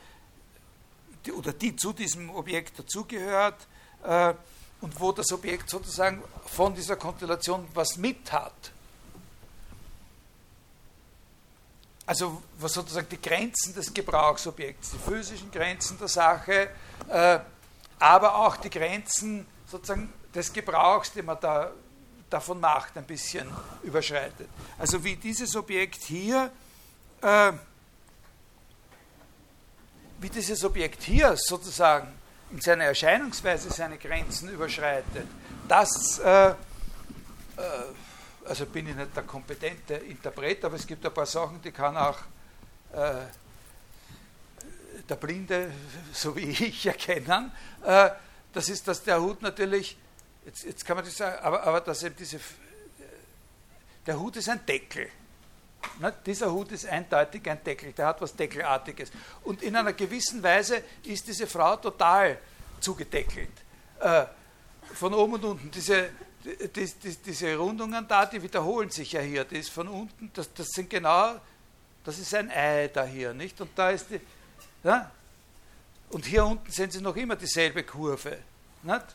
oder 1.35 1.53
die 1.53 1.75
zu 1.75 1.93
diesem 1.93 2.29
Objekt 2.29 2.79
dazugehört 2.79 3.67
äh, 4.03 4.33
und 4.81 4.99
wo 4.99 5.11
das 5.11 5.31
Objekt 5.31 5.69
sozusagen 5.69 6.23
von 6.45 6.73
dieser 6.73 6.95
Konstellation 6.95 7.67
was 7.73 7.97
mit 7.97 8.31
hat. 8.31 8.71
Also 12.05 12.41
was 12.57 12.73
sozusagen 12.73 13.07
die 13.09 13.21
Grenzen 13.21 13.73
des 13.73 13.93
Gebrauchsobjekts, 13.93 14.91
die 14.91 14.97
physischen 14.97 15.51
Grenzen 15.51 15.97
der 15.97 16.07
Sache, 16.07 16.69
äh, 17.07 17.39
aber 17.99 18.35
auch 18.35 18.57
die 18.57 18.69
Grenzen 18.69 19.45
sozusagen 19.67 20.11
des 20.33 20.53
Gebrauchs, 20.53 21.11
den 21.11 21.25
man 21.25 21.37
da 21.39 21.71
davon 22.29 22.59
macht, 22.59 22.97
ein 22.97 23.05
bisschen 23.05 23.49
überschreitet. 23.83 24.47
Also 24.77 25.03
wie 25.03 25.15
dieses 25.15 25.55
Objekt 25.55 26.03
hier, 26.03 26.51
äh, 27.21 27.51
wie 30.19 30.29
dieses 30.29 30.63
Objekt 30.63 31.03
hier 31.03 31.35
sozusagen 31.35 32.13
in 32.51 32.61
seiner 32.61 32.85
Erscheinungsweise 32.85 33.69
seine 33.71 33.97
Grenzen 33.97 34.49
überschreitet, 34.49 35.27
das, 35.67 36.19
äh, 36.19 36.49
äh, 36.49 36.55
also 38.45 38.65
bin 38.67 38.87
ich 38.87 38.95
nicht 38.95 39.15
der 39.15 39.23
kompetente 39.23 39.95
Interpret, 39.95 40.63
aber 40.65 40.75
es 40.75 40.85
gibt 40.85 41.05
ein 41.05 41.13
paar 41.13 41.25
Sachen, 41.25 41.61
die 41.61 41.71
kann 41.71 41.97
auch 41.97 42.17
äh, 42.93 43.25
der 45.09 45.15
Blinde, 45.15 45.71
so 46.13 46.35
wie 46.35 46.49
ich, 46.49 46.85
erkennen, 46.85 47.51
äh, 47.83 48.09
das 48.53 48.69
ist, 48.69 48.87
dass 48.87 49.03
der 49.03 49.21
Hut 49.21 49.41
natürlich, 49.41 49.97
jetzt, 50.45 50.63
jetzt 50.63 50.85
kann 50.85 50.95
man 50.95 51.05
das 51.05 51.15
sagen, 51.15 51.43
aber, 51.43 51.63
aber 51.63 51.81
dass 51.81 52.03
eben 52.03 52.15
diese, 52.15 52.39
der 54.05 54.19
Hut 54.19 54.37
ist 54.37 54.49
ein 54.49 54.65
Deckel. 54.65 55.07
Ne? 55.99 56.13
Dieser 56.25 56.51
Hut 56.51 56.71
ist 56.71 56.85
eindeutig 56.85 57.47
ein 57.49 57.63
Deckel, 57.63 57.93
der 57.93 58.07
hat 58.07 58.21
was 58.21 58.35
Deckelartiges. 58.35 59.11
Und 59.43 59.61
in 59.61 59.75
einer 59.75 59.93
gewissen 59.93 60.41
Weise 60.41 60.83
ist 61.03 61.27
diese 61.27 61.47
Frau 61.47 61.75
total 61.77 62.39
zugedeckelt. 62.79 63.51
Äh, 63.99 64.25
von 64.93 65.13
oben 65.13 65.33
und 65.33 65.45
unten. 65.45 65.71
Diese, 65.71 66.09
die, 66.43 66.85
die, 67.03 67.15
diese 67.17 67.55
Rundungen 67.55 68.07
da, 68.07 68.25
die 68.25 68.41
wiederholen 68.41 68.89
sich 68.89 69.11
ja 69.11 69.21
hier. 69.21 69.43
Das 69.43 69.59
ist 69.59 69.69
von 69.69 69.87
unten, 69.87 70.31
das, 70.33 70.51
das 70.53 70.67
sind 70.69 70.89
genau, 70.89 71.35
das 72.03 72.17
ist 72.17 72.33
ein 72.33 72.49
Ei 72.49 72.87
da 72.87 73.05
hier, 73.05 73.33
nicht? 73.33 73.59
Und 73.61 73.69
da 73.75 73.91
ist 73.91 74.09
die, 74.09 74.19
ja? 74.83 75.11
Und 76.09 76.25
hier 76.25 76.45
unten 76.45 76.71
sehen 76.71 76.89
Sie 76.89 77.01
noch 77.01 77.15
immer 77.15 77.35
dieselbe 77.35 77.83
Kurve. 77.83 78.39
Nicht? 78.83 79.05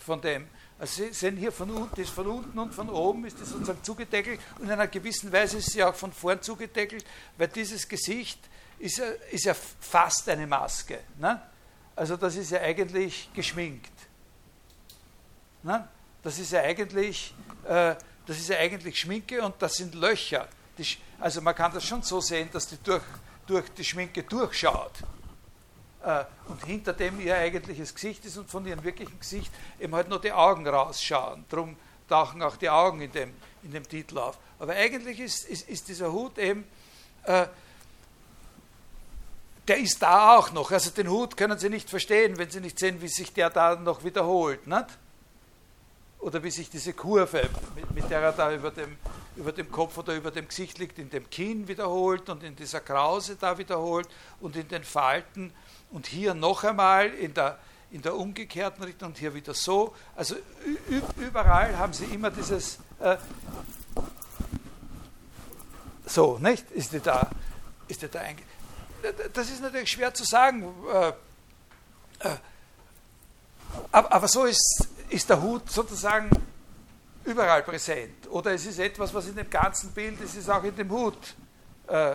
Von 0.00 0.20
dem. 0.20 0.48
Also 0.78 1.04
Sie 1.04 1.12
sehen 1.12 1.36
hier 1.36 1.52
von 1.52 1.70
unten, 1.70 2.00
ist 2.00 2.10
von 2.10 2.26
unten 2.26 2.58
und 2.58 2.74
von 2.74 2.90
oben 2.90 3.24
ist 3.24 3.40
das 3.40 3.48
sozusagen 3.48 3.82
zugedeckelt 3.82 4.40
und 4.58 4.66
in 4.66 4.72
einer 4.72 4.86
gewissen 4.86 5.32
Weise 5.32 5.56
ist 5.56 5.72
sie 5.72 5.82
auch 5.82 5.94
von 5.94 6.12
vorn 6.12 6.42
zugedeckelt, 6.42 7.04
weil 7.38 7.48
dieses 7.48 7.88
Gesicht 7.88 8.38
ist 8.78 8.98
ja, 8.98 9.06
ist 9.30 9.46
ja 9.46 9.54
fast 9.54 10.28
eine 10.28 10.46
Maske. 10.46 11.00
Ne? 11.18 11.40
Also 11.94 12.18
das 12.18 12.36
ist 12.36 12.50
ja 12.50 12.60
eigentlich 12.60 13.30
geschminkt. 13.32 13.92
Ne? 15.62 15.88
Das 16.22 16.38
ist 16.38 16.52
ja 16.52 16.60
eigentlich, 16.60 17.34
äh, 17.64 17.94
das 18.26 18.36
ist 18.36 18.48
ja 18.50 18.58
eigentlich 18.58 19.00
Schminke 19.00 19.40
und 19.42 19.54
das 19.60 19.76
sind 19.76 19.94
Löcher. 19.94 20.46
Die, 20.76 20.86
also 21.18 21.40
man 21.40 21.54
kann 21.54 21.72
das 21.72 21.84
schon 21.84 22.02
so 22.02 22.20
sehen, 22.20 22.50
dass 22.52 22.66
die 22.68 22.76
durch 22.82 23.02
durch 23.46 23.68
die 23.70 23.84
Schminke 23.84 24.22
durchschaut 24.22 24.92
äh, 26.04 26.24
und 26.48 26.64
hinter 26.64 26.92
dem 26.92 27.20
ihr 27.20 27.36
eigentliches 27.36 27.94
Gesicht 27.94 28.24
ist 28.24 28.36
und 28.36 28.48
von 28.48 28.66
ihrem 28.66 28.82
wirklichen 28.84 29.18
Gesicht 29.18 29.52
eben 29.80 29.94
halt 29.94 30.08
nur 30.08 30.20
die 30.20 30.32
Augen 30.32 30.66
rausschauen. 30.66 31.44
Darum 31.48 31.76
tauchen 32.08 32.42
auch 32.42 32.56
die 32.56 32.70
Augen 32.70 33.00
in 33.00 33.12
dem, 33.12 33.32
in 33.62 33.72
dem 33.72 33.86
Titel 33.88 34.18
auf. 34.18 34.38
Aber 34.58 34.72
eigentlich 34.74 35.20
ist, 35.20 35.44
ist, 35.46 35.68
ist 35.68 35.88
dieser 35.88 36.12
Hut 36.12 36.38
eben, 36.38 36.64
äh, 37.24 37.46
der 39.68 39.78
ist 39.78 40.00
da 40.00 40.36
auch 40.36 40.52
noch. 40.52 40.70
Also 40.70 40.90
den 40.90 41.08
Hut 41.08 41.36
können 41.36 41.58
Sie 41.58 41.68
nicht 41.68 41.90
verstehen, 41.90 42.38
wenn 42.38 42.50
Sie 42.50 42.60
nicht 42.60 42.78
sehen, 42.78 43.02
wie 43.02 43.08
sich 43.08 43.32
der 43.32 43.50
da 43.50 43.74
noch 43.74 44.04
wiederholt. 44.04 44.66
Nicht? 44.66 44.86
Oder 46.18 46.42
wie 46.42 46.50
sich 46.50 46.70
diese 46.70 46.92
Kurve, 46.92 47.48
mit, 47.74 47.90
mit 47.92 48.10
der 48.10 48.20
er 48.20 48.32
da 48.32 48.52
über 48.52 48.70
dem, 48.70 48.96
über 49.36 49.52
dem 49.52 49.70
Kopf 49.70 49.98
oder 49.98 50.14
über 50.14 50.30
dem 50.30 50.48
Gesicht 50.48 50.78
liegt, 50.78 50.98
in 50.98 51.10
dem 51.10 51.28
Kinn 51.30 51.68
wiederholt 51.68 52.28
und 52.28 52.42
in 52.42 52.56
dieser 52.56 52.80
Krause 52.80 53.36
da 53.36 53.58
wiederholt 53.58 54.08
und 54.40 54.56
in 54.56 54.68
den 54.68 54.84
Falten 54.84 55.52
und 55.90 56.06
hier 56.06 56.34
noch 56.34 56.64
einmal 56.64 57.08
in 57.08 57.34
der, 57.34 57.58
in 57.90 58.02
der 58.02 58.16
umgekehrten 58.16 58.82
Richtung 58.82 59.08
und 59.08 59.18
hier 59.18 59.34
wieder 59.34 59.54
so. 59.54 59.94
Also 60.16 60.36
überall 61.18 61.76
haben 61.76 61.92
sie 61.92 62.06
immer 62.06 62.30
dieses 62.30 62.78
äh, 62.98 63.16
so, 66.06 66.38
nicht? 66.38 66.70
Ist 66.70 66.92
die 66.92 67.00
da, 67.00 67.28
ist 67.88 68.00
die 68.00 68.08
da 68.08 68.20
einge 68.20 68.42
Das 69.32 69.50
ist 69.50 69.60
natürlich 69.60 69.90
schwer 69.90 70.14
zu 70.14 70.24
sagen. 70.24 70.72
Äh, 70.92 71.08
äh, 72.20 72.36
aber, 73.90 74.12
aber 74.12 74.28
so 74.28 74.44
ist, 74.44 74.88
ist 75.08 75.28
der 75.28 75.40
Hut 75.40 75.70
sozusagen 75.70 76.30
überall 77.24 77.62
präsent. 77.62 78.28
Oder 78.30 78.52
es 78.52 78.66
ist 78.66 78.78
etwas, 78.78 79.12
was 79.12 79.26
in 79.26 79.36
dem 79.36 79.50
ganzen 79.50 79.92
Bild, 79.92 80.20
es 80.20 80.34
ist 80.34 80.48
auch 80.48 80.62
in 80.64 80.74
dem 80.74 80.90
Hut 80.90 81.34
äh, 81.88 82.14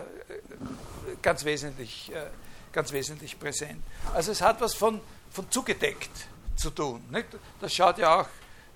ganz, 1.20 1.44
wesentlich, 1.44 2.12
äh, 2.12 2.26
ganz 2.72 2.92
wesentlich 2.92 3.38
präsent. 3.38 3.82
Also 4.14 4.32
es 4.32 4.40
hat 4.40 4.60
was 4.60 4.74
von, 4.74 5.00
von 5.30 5.50
zugedeckt 5.50 6.10
zu 6.56 6.70
tun. 6.70 7.02
Nicht? 7.10 7.28
Das 7.60 7.74
schaut 7.74 7.98
ja 7.98 8.20
auch 8.20 8.28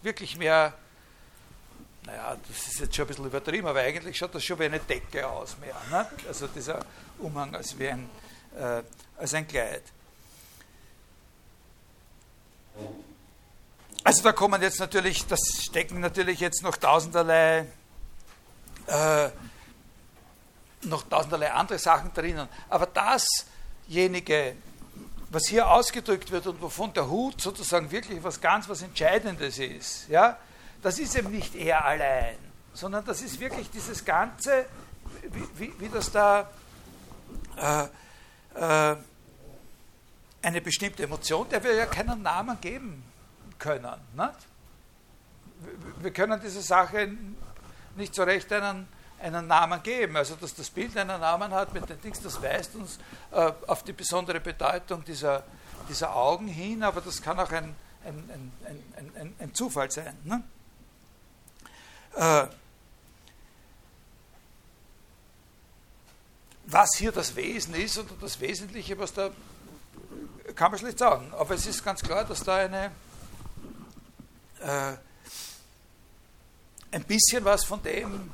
wirklich 0.02 0.36
mehr, 0.36 0.72
naja, 2.04 2.36
das 2.48 2.68
ist 2.68 2.80
jetzt 2.80 2.94
schon 2.94 3.04
ein 3.04 3.08
bisschen 3.08 3.26
übertrieben, 3.26 3.66
aber 3.66 3.80
eigentlich 3.80 4.16
schaut 4.16 4.34
das 4.34 4.44
schon 4.44 4.58
wie 4.58 4.64
eine 4.64 4.78
Decke 4.80 5.28
aus 5.28 5.56
mehr. 5.58 5.76
Nicht? 5.90 6.28
Also 6.28 6.46
dieser 6.48 6.80
Umhang 7.18 7.54
als 7.54 7.78
wie 7.78 7.88
ein, 7.88 8.08
äh, 8.56 8.82
als 9.18 9.34
ein 9.34 9.46
Kleid. 9.48 9.82
Also 14.06 14.22
da 14.22 14.30
kommen 14.30 14.62
jetzt 14.62 14.78
natürlich, 14.78 15.26
das 15.26 15.40
stecken 15.62 15.98
natürlich 15.98 16.38
jetzt 16.38 16.62
noch 16.62 16.76
tausenderlei, 16.76 17.66
äh, 18.86 19.28
noch 20.82 21.02
tausenderlei 21.08 21.50
andere 21.50 21.76
Sachen 21.80 22.14
drinnen. 22.14 22.48
Aber 22.68 22.86
dasjenige, 22.86 24.54
was 25.30 25.48
hier 25.48 25.68
ausgedrückt 25.68 26.30
wird 26.30 26.46
und 26.46 26.62
wovon 26.62 26.92
der 26.92 27.10
Hut 27.10 27.40
sozusagen 27.40 27.90
wirklich 27.90 28.22
was 28.22 28.40
ganz 28.40 28.68
was 28.68 28.82
Entscheidendes 28.82 29.58
ist, 29.58 30.08
ja, 30.08 30.38
das 30.82 31.00
ist 31.00 31.16
eben 31.16 31.32
nicht 31.32 31.56
er 31.56 31.84
allein, 31.84 32.38
sondern 32.74 33.04
das 33.04 33.22
ist 33.22 33.40
wirklich 33.40 33.68
dieses 33.70 34.04
Ganze, 34.04 34.66
wie, 35.32 35.48
wie, 35.58 35.80
wie 35.80 35.88
das 35.88 36.12
da 36.12 36.48
äh, 37.56 37.82
äh, 38.54 38.96
eine 40.42 40.60
bestimmte 40.60 41.02
Emotion, 41.02 41.48
der 41.48 41.64
wir 41.64 41.74
ja 41.74 41.86
keinen 41.86 42.22
Namen 42.22 42.60
geben 42.60 43.02
können. 43.58 44.00
Nicht? 44.14 44.38
Wir 46.00 46.12
können 46.12 46.40
diese 46.40 46.62
Sache 46.62 47.10
nicht 47.96 48.14
so 48.14 48.22
recht 48.22 48.52
einen, 48.52 48.86
einen 49.20 49.46
Namen 49.46 49.82
geben. 49.82 50.16
Also, 50.16 50.36
dass 50.36 50.54
das 50.54 50.70
Bild 50.70 50.96
einen 50.96 51.20
Namen 51.20 51.52
hat 51.52 51.72
mit 51.72 51.88
den 51.88 52.00
Dings, 52.00 52.20
das 52.20 52.40
weist 52.42 52.74
uns 52.74 52.98
äh, 53.32 53.52
auf 53.66 53.82
die 53.82 53.92
besondere 53.92 54.40
Bedeutung 54.40 55.04
dieser, 55.04 55.44
dieser 55.88 56.14
Augen 56.14 56.48
hin, 56.48 56.82
aber 56.82 57.00
das 57.00 57.22
kann 57.22 57.38
auch 57.38 57.50
ein, 57.50 57.74
ein, 58.04 58.52
ein, 58.64 59.12
ein, 59.14 59.34
ein 59.38 59.54
Zufall 59.54 59.90
sein. 59.90 60.16
Ne? 60.24 60.42
Äh, 62.14 62.46
was 66.66 66.96
hier 66.96 67.12
das 67.12 67.36
Wesen 67.36 67.74
ist 67.74 67.98
oder 67.98 68.14
das 68.20 68.40
Wesentliche, 68.40 68.98
was 68.98 69.12
da, 69.12 69.30
kann 70.54 70.70
man 70.70 70.78
schlecht 70.78 70.98
sagen. 70.98 71.32
Aber 71.38 71.54
es 71.54 71.66
ist 71.66 71.84
ganz 71.84 72.02
klar, 72.02 72.24
dass 72.24 72.42
da 72.42 72.56
eine, 72.56 72.90
äh, 74.60 74.96
ein 76.92 77.04
bisschen 77.04 77.44
was 77.44 77.64
von 77.64 77.82
dem 77.82 78.30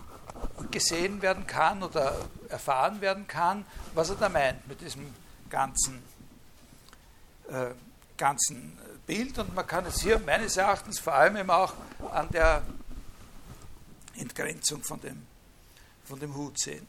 gesehen 0.71 1.23
werden 1.23 1.47
kann 1.47 1.83
oder 1.83 2.15
erfahren 2.49 3.01
werden 3.01 3.27
kann, 3.27 3.65
was 3.95 4.11
er 4.11 4.17
da 4.17 4.29
meint 4.29 4.67
mit 4.69 4.81
diesem 4.81 5.15
ganzen, 5.51 6.03
äh, 7.49 7.71
ganzen 8.17 8.79
Bild. 9.07 9.39
Und 9.39 9.55
man 9.55 9.67
kann 9.67 9.87
es 9.87 10.01
hier 10.01 10.19
meines 10.19 10.57
Erachtens 10.57 10.99
vor 10.99 11.15
allem 11.15 11.37
eben 11.37 11.51
auch 11.51 11.75
an 12.13 12.29
der 12.31 12.63
Entgrenzung 14.17 14.83
von 14.83 15.01
dem, 15.01 15.27
von 16.05 16.21
dem 16.21 16.35
Hut 16.35 16.59
sehen. 16.59 16.87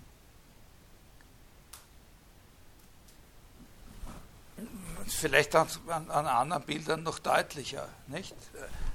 Vielleicht 5.07 5.55
an, 5.55 5.67
an, 5.87 6.09
an 6.09 6.27
anderen 6.27 6.63
Bildern 6.63 7.03
noch 7.03 7.19
deutlicher, 7.19 7.87
nicht? 8.07 8.35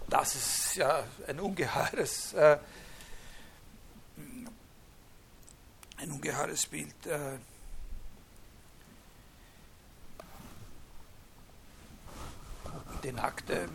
Das 0.08 0.34
ist 0.34 0.76
ja 0.76 1.04
ein 1.26 1.38
ungeheures, 1.40 2.32
äh, 2.32 2.58
ein 5.98 6.10
ungeheures 6.10 6.66
Bild. 6.66 7.06
Äh, 7.06 7.38
die 13.04 13.12
Nackte 13.12 13.68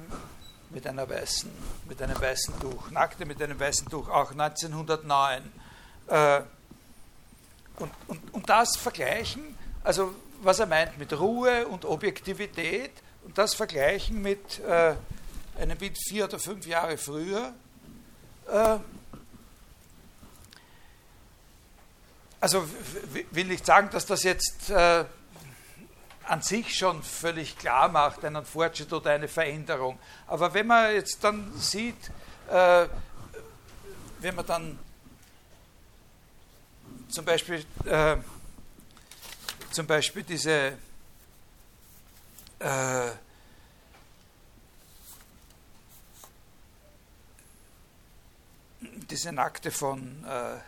mit 0.69 0.85
einer 0.87 1.09
weißen, 1.09 1.51
mit 1.87 2.01
einem 2.01 2.19
weißen 2.19 2.59
Tuch, 2.59 2.89
Nackte 2.91 3.25
mit 3.25 3.41
einem 3.41 3.59
weißen 3.59 3.87
Tuch, 3.89 4.09
auch 4.09 4.31
1909. 4.31 5.51
Äh, 6.07 6.41
und, 7.77 7.91
und, 8.07 8.33
und 8.33 8.49
das 8.49 8.75
vergleichen, 8.75 9.57
also 9.83 10.13
was 10.41 10.59
er 10.59 10.65
meint 10.65 10.97
mit 10.97 11.13
Ruhe 11.13 11.67
und 11.67 11.85
Objektivität, 11.85 12.91
und 13.23 13.37
das 13.37 13.53
vergleichen 13.53 14.21
mit 14.21 14.59
einem 15.57 15.77
Bild 15.77 15.97
vier 15.97 16.25
oder 16.25 16.39
fünf 16.39 16.65
Jahre 16.65 16.97
früher. 16.97 17.53
Äh, 18.47 18.77
also 22.39 22.67
will 23.31 23.45
nicht 23.45 23.65
sagen, 23.65 23.89
dass 23.91 24.05
das 24.05 24.23
jetzt 24.23 24.69
äh, 24.69 25.05
an 26.25 26.41
sich 26.41 26.75
schon 26.75 27.01
völlig 27.03 27.57
klar 27.57 27.89
macht, 27.89 28.25
einen 28.25 28.45
Fortschritt 28.45 28.91
oder 28.91 29.11
eine 29.11 29.27
Veränderung. 29.27 29.97
Aber 30.27 30.53
wenn 30.53 30.67
man 30.67 30.93
jetzt 30.93 31.23
dann 31.23 31.53
sieht, 31.57 32.11
äh, 32.49 32.87
wenn 34.19 34.35
man 34.35 34.45
dann 34.45 34.79
zum 37.09 37.25
Beispiel, 37.25 37.65
äh, 37.85 38.17
zum 39.71 39.87
Beispiel 39.87 40.23
diese 40.23 40.73
diese 49.07 49.31
Nackte 49.31 49.71
von, 49.71 50.23
äh, 50.25 50.59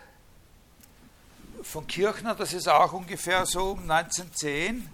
von 1.63 1.87
Kirchner, 1.87 2.35
das 2.35 2.53
ist 2.53 2.67
auch 2.67 2.93
ungefähr 2.93 3.45
so 3.45 3.71
um 3.71 3.89
1910. 3.89 4.89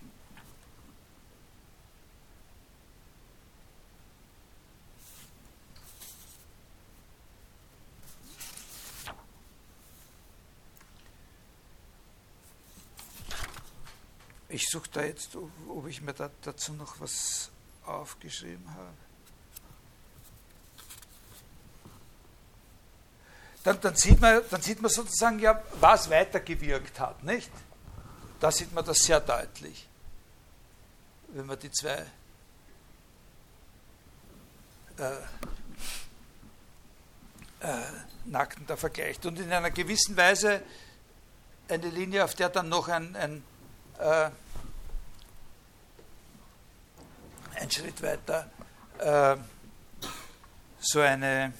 Ich 14.50 14.68
suche 14.68 14.90
da 14.92 15.04
jetzt, 15.04 15.38
ob 15.70 15.88
ich 15.88 16.02
mir 16.02 16.14
da, 16.14 16.30
dazu 16.42 16.74
noch 16.74 17.00
was 17.00 17.50
aufgeschrieben 17.86 18.70
habe. 18.76 19.11
Dann, 23.64 23.80
dann, 23.82 23.96
sieht 23.96 24.20
man, 24.20 24.42
dann 24.50 24.62
sieht 24.62 24.82
man 24.82 24.90
sozusagen 24.90 25.40
ja, 25.40 25.62
was 25.80 26.10
weitergewirkt 26.10 27.00
hat, 27.00 27.24
nicht? 27.24 27.52
Da 28.40 28.52
sieht 28.52 28.74
man 28.74 28.84
das 28.84 28.98
sehr 28.98 29.20
deutlich, 29.20 29.88
wenn 31.30 31.46
man 31.46 31.60
die 31.60 31.72
zwei 31.72 32.06
äh, 34.98 35.14
äh, 37.60 37.82
Nackten 38.26 38.66
da 38.66 38.76
vergleicht. 38.76 39.26
Und 39.26 39.40
in 39.40 39.52
einer 39.52 39.72
gewissen 39.72 40.18
Weise 40.18 40.62
eine 41.70 41.90
Linie, 41.90 42.24
auf 42.24 42.36
der 42.36 42.50
dann 42.50 42.70
noch 42.70 42.88
ein, 42.88 43.16
ein, 43.16 43.44
äh, 44.00 44.30
ein 47.60 47.70
Schritt 47.70 48.02
weiter 48.02 48.50
äh, 48.98 49.38
so 50.80 51.00
eine 51.00 51.54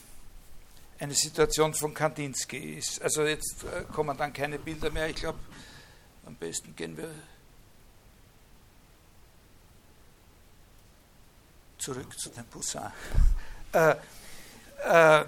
eine 1.02 1.16
Situation 1.16 1.74
von 1.74 1.94
Kandinsky 1.94 2.76
ist. 2.76 3.02
Also 3.02 3.24
jetzt 3.24 3.64
äh, 3.64 3.84
kommen 3.92 4.16
dann 4.16 4.32
keine 4.32 4.60
Bilder 4.60 4.92
mehr. 4.92 5.10
Ich 5.10 5.16
glaube, 5.16 5.40
am 6.28 6.36
besten 6.36 6.76
gehen 6.76 6.96
wir 6.96 7.10
zurück 11.80 12.18
zu 12.18 12.30
dem 12.30 12.46
Poussin. 12.46 12.82
Äh, 13.74 13.96
äh, 14.84 15.26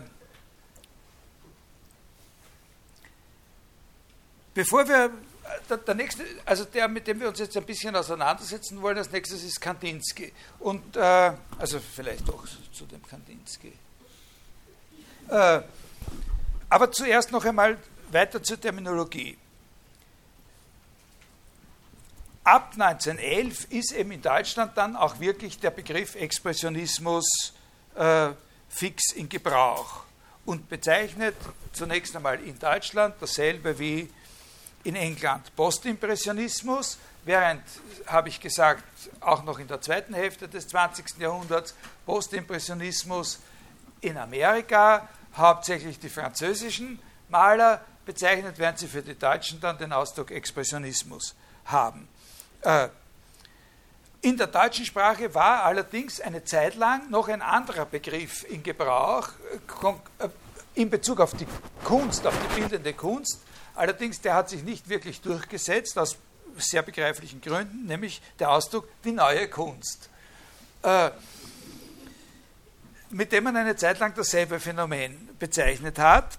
bevor 4.54 4.86
wir, 4.86 5.12
der, 5.70 5.78
der, 5.78 5.96
nächste, 5.96 6.26
also 6.44 6.66
der, 6.66 6.90
mit 6.90 7.08
dem 7.08 7.22
wir 7.22 7.30
uns 7.30 7.40
jetzt 7.40 7.56
ein 7.56 7.64
bisschen 7.64 7.96
auseinandersetzen 7.96 8.82
wollen, 8.82 8.98
als 8.98 9.10
nächstes 9.10 9.46
ist 9.46 9.62
Kandinsky. 9.62 10.34
Und, 10.60 10.98
äh, 10.98 11.32
also 11.58 11.80
vielleicht 11.80 12.28
doch 12.28 12.46
zu 12.74 12.86
dem 12.86 13.02
Kandinsky. 13.08 13.72
Äh, 15.30 15.62
aber 16.70 16.92
zuerst 16.92 17.32
noch 17.32 17.46
einmal 17.46 17.78
weiter 18.12 18.42
zur 18.42 18.60
Terminologie. 18.60 19.38
Ab 22.44 22.72
1911 22.74 23.72
ist 23.72 23.92
eben 23.94 24.12
in 24.12 24.22
Deutschland 24.22 24.78
dann 24.78 24.96
auch 24.96 25.20
wirklich 25.20 25.60
der 25.60 25.72
Begriff 25.72 26.16
Expressionismus 26.16 27.54
äh, 27.96 28.30
fix 28.70 29.14
in 29.14 29.30
Gebrauch 29.30 30.04
und 30.46 30.68
bezeichnet 30.68 31.36
zunächst 31.72 32.16
einmal 32.16 32.42
in 32.42 32.60
Deutschland 32.60 33.16
dasselbe 33.22 33.80
wie 33.80 34.10
in 34.84 34.96
England. 34.96 35.56
Postimpressionismus, 35.56 36.98
während, 37.24 37.62
habe 38.08 38.28
ich 38.28 38.42
gesagt, 38.42 38.84
auch 39.22 39.44
noch 39.44 39.60
in 39.60 39.68
der 39.68 39.80
zweiten 39.80 40.14
Hälfte 40.14 40.50
des 40.50 40.68
20. 40.68 41.20
Jahrhunderts 41.20 41.74
Postimpressionismus 42.06 43.40
in 44.04 44.18
Amerika 44.18 45.08
hauptsächlich 45.36 45.99
die 45.99 46.10
französischen 46.10 46.99
Maler 47.30 47.84
bezeichnet, 48.06 48.56
während 48.58 48.80
sie 48.80 48.88
für 48.88 49.01
die 49.01 49.18
Deutschen 49.18 49.60
dann 49.60 49.78
den 49.78 49.93
Ausdruck 49.93 50.32
Expressionismus 50.32 51.36
haben. 51.66 52.08
Äh, 52.62 52.89
in 54.22 54.38
der 54.38 54.47
deutschen 54.47 54.86
Sprache 54.86 55.34
war 55.34 55.64
allerdings 55.64 56.22
eine 56.22 56.43
Zeit 56.43 56.76
lang 56.76 57.10
noch 57.10 57.28
ein 57.28 57.41
anderer 57.41 57.86
Begriff 57.86 58.45
in 58.49 58.64
Gebrauch 58.64 59.30
äh, 60.20 60.30
in 60.76 60.89
Bezug 60.89 61.20
auf 61.20 61.34
die 61.36 61.47
Kunst, 61.84 62.26
auf 62.26 62.34
die 62.34 62.60
bildende 62.60 62.93
Kunst. 62.93 63.41
Allerdings, 63.76 64.22
der 64.22 64.36
hat 64.36 64.49
sich 64.49 64.64
nicht 64.64 64.89
wirklich 64.89 65.22
durchgesetzt, 65.22 65.97
aus 65.97 66.18
sehr 66.58 66.84
begreiflichen 66.84 67.41
Gründen, 67.41 67.86
nämlich 67.86 68.22
der 68.39 68.51
Ausdruck 68.51 68.88
die 69.04 69.12
neue 69.12 69.47
Kunst. 69.49 70.10
Äh, 70.84 71.12
mit 73.14 73.32
dem 73.32 73.43
man 73.43 73.55
eine 73.55 73.76
Zeit 73.76 73.99
lang 73.99 74.14
dasselbe 74.16 74.59
Phänomen 74.59 75.30
bezeichnet 75.39 75.99
hat. 75.99 76.38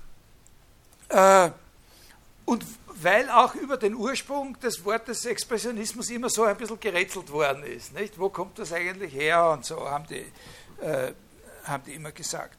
Äh, 1.08 1.50
und 2.44 2.64
weil 2.96 3.28
auch 3.30 3.54
über 3.54 3.76
den 3.76 3.94
Ursprung 3.94 4.58
des 4.60 4.84
Wortes 4.84 5.24
Expressionismus 5.24 6.10
immer 6.10 6.30
so 6.30 6.44
ein 6.44 6.56
bisschen 6.56 6.80
gerätselt 6.80 7.30
worden 7.30 7.64
ist. 7.64 7.92
Nicht? 7.94 8.18
Wo 8.18 8.28
kommt 8.28 8.58
das 8.58 8.72
eigentlich 8.72 9.12
her? 9.14 9.50
Und 9.50 9.64
so 9.64 9.88
haben 9.88 10.06
die, 10.06 10.24
äh, 10.84 11.12
haben 11.64 11.84
die 11.84 11.94
immer 11.94 12.12
gesagt. 12.12 12.56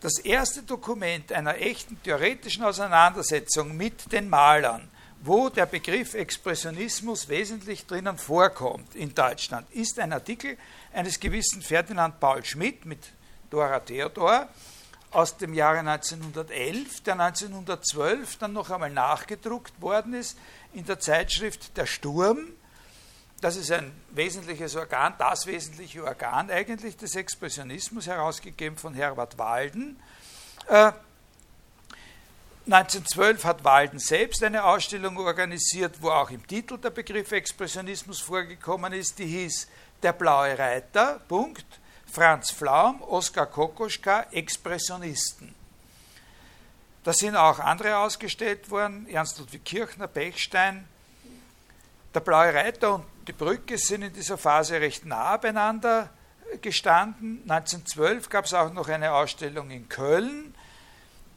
Das 0.00 0.18
erste 0.18 0.62
Dokument 0.62 1.32
einer 1.32 1.56
echten 1.56 2.02
theoretischen 2.02 2.64
Auseinandersetzung 2.64 3.76
mit 3.76 4.10
den 4.12 4.30
Malern, 4.30 4.88
wo 5.22 5.50
der 5.50 5.66
Begriff 5.66 6.14
Expressionismus 6.14 7.28
wesentlich 7.28 7.86
drinnen 7.86 8.16
vorkommt 8.16 8.94
in 8.94 9.14
Deutschland, 9.14 9.70
ist 9.72 9.98
ein 9.98 10.12
Artikel 10.14 10.56
eines 10.92 11.20
gewissen 11.20 11.60
Ferdinand 11.60 12.18
Paul 12.18 12.42
Schmidt 12.44 12.86
mit 12.86 13.12
Dora 13.50 13.80
Theodor 13.80 14.48
aus 15.10 15.36
dem 15.36 15.54
Jahre 15.54 15.80
1911, 15.80 17.02
der 17.02 17.20
1912 17.20 18.38
dann 18.38 18.52
noch 18.52 18.70
einmal 18.70 18.90
nachgedruckt 18.90 19.80
worden 19.82 20.14
ist 20.14 20.38
in 20.72 20.84
der 20.84 21.00
Zeitschrift 21.00 21.76
Der 21.76 21.86
Sturm. 21.86 22.38
Das 23.40 23.56
ist 23.56 23.72
ein 23.72 23.90
wesentliches 24.10 24.76
Organ, 24.76 25.14
das 25.18 25.46
wesentliche 25.46 26.04
Organ 26.04 26.50
eigentlich 26.50 26.96
des 26.96 27.16
Expressionismus, 27.16 28.06
herausgegeben 28.06 28.78
von 28.78 28.94
Herbert 28.94 29.38
Walden. 29.38 29.98
Äh, 30.68 30.92
1912 32.66 33.44
hat 33.44 33.64
Walden 33.64 33.98
selbst 33.98 34.44
eine 34.44 34.62
Ausstellung 34.62 35.16
organisiert, 35.16 35.96
wo 36.00 36.10
auch 36.10 36.30
im 36.30 36.46
Titel 36.46 36.78
der 36.78 36.90
Begriff 36.90 37.32
Expressionismus 37.32 38.20
vorgekommen 38.20 38.92
ist, 38.92 39.18
die 39.18 39.26
hieß 39.26 39.66
Der 40.02 40.12
blaue 40.12 40.56
Reiter, 40.56 41.20
Punkt, 41.26 41.79
Franz 42.10 42.50
Flaum, 42.50 43.02
Oskar 43.02 43.46
Kokoschka, 43.46 44.26
Expressionisten. 44.32 45.54
Da 47.04 47.12
sind 47.12 47.36
auch 47.36 47.58
andere 47.58 47.96
ausgestellt 47.98 48.70
worden, 48.70 49.06
Ernst 49.08 49.38
Ludwig 49.38 49.64
Kirchner, 49.64 50.08
Pechstein. 50.08 50.86
Der 52.12 52.20
Blaue 52.20 52.52
Reiter 52.52 52.96
und 52.96 53.04
die 53.28 53.32
Brücke 53.32 53.78
sind 53.78 54.02
in 54.02 54.12
dieser 54.12 54.36
Phase 54.36 54.80
recht 54.80 55.06
nah 55.06 55.36
beieinander 55.36 56.10
gestanden. 56.60 57.42
1912 57.48 58.28
gab 58.28 58.44
es 58.44 58.54
auch 58.54 58.72
noch 58.72 58.88
eine 58.88 59.12
Ausstellung 59.12 59.70
in 59.70 59.88
Köln. 59.88 60.54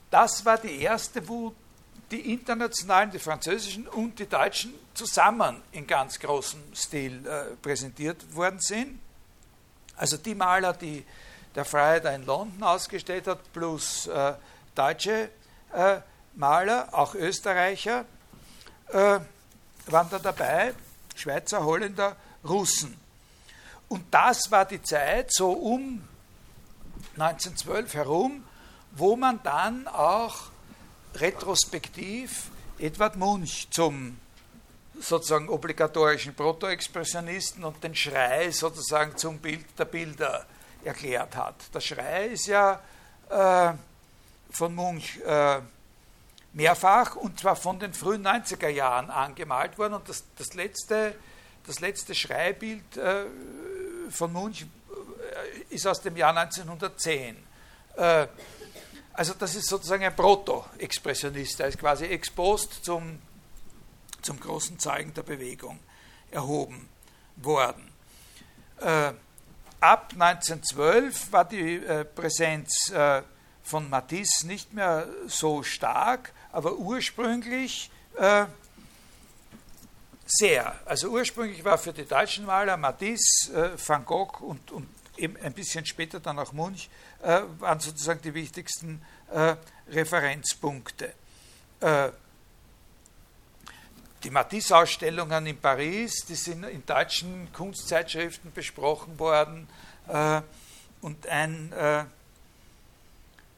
Das 0.09 0.43
war 0.43 0.57
die 0.57 0.81
erste, 0.81 1.27
wo 1.27 1.53
die 2.09 2.33
internationalen, 2.33 3.11
die 3.11 3.19
französischen 3.19 3.87
und 3.87 4.19
die 4.19 4.27
deutschen 4.27 4.73
zusammen 4.93 5.61
in 5.71 5.87
ganz 5.87 6.19
großem 6.19 6.61
Stil 6.75 7.25
äh, 7.25 7.55
präsentiert 7.61 8.35
worden 8.35 8.59
sind. 8.59 8.99
Also 9.95 10.17
die 10.17 10.35
Maler, 10.35 10.73
die 10.73 11.05
der 11.55 11.65
Freiheit 11.65 12.05
in 12.05 12.25
London 12.25 12.63
ausgestellt 12.63 13.27
hat, 13.27 13.53
plus 13.53 14.07
äh, 14.07 14.33
deutsche 14.75 15.29
äh, 15.73 15.99
Maler, 16.35 16.89
auch 16.91 17.13
Österreicher, 17.13 18.05
äh, 18.89 19.19
waren 19.87 20.09
da 20.09 20.19
dabei, 20.19 20.73
Schweizer, 21.15 21.63
Holländer, 21.63 22.15
Russen. 22.43 22.97
Und 23.87 24.05
das 24.11 24.49
war 24.49 24.65
die 24.65 24.81
Zeit, 24.81 25.31
so 25.31 25.51
um 25.51 26.01
1912 27.15 27.93
herum, 27.93 28.43
wo 28.91 29.15
man 29.15 29.39
dann 29.43 29.87
auch 29.87 30.35
retrospektiv 31.15 32.49
Edward 32.79 33.15
Munch 33.17 33.67
zum 33.69 34.17
sozusagen 35.03 35.49
obligatorischen 35.49 36.33
Protoexpressionisten 36.33 37.63
und 37.63 37.83
den 37.83 37.95
Schrei 37.95 38.51
sozusagen 38.51 39.17
zum 39.17 39.39
Bild 39.39 39.65
der 39.77 39.85
Bilder 39.85 40.45
erklärt 40.83 41.35
hat. 41.35 41.55
Der 41.73 41.81
Schrei 41.81 42.27
ist 42.27 42.47
ja 42.47 42.81
äh, 43.29 43.73
von 44.51 44.73
Munch 44.73 45.19
äh, 45.25 45.59
mehrfach 46.53 47.15
und 47.15 47.39
zwar 47.39 47.55
von 47.55 47.79
den 47.79 47.93
frühen 47.93 48.25
90er 48.25 48.69
Jahren 48.69 49.09
angemalt 49.09 49.77
worden 49.77 49.95
und 49.95 50.07
das, 50.07 50.23
das, 50.37 50.53
letzte, 50.53 51.15
das 51.65 51.79
letzte 51.79 52.15
Schreibild 52.15 52.97
äh, 52.97 53.25
von 54.09 54.31
Munch 54.31 54.61
äh, 54.61 55.73
ist 55.73 55.85
aus 55.85 56.01
dem 56.01 56.15
Jahr 56.15 56.35
1910. 56.35 57.35
Äh, 57.95 58.27
also 59.13 59.33
das 59.37 59.55
ist 59.55 59.67
sozusagen 59.67 60.03
ein 60.03 60.15
Proto-Expressionist, 60.15 61.59
er 61.59 61.67
ist 61.67 61.77
quasi 61.77 62.05
expost 62.05 62.85
zum 62.85 63.19
zum 64.23 64.39
großen 64.39 64.79
Zeugen 64.79 65.13
der 65.13 65.23
Bewegung 65.23 65.79
erhoben 66.31 66.89
worden. 67.35 67.91
Äh, 68.79 69.13
ab 69.79 70.11
1912 70.13 71.31
war 71.31 71.45
die 71.45 71.75
äh, 71.75 72.05
Präsenz 72.05 72.89
äh, 72.91 73.21
von 73.63 73.89
Matisse 73.89 74.47
nicht 74.47 74.73
mehr 74.73 75.07
so 75.27 75.63
stark, 75.63 76.33
aber 76.51 76.73
ursprünglich 76.75 77.89
sehr. 80.27 80.79
Also 80.85 81.07
ursprünglich 81.07 81.65
war 81.65 81.79
für 81.79 81.93
die 81.93 82.05
deutschen 82.05 82.45
Maler 82.45 82.77
Matisse, 82.77 83.73
Van 83.87 84.05
Gogh 84.05 84.39
und, 84.41 84.69
und 84.69 84.87
eben 85.17 85.35
ein 85.37 85.53
bisschen 85.53 85.85
später 85.85 86.19
dann 86.19 86.37
auch 86.37 86.51
Munch, 86.51 86.89
waren 87.21 87.79
sozusagen 87.79 88.21
die 88.21 88.33
wichtigsten 88.35 89.01
Referenzpunkte 89.87 91.13
die 94.23 94.29
Matisse-Ausstellungen 94.29 95.45
in 95.45 95.57
Paris, 95.57 96.25
die 96.27 96.35
sind 96.35 96.63
in 96.63 96.85
deutschen 96.85 97.51
Kunstzeitschriften 97.51 98.53
besprochen 98.53 99.19
worden. 99.19 99.67
Äh, 100.07 100.41
und 101.01 101.27
ein, 101.27 101.71
äh, 101.73 102.05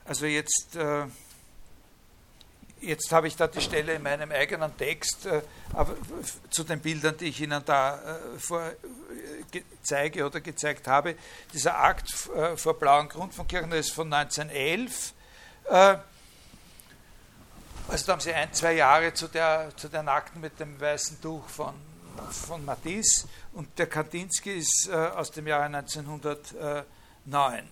also 0.05 0.25
jetzt, 0.25 0.75
äh, 0.75 1.05
jetzt 2.81 3.11
habe 3.11 3.27
ich 3.27 3.35
da 3.35 3.47
die 3.47 3.61
Stelle 3.61 3.93
in 3.93 4.03
meinem 4.03 4.31
eigenen 4.31 4.75
Text, 4.77 5.27
äh, 5.27 5.41
aber 5.73 5.95
zu 6.49 6.63
den 6.63 6.79
Bildern, 6.79 7.15
die 7.17 7.25
ich 7.25 7.41
Ihnen 7.41 7.61
da 7.65 7.97
äh, 7.97 8.39
vor, 8.39 8.71
zeige 9.83 10.25
oder 10.25 10.41
gezeigt 10.41 10.87
habe. 10.87 11.15
Dieser 11.53 11.79
Akt 11.79 12.29
äh, 12.35 12.57
vor 12.57 12.79
blauem 12.79 13.07
Grund 13.09 13.35
von 13.35 13.47
Kirchner 13.47 13.75
ist 13.75 13.91
von 13.93 14.11
1911. 14.11 15.13
Also 17.87 18.07
da 18.07 18.13
haben 18.13 18.19
sie 18.19 18.33
ein, 18.33 18.51
zwei 18.51 18.73
Jahre 18.73 19.13
zu 19.13 19.27
der, 19.27 19.69
zu 19.77 19.89
der 19.89 20.01
Nackten 20.01 20.41
mit 20.41 20.59
dem 20.59 20.81
weißen 20.81 21.21
Tuch 21.21 21.47
von, 21.47 21.75
von 22.31 22.65
Matisse 22.65 23.27
und 23.53 23.77
der 23.77 23.85
Kandinsky 23.85 24.57
ist 24.57 24.89
äh, 24.91 24.95
aus 24.95 25.29
dem 25.31 25.45
Jahre 25.45 25.65
1909. 25.65 27.69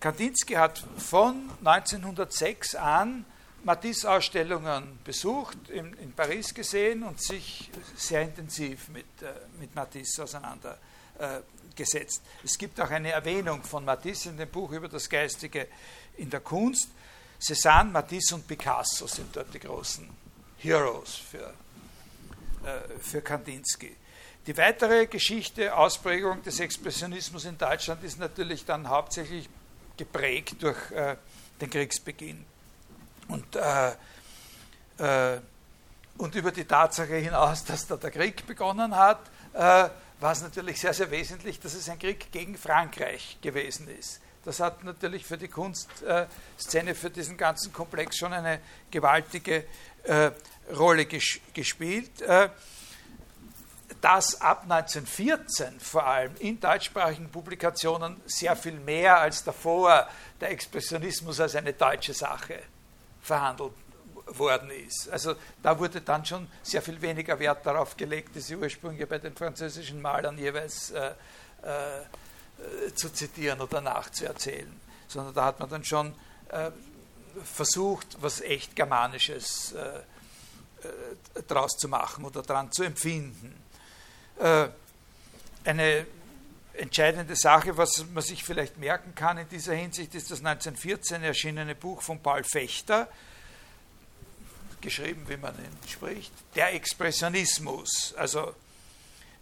Kandinsky 0.00 0.52
hat 0.52 0.84
von 0.98 1.48
1906 1.64 2.74
an 2.74 3.24
Matisse-Ausstellungen 3.64 4.98
besucht, 5.02 5.70
in, 5.70 5.94
in, 5.94 6.12
Paris 6.12 6.52
gesehen 6.52 7.02
und 7.02 7.18
sich 7.20 7.70
sehr 7.96 8.20
intensiv 8.22 8.90
mit, 8.90 9.06
äh, 9.22 9.32
mit 9.58 9.74
Matisse 9.74 10.24
auseinandergesetzt. 10.24 12.22
Äh, 12.22 12.44
es 12.44 12.58
gibt 12.58 12.78
auch 12.82 12.90
eine 12.90 13.12
Erwähnung 13.12 13.62
von 13.62 13.86
Matisse 13.86 14.28
in 14.28 14.36
dem 14.36 14.50
Buch 14.50 14.72
über 14.72 14.88
das 14.88 15.08
Geistige 15.08 15.68
in 16.18 16.28
der 16.28 16.40
Kunst. 16.40 16.90
Cézanne, 17.40 17.90
Matisse 17.90 18.34
und 18.34 18.46
Picasso 18.46 19.06
sind 19.06 19.34
dort 19.34 19.52
die 19.54 19.60
großen 19.60 20.08
Heroes 20.58 21.14
für, 21.14 21.54
äh, 22.64 22.98
für 23.00 23.22
Kandinsky. 23.22 23.94
Die 24.46 24.56
weitere 24.56 25.06
Geschichte, 25.06 25.76
Ausprägung 25.76 26.42
des 26.42 26.58
Expressionismus 26.58 27.44
in 27.44 27.58
Deutschland 27.58 28.02
ist 28.02 28.18
natürlich 28.18 28.64
dann 28.64 28.88
hauptsächlich 28.88 29.48
geprägt 29.96 30.62
durch 30.62 30.90
äh, 30.90 31.16
den 31.60 31.70
Kriegsbeginn. 31.70 32.44
Und, 33.28 33.56
äh, 33.56 33.90
äh, 34.98 35.40
und 36.16 36.34
über 36.34 36.50
die 36.50 36.64
Tatsache 36.64 37.16
hinaus, 37.16 37.64
dass 37.64 37.86
da 37.86 37.96
der 37.96 38.10
Krieg 38.10 38.46
begonnen 38.46 38.96
hat, 38.96 39.20
äh, 39.52 39.88
war 40.20 40.32
es 40.32 40.42
natürlich 40.42 40.80
sehr, 40.80 40.94
sehr 40.94 41.10
wesentlich, 41.10 41.60
dass 41.60 41.74
es 41.74 41.88
ein 41.88 41.98
Krieg 41.98 42.32
gegen 42.32 42.56
Frankreich 42.56 43.38
gewesen 43.40 43.88
ist. 43.88 44.20
Das 44.48 44.60
hat 44.60 44.82
natürlich 44.82 45.26
für 45.26 45.36
die 45.36 45.48
Kunstszene, 45.48 46.94
für 46.94 47.10
diesen 47.10 47.36
ganzen 47.36 47.70
Komplex 47.70 48.16
schon 48.16 48.32
eine 48.32 48.60
gewaltige 48.90 49.66
äh, 50.04 50.30
Rolle 50.74 51.04
ges 51.04 51.38
gespielt. 51.52 52.22
Äh, 52.22 52.48
dass 54.00 54.40
ab 54.40 54.62
1914 54.62 55.78
vor 55.80 56.06
allem 56.06 56.34
in 56.38 56.58
deutschsprachigen 56.58 57.28
Publikationen 57.28 58.22
sehr 58.24 58.56
viel 58.56 58.80
mehr 58.80 59.20
als 59.20 59.44
davor 59.44 60.08
der 60.40 60.50
Expressionismus 60.50 61.40
als 61.40 61.54
eine 61.54 61.74
deutsche 61.74 62.14
Sache 62.14 62.60
verhandelt 63.20 63.74
worden 64.28 64.70
ist. 64.70 65.10
Also 65.10 65.34
da 65.62 65.78
wurde 65.78 66.00
dann 66.00 66.24
schon 66.24 66.48
sehr 66.62 66.80
viel 66.80 67.02
weniger 67.02 67.38
Wert 67.38 67.66
darauf 67.66 67.98
gelegt, 67.98 68.30
diese 68.34 68.56
Ursprünge 68.56 69.06
bei 69.06 69.18
den 69.18 69.36
französischen 69.36 70.00
Malern 70.00 70.38
jeweils 70.38 70.90
äh, 70.92 71.08
äh, 71.62 72.04
zu 72.94 73.10
zitieren 73.10 73.60
oder 73.60 73.80
nachzuerzählen, 73.80 74.80
sondern 75.06 75.34
da 75.34 75.44
hat 75.44 75.60
man 75.60 75.68
dann 75.68 75.84
schon 75.84 76.14
äh, 76.48 76.70
versucht, 77.44 78.16
was 78.20 78.40
echt 78.40 78.74
Germanisches 78.74 79.72
äh, 79.72 79.98
äh, 81.38 81.42
draus 81.46 81.76
zu 81.76 81.88
machen 81.88 82.24
oder 82.24 82.42
daran 82.42 82.72
zu 82.72 82.82
empfinden. 82.82 83.54
Äh, 84.38 84.68
eine 85.64 86.06
entscheidende 86.74 87.36
Sache, 87.36 87.76
was 87.76 88.04
man 88.12 88.22
sich 88.22 88.44
vielleicht 88.44 88.78
merken 88.78 89.14
kann 89.14 89.38
in 89.38 89.48
dieser 89.48 89.74
Hinsicht, 89.74 90.14
ist 90.14 90.30
das 90.30 90.38
1914 90.38 91.22
erschienene 91.22 91.74
Buch 91.74 92.02
von 92.02 92.20
Paul 92.20 92.44
Fechter, 92.44 93.08
geschrieben, 94.80 95.24
wie 95.28 95.36
man 95.36 95.54
ihn 95.56 95.88
spricht, 95.88 96.32
der 96.54 96.72
Expressionismus. 96.74 98.14
Also 98.16 98.54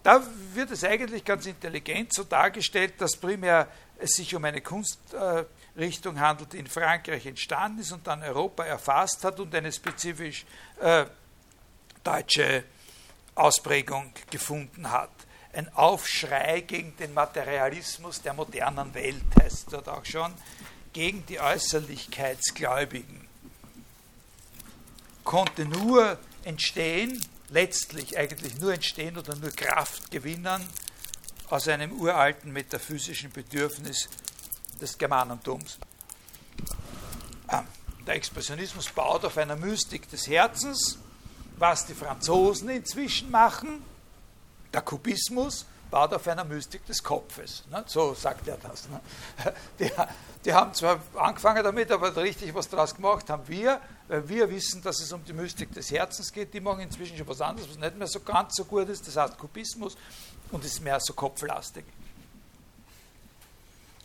da 0.06 0.22
wird 0.54 0.70
es 0.70 0.84
eigentlich 0.84 1.24
ganz 1.24 1.46
intelligent 1.46 2.14
so 2.14 2.22
dargestellt, 2.22 2.94
dass 2.98 3.16
primär 3.16 3.66
es 3.98 4.12
sich 4.12 4.36
um 4.36 4.44
eine 4.44 4.60
Kunstrichtung 4.60 6.20
handelt, 6.20 6.52
die 6.52 6.58
in 6.58 6.68
Frankreich 6.68 7.26
entstanden 7.26 7.80
ist 7.80 7.90
und 7.90 8.06
dann 8.06 8.22
Europa 8.22 8.64
erfasst 8.64 9.24
hat 9.24 9.40
und 9.40 9.52
eine 9.52 9.72
spezifisch 9.72 10.46
äh, 10.80 11.06
deutsche 12.04 12.62
Ausprägung 13.34 14.12
gefunden 14.30 14.92
hat. 14.92 15.10
Ein 15.52 15.74
Aufschrei 15.74 16.60
gegen 16.60 16.96
den 16.98 17.12
Materialismus 17.12 18.22
der 18.22 18.34
modernen 18.34 18.94
Welt 18.94 19.24
heißt 19.42 19.72
dort 19.72 19.88
auch 19.88 20.04
schon, 20.04 20.32
gegen 20.92 21.26
die 21.26 21.40
Äußerlichkeitsgläubigen. 21.40 23.26
Konnte 25.24 25.64
nur 25.64 26.16
entstehen, 26.44 27.20
letztlich 27.48 28.16
eigentlich 28.16 28.58
nur 28.58 28.74
entstehen 28.74 29.16
oder 29.16 29.34
nur 29.36 29.50
Kraft 29.50 30.10
gewinnen 30.10 30.62
aus 31.48 31.68
einem 31.68 31.92
uralten 31.92 32.52
metaphysischen 32.52 33.30
Bedürfnis 33.30 34.08
des 34.80 34.98
Germanentums. 34.98 35.78
Ah, 37.46 37.62
der 38.06 38.14
Expressionismus 38.16 38.88
baut 38.90 39.24
auf 39.24 39.38
einer 39.38 39.56
Mystik 39.56 40.10
des 40.10 40.26
Herzens, 40.26 40.98
was 41.56 41.86
die 41.86 41.94
Franzosen 41.94 42.68
inzwischen 42.68 43.30
machen, 43.30 43.82
der 44.72 44.82
Kubismus 44.82 45.66
baut 45.90 46.12
auf 46.12 46.26
einer 46.28 46.44
Mystik 46.44 46.84
des 46.86 47.02
Kopfes. 47.02 47.64
Ne? 47.70 47.84
So 47.86 48.14
sagt 48.14 48.48
er 48.48 48.56
das. 48.56 48.88
Ne? 48.88 49.00
Die, 49.78 49.90
die, 50.44 50.52
haben 50.52 50.72
zwar 50.74 51.00
angefangen 51.16 51.62
damit, 51.64 51.90
aber 51.90 52.14
richtig 52.16 52.54
was 52.54 52.68
daraus 52.68 52.94
gemacht 52.94 53.28
haben 53.30 53.46
wir, 53.48 53.80
weil 54.08 54.28
wir 54.28 54.48
wissen, 54.50 54.82
dass 54.82 55.00
es 55.00 55.12
um 55.12 55.24
die 55.24 55.32
Mystik 55.32 55.72
des 55.72 55.90
Herzens 55.90 56.32
geht. 56.32 56.54
Die 56.54 56.60
machen 56.60 56.80
inzwischen 56.80 57.16
schon 57.16 57.26
was 57.26 57.40
anderes, 57.40 57.68
was 57.68 57.78
nicht 57.78 57.96
mehr 57.96 58.06
so 58.06 58.20
ganz 58.20 58.54
so 58.54 58.64
gut 58.64 58.88
ist. 58.88 59.06
Das 59.06 59.16
heißt 59.16 59.38
Kubismus 59.38 59.96
und 60.52 60.64
ist 60.64 60.80
mehr 60.80 61.00
so 61.00 61.14
kopflastig. 61.14 61.84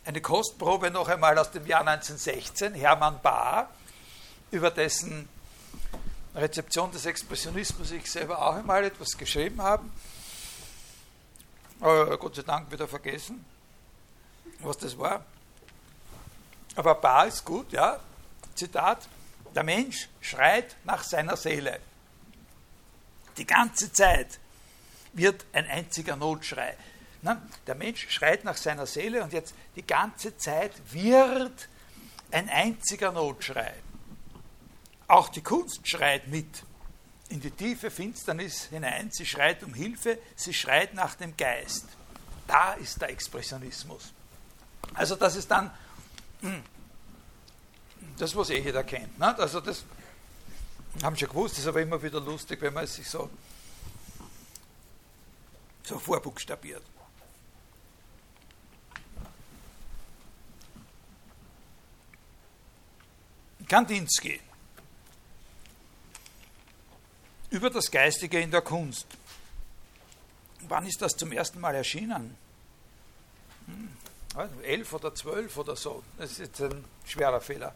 Eine 0.04 0.20
Kostprobe 0.20 0.90
noch 0.90 1.08
einmal 1.08 1.38
aus 1.38 1.52
dem 1.52 1.64
Jahr 1.64 1.86
1916, 1.86 2.74
Hermann 2.74 3.20
Bahr, 3.22 3.70
über 4.50 4.70
dessen 4.70 5.28
Rezeption 6.34 6.90
des 6.90 7.06
Expressionismus 7.06 7.92
ich 7.92 8.10
selber 8.10 8.44
auch 8.44 8.54
einmal 8.54 8.84
etwas 8.84 9.16
geschrieben 9.16 9.62
habe. 9.62 9.84
Aber 11.82 12.16
Gott 12.16 12.36
sei 12.36 12.42
Dank 12.42 12.70
wieder 12.70 12.86
vergessen, 12.86 13.44
was 14.60 14.78
das 14.78 14.96
war. 14.96 15.24
Aber 16.76 16.94
paar 16.94 17.26
ist 17.26 17.44
gut, 17.44 17.72
ja. 17.72 17.98
Zitat: 18.54 19.08
Der 19.52 19.64
Mensch 19.64 20.08
schreit 20.20 20.76
nach 20.84 21.02
seiner 21.02 21.36
Seele. 21.36 21.80
Die 23.36 23.44
ganze 23.44 23.92
Zeit 23.92 24.38
wird 25.12 25.44
ein 25.52 25.66
einziger 25.66 26.14
Notschrei. 26.14 26.76
Der 27.66 27.74
Mensch 27.74 28.08
schreit 28.10 28.44
nach 28.44 28.56
seiner 28.56 28.86
Seele 28.86 29.24
und 29.24 29.32
jetzt 29.32 29.54
die 29.74 29.86
ganze 29.86 30.36
Zeit 30.36 30.72
wird 30.92 31.68
ein 32.30 32.48
einziger 32.48 33.10
Notschrei. 33.10 33.74
Auch 35.08 35.28
die 35.28 35.42
Kunst 35.42 35.88
schreit 35.88 36.28
mit 36.28 36.62
in 37.32 37.40
die 37.40 37.50
tiefe 37.50 37.90
Finsternis 37.90 38.64
hinein. 38.64 39.10
Sie 39.10 39.24
schreit 39.24 39.62
um 39.62 39.72
Hilfe, 39.72 40.18
sie 40.36 40.52
schreit 40.52 40.92
nach 40.92 41.14
dem 41.14 41.34
Geist. 41.34 41.86
Da 42.46 42.74
ist 42.74 43.00
der 43.00 43.08
Expressionismus. 43.08 44.12
Also 44.92 45.16
das 45.16 45.36
ist 45.36 45.50
dann 45.50 45.70
hm, 46.40 46.62
das, 48.18 48.36
was 48.36 48.50
eh 48.50 48.60
jeder 48.60 48.84
kennt. 48.84 49.18
Ne? 49.18 49.38
Also 49.38 49.60
das 49.60 49.84
haben 51.02 51.16
schon 51.16 51.28
gewusst, 51.28 51.58
ist 51.58 51.66
aber 51.66 51.80
immer 51.80 52.02
wieder 52.02 52.20
lustig, 52.20 52.60
wenn 52.60 52.74
man 52.74 52.84
es 52.84 52.96
sich 52.96 53.08
so, 53.08 53.30
so 55.84 55.98
vorbuchstabiert. 55.98 56.82
Kandinsky 63.66 64.38
über 67.52 67.68
das 67.68 67.90
Geistige 67.90 68.40
in 68.40 68.50
der 68.50 68.62
Kunst. 68.62 69.06
Wann 70.68 70.86
ist 70.86 71.02
das 71.02 71.16
zum 71.16 71.32
ersten 71.32 71.60
Mal 71.60 71.74
erschienen? 71.74 72.36
Hm, 73.66 73.88
also 74.34 74.60
elf 74.62 74.92
oder 74.94 75.14
zwölf 75.14 75.56
oder 75.58 75.76
so. 75.76 76.02
Das 76.16 76.32
ist 76.32 76.38
jetzt 76.38 76.62
ein 76.62 76.84
schwerer 77.04 77.40
Fehler. 77.40 77.74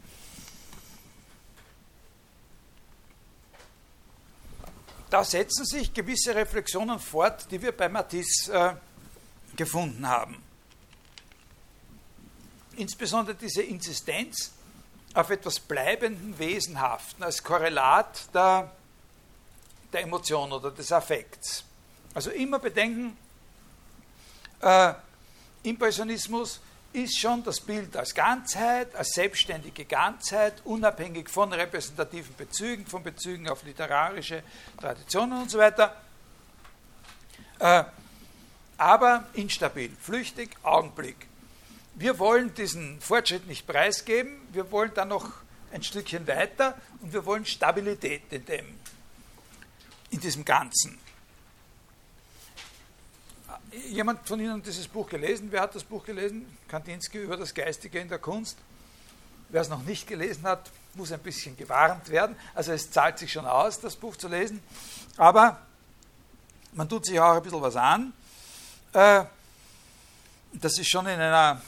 Da 5.10 5.22
setzen 5.24 5.64
sich 5.64 5.92
gewisse 5.92 6.34
Reflexionen 6.34 6.98
fort, 6.98 7.50
die 7.50 7.60
wir 7.60 7.72
bei 7.72 7.88
Matisse 7.88 8.52
äh, 8.52 8.74
gefunden 9.56 10.08
haben. 10.08 10.42
Insbesondere 12.76 13.36
diese 13.36 13.62
Insistenz 13.62 14.52
auf 15.14 15.30
etwas 15.30 15.60
Bleibenden, 15.60 16.38
Wesenhaften 16.38 17.22
als 17.22 17.42
Korrelat 17.42 18.34
der 18.34 18.75
der 19.92 20.02
Emotion 20.02 20.52
oder 20.52 20.70
des 20.70 20.90
Affekts. 20.92 21.64
Also 22.14 22.30
immer 22.30 22.58
bedenken, 22.58 23.16
äh, 24.60 24.94
Impressionismus 25.62 26.60
ist 26.92 27.18
schon 27.18 27.44
das 27.44 27.60
Bild 27.60 27.94
als 27.96 28.14
Ganzheit, 28.14 28.94
als 28.94 29.10
selbstständige 29.10 29.84
Ganzheit, 29.84 30.54
unabhängig 30.64 31.28
von 31.28 31.52
repräsentativen 31.52 32.34
Bezügen, 32.36 32.86
von 32.86 33.02
Bezügen 33.02 33.48
auf 33.48 33.64
literarische 33.64 34.42
Traditionen 34.80 35.42
und 35.42 35.50
so 35.50 35.58
weiter. 35.58 35.94
Äh, 37.58 37.84
aber 38.78 39.26
instabil, 39.34 39.90
flüchtig, 40.00 40.56
Augenblick. 40.62 41.26
Wir 41.94 42.18
wollen 42.18 42.54
diesen 42.54 43.00
Fortschritt 43.00 43.46
nicht 43.46 43.66
preisgeben, 43.66 44.48
wir 44.52 44.70
wollen 44.70 44.92
dann 44.94 45.08
noch 45.08 45.30
ein 45.72 45.82
Stückchen 45.82 46.26
weiter 46.26 46.74
und 47.00 47.12
wir 47.12 47.24
wollen 47.26 47.44
Stabilität 47.44 48.22
in 48.30 48.44
dem 48.44 48.66
in 50.10 50.20
diesem 50.20 50.44
Ganzen. 50.44 50.98
Jemand 53.90 54.26
von 54.26 54.40
Ihnen 54.40 54.54
hat 54.54 54.66
dieses 54.66 54.88
Buch 54.88 55.08
gelesen? 55.08 55.48
Wer 55.50 55.62
hat 55.62 55.74
das 55.74 55.84
Buch 55.84 56.04
gelesen? 56.04 56.46
Kandinsky 56.68 57.18
über 57.18 57.36
das 57.36 57.52
Geistige 57.52 57.98
in 57.98 58.08
der 58.08 58.18
Kunst. 58.18 58.56
Wer 59.48 59.60
es 59.60 59.68
noch 59.68 59.82
nicht 59.82 60.06
gelesen 60.06 60.44
hat, 60.44 60.70
muss 60.94 61.12
ein 61.12 61.20
bisschen 61.20 61.56
gewarnt 61.56 62.08
werden. 62.08 62.36
Also 62.54 62.72
es 62.72 62.90
zahlt 62.90 63.18
sich 63.18 63.32
schon 63.32 63.46
aus, 63.46 63.78
das 63.80 63.96
Buch 63.96 64.16
zu 64.16 64.28
lesen. 64.28 64.62
Aber 65.16 65.60
man 66.72 66.88
tut 66.88 67.06
sich 67.06 67.20
auch 67.20 67.36
ein 67.36 67.42
bisschen 67.42 67.62
was 67.62 67.76
an. 67.76 68.12
Äh, 68.92 69.24
das 70.52 70.78
ist 70.78 70.88
schon 70.88 71.06
in 71.06 71.20
einer, 71.20 71.60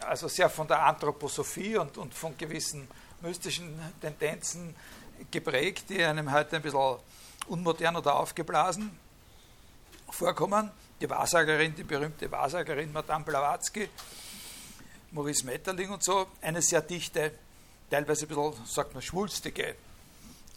also 0.00 0.28
sehr 0.28 0.48
von 0.48 0.68
der 0.68 0.84
Anthroposophie 0.84 1.76
und, 1.76 1.98
und 1.98 2.14
von 2.14 2.36
gewissen 2.38 2.86
mystischen 3.20 3.78
Tendenzen 4.00 4.74
geprägt, 5.30 5.84
die 5.88 6.02
einem 6.02 6.32
heute 6.32 6.56
ein 6.56 6.62
bisschen 6.62 6.98
unmodern 7.48 7.96
oder 7.96 8.16
aufgeblasen 8.16 8.98
vorkommen. 10.08 10.70
Die 11.00 11.08
Wahrsagerin, 11.10 11.74
die 11.74 11.84
berühmte 11.84 12.30
Wahrsagerin 12.30 12.92
Madame 12.92 13.24
Blavatsky, 13.24 13.88
Maurice 15.10 15.44
Metterling 15.44 15.90
und 15.90 16.02
so, 16.02 16.26
eine 16.40 16.62
sehr 16.62 16.80
dichte 16.80 17.32
teilweise 17.90 18.26
ein 18.26 18.28
bisschen, 18.28 18.66
sagt 18.66 18.94
man, 18.94 19.02
schwulstige 19.02 19.76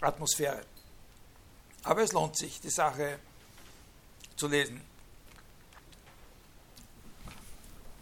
Atmosphäre. 0.01 0.63
Aber 1.83 2.01
es 2.01 2.11
lohnt 2.11 2.37
sich, 2.37 2.59
die 2.59 2.69
Sache 2.69 3.19
zu 4.35 4.47
lesen. 4.47 4.81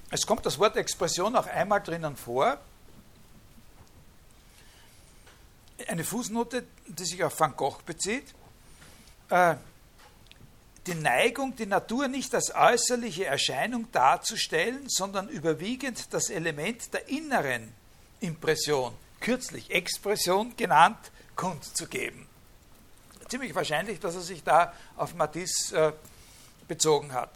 Es 0.10 0.26
kommt 0.26 0.46
das 0.46 0.58
Wort 0.58 0.78
Expression 0.78 1.36
auch 1.36 1.48
einmal 1.48 1.82
drinnen 1.82 2.16
vor. 2.16 2.58
Eine 5.88 6.04
Fußnote, 6.04 6.66
die 6.88 7.06
sich 7.06 7.24
auf 7.24 7.40
Van 7.40 7.56
Gogh 7.56 7.80
bezieht. 7.86 8.34
Äh, 9.30 9.56
die 10.88 10.96
Neigung, 10.96 11.56
die 11.56 11.66
Natur 11.66 12.08
nicht 12.08 12.34
als 12.34 12.56
äußerliche 12.56 13.26
Erscheinung 13.26 13.92
darzustellen, 13.92 14.88
sondern 14.88 15.28
überwiegend 15.28 16.14
das 16.14 16.30
Element 16.30 16.94
der 16.94 17.10
inneren 17.10 17.74
Impression, 18.22 18.96
kürzlich 19.20 19.70
Expression 19.72 20.56
genannt, 20.56 21.12
kundzugeben. 21.36 22.26
Ziemlich 23.28 23.54
wahrscheinlich, 23.54 24.00
dass 24.00 24.16
er 24.16 24.22
sich 24.22 24.44
da 24.44 24.74
auf 24.96 25.14
Matisse 25.14 25.78
äh, 25.78 25.94
bezogen 26.68 27.12
hat. 27.12 27.32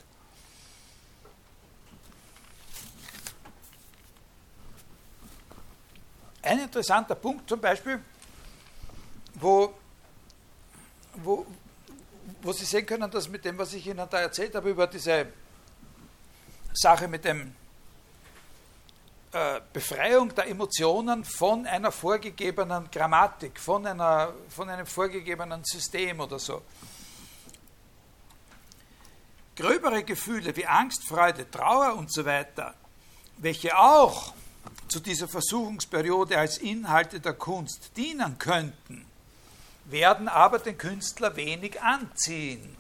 Ein 6.42 6.60
interessanter 6.60 7.16
Punkt 7.16 7.48
zum 7.50 7.60
Beispiel, 7.60 8.02
wo, 9.36 9.74
wo, 11.16 11.46
wo 12.42 12.54
Sie 12.54 12.66
sehen 12.66 12.86
können, 12.86 13.10
dass 13.10 13.28
mit 13.30 13.46
dem, 13.46 13.58
was 13.58 13.74
ich 13.74 13.88
Ihnen 13.88 14.08
da 14.10 14.20
erzählt 14.20 14.56
habe, 14.56 14.70
über 14.70 14.88
diese 14.88 15.28
Sache 16.74 17.08
mit 17.08 17.26
dem 17.26 17.54
äh, 19.34 19.62
Befreiung 19.72 20.34
der 20.36 20.48
Emotionen 20.48 21.24
von 21.24 21.66
einer 21.66 21.92
vorgegebenen 21.92 22.90
Grammatik, 22.92 23.60
von, 23.60 23.86
einer, 23.88 24.34
von 24.50 24.70
einem 24.70 24.86
vorgegebenen 24.86 25.64
System 25.64 26.20
oder 26.20 26.38
so. 26.38 26.62
Gröbere 29.56 30.04
Gefühle 30.04 30.56
wie 30.56 30.66
Angst, 30.66 31.08
Freude, 31.08 31.50
Trauer 31.50 31.96
und 31.96 32.12
so 32.12 32.26
weiter, 32.26 32.74
welche 33.38 33.78
auch 33.78 34.34
zu 34.90 35.00
dieser 35.00 35.28
Versuchungsperiode 35.30 36.38
als 36.38 36.58
Inhalte 36.58 37.22
der 37.22 37.34
Kunst 37.34 37.96
dienen 37.96 38.38
könnten, 38.38 39.06
werden 39.92 40.28
aber 40.28 40.60
den 40.60 40.78
Künstler 40.78 41.36
wenig 41.36 41.82
anziehen. 41.82 42.76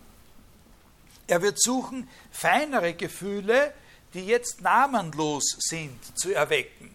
Er 1.27 1.41
wird 1.41 1.61
suchen, 1.61 2.09
feinere 2.31 2.93
Gefühle, 2.93 3.73
die 4.13 4.25
jetzt 4.25 4.61
namenlos 4.61 5.55
sind, 5.59 5.99
zu 6.17 6.33
erwecken. 6.33 6.93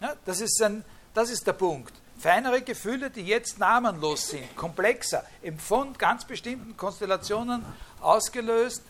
Ja, 0.00 0.14
das, 0.24 0.40
ist 0.40 0.62
ein, 0.62 0.84
das 1.14 1.30
ist 1.30 1.46
der 1.46 1.54
Punkt. 1.54 1.92
Feinere 2.18 2.62
Gefühle, 2.62 3.10
die 3.10 3.22
jetzt 3.22 3.58
namenlos 3.58 4.28
sind, 4.28 4.56
komplexer, 4.56 5.24
eben 5.42 5.58
von 5.58 5.92
ganz 5.98 6.24
bestimmten 6.24 6.76
Konstellationen 6.76 7.64
ausgelöst. 8.00 8.82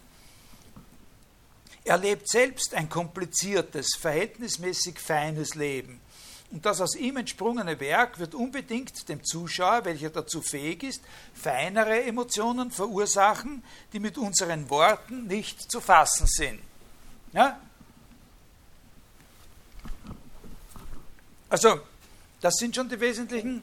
Er 1.84 1.98
lebt 1.98 2.28
selbst 2.28 2.74
ein 2.74 2.88
kompliziertes, 2.88 3.96
verhältnismäßig 3.98 4.98
feines 4.98 5.54
Leben. 5.54 6.00
Und 6.52 6.64
das 6.64 6.80
aus 6.80 6.94
ihm 6.94 7.16
entsprungene 7.16 7.80
Werk 7.80 8.18
wird 8.18 8.34
unbedingt 8.34 9.08
dem 9.08 9.24
Zuschauer, 9.24 9.84
welcher 9.84 10.10
dazu 10.10 10.40
fähig 10.40 10.84
ist, 10.84 11.02
feinere 11.34 12.04
Emotionen 12.04 12.70
verursachen, 12.70 13.64
die 13.92 13.98
mit 13.98 14.16
unseren 14.16 14.70
Worten 14.70 15.26
nicht 15.26 15.70
zu 15.70 15.80
fassen 15.80 16.26
sind. 16.28 16.60
Ja? 17.32 17.58
Also, 21.48 21.80
das 22.40 22.54
sind 22.54 22.76
schon 22.76 22.88
die 22.88 23.00
wesentlichen, 23.00 23.62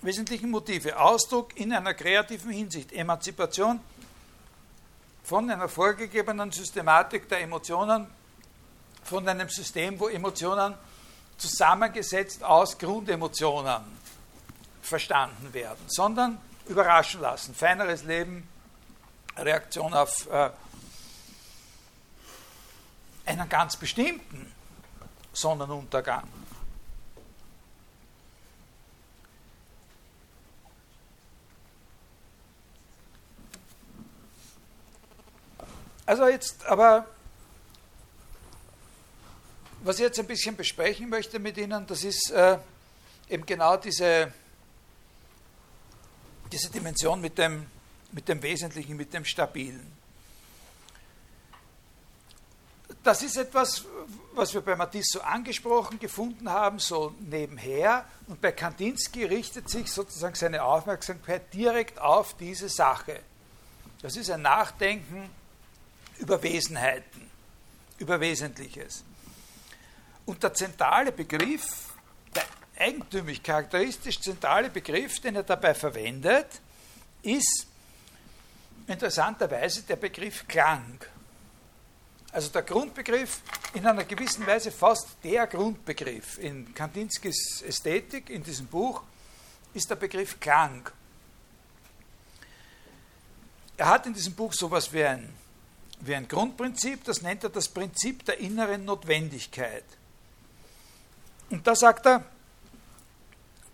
wesentlichen 0.00 0.50
Motive. 0.50 0.98
Ausdruck 0.98 1.56
in 1.56 1.72
einer 1.72 1.94
kreativen 1.94 2.50
Hinsicht. 2.50 2.92
Emanzipation 2.92 3.80
von 5.22 5.50
einer 5.50 5.68
vorgegebenen 5.68 6.50
Systematik 6.52 7.28
der 7.28 7.40
Emotionen, 7.40 8.06
von 9.02 9.26
einem 9.28 9.48
System, 9.48 9.98
wo 9.98 10.08
Emotionen 10.08 10.74
zusammengesetzt 11.36 12.42
aus 12.42 12.78
Grundemotionen 12.78 13.82
verstanden 14.82 15.52
werden, 15.52 15.84
sondern 15.86 16.38
überraschen 16.66 17.20
lassen. 17.20 17.54
Feineres 17.54 18.04
Leben, 18.04 18.48
Reaktion 19.36 19.92
auf 19.94 20.28
äh, 20.30 20.50
einen 23.26 23.48
ganz 23.48 23.76
bestimmten 23.76 24.52
Sonnenuntergang. 25.32 26.28
Also 36.06 36.28
jetzt 36.28 36.64
aber, 36.66 37.04
was 39.86 39.96
ich 39.96 40.02
jetzt 40.02 40.18
ein 40.18 40.26
bisschen 40.26 40.56
besprechen 40.56 41.08
möchte 41.08 41.38
mit 41.38 41.56
Ihnen, 41.56 41.86
das 41.86 42.02
ist 42.02 42.30
äh, 42.32 42.58
eben 43.30 43.46
genau 43.46 43.76
diese, 43.76 44.32
diese 46.50 46.70
Dimension 46.70 47.20
mit 47.20 47.38
dem, 47.38 47.66
mit 48.10 48.28
dem 48.28 48.42
Wesentlichen, 48.42 48.96
mit 48.96 49.14
dem 49.14 49.24
Stabilen. 49.24 49.92
Das 53.04 53.22
ist 53.22 53.36
etwas, 53.36 53.84
was 54.34 54.52
wir 54.52 54.60
bei 54.60 54.74
Matisse 54.74 55.18
so 55.18 55.20
angesprochen 55.20 56.00
gefunden 56.00 56.50
haben, 56.50 56.80
so 56.80 57.14
nebenher. 57.20 58.04
Und 58.26 58.40
bei 58.40 58.50
Kandinsky 58.50 59.24
richtet 59.24 59.70
sich 59.70 59.92
sozusagen 59.92 60.34
seine 60.34 60.64
Aufmerksamkeit 60.64 61.54
direkt 61.54 62.00
auf 62.00 62.36
diese 62.36 62.68
Sache. 62.68 63.20
Das 64.02 64.16
ist 64.16 64.30
ein 64.30 64.42
Nachdenken 64.42 65.30
über 66.18 66.42
Wesenheiten, 66.42 67.30
über 67.98 68.18
Wesentliches. 68.18 69.04
Und 70.26 70.42
der 70.42 70.52
zentrale 70.52 71.12
Begriff, 71.12 71.94
der 72.34 72.44
eigentümlich 72.78 73.42
charakteristisch 73.42 74.20
zentrale 74.20 74.68
Begriff, 74.70 75.20
den 75.20 75.36
er 75.36 75.44
dabei 75.44 75.72
verwendet, 75.72 76.60
ist 77.22 77.66
interessanterweise 78.86 79.82
der 79.82 79.96
Begriff 79.96 80.46
Klang. 80.46 80.98
Also 82.32 82.50
der 82.50 82.62
Grundbegriff, 82.62 83.40
in 83.72 83.86
einer 83.86 84.04
gewissen 84.04 84.46
Weise 84.46 84.70
fast 84.70 85.08
der 85.24 85.46
Grundbegriff 85.46 86.38
in 86.38 86.74
Kandinskis 86.74 87.62
Ästhetik, 87.62 88.28
in 88.28 88.42
diesem 88.42 88.66
Buch, 88.66 89.02
ist 89.72 89.88
der 89.88 89.96
Begriff 89.96 90.38
Klang. 90.40 90.90
Er 93.76 93.88
hat 93.88 94.06
in 94.06 94.14
diesem 94.14 94.34
Buch 94.34 94.52
sowas 94.52 94.92
wie 94.92 95.04
ein, 95.04 95.32
wie 96.00 96.14
ein 96.14 96.28
Grundprinzip, 96.28 97.04
das 97.04 97.22
nennt 97.22 97.44
er 97.44 97.50
das 97.50 97.68
Prinzip 97.68 98.24
der 98.24 98.38
inneren 98.38 98.84
Notwendigkeit. 98.84 99.84
Und 101.50 101.66
da 101.66 101.74
sagt 101.74 102.06
er, 102.06 102.24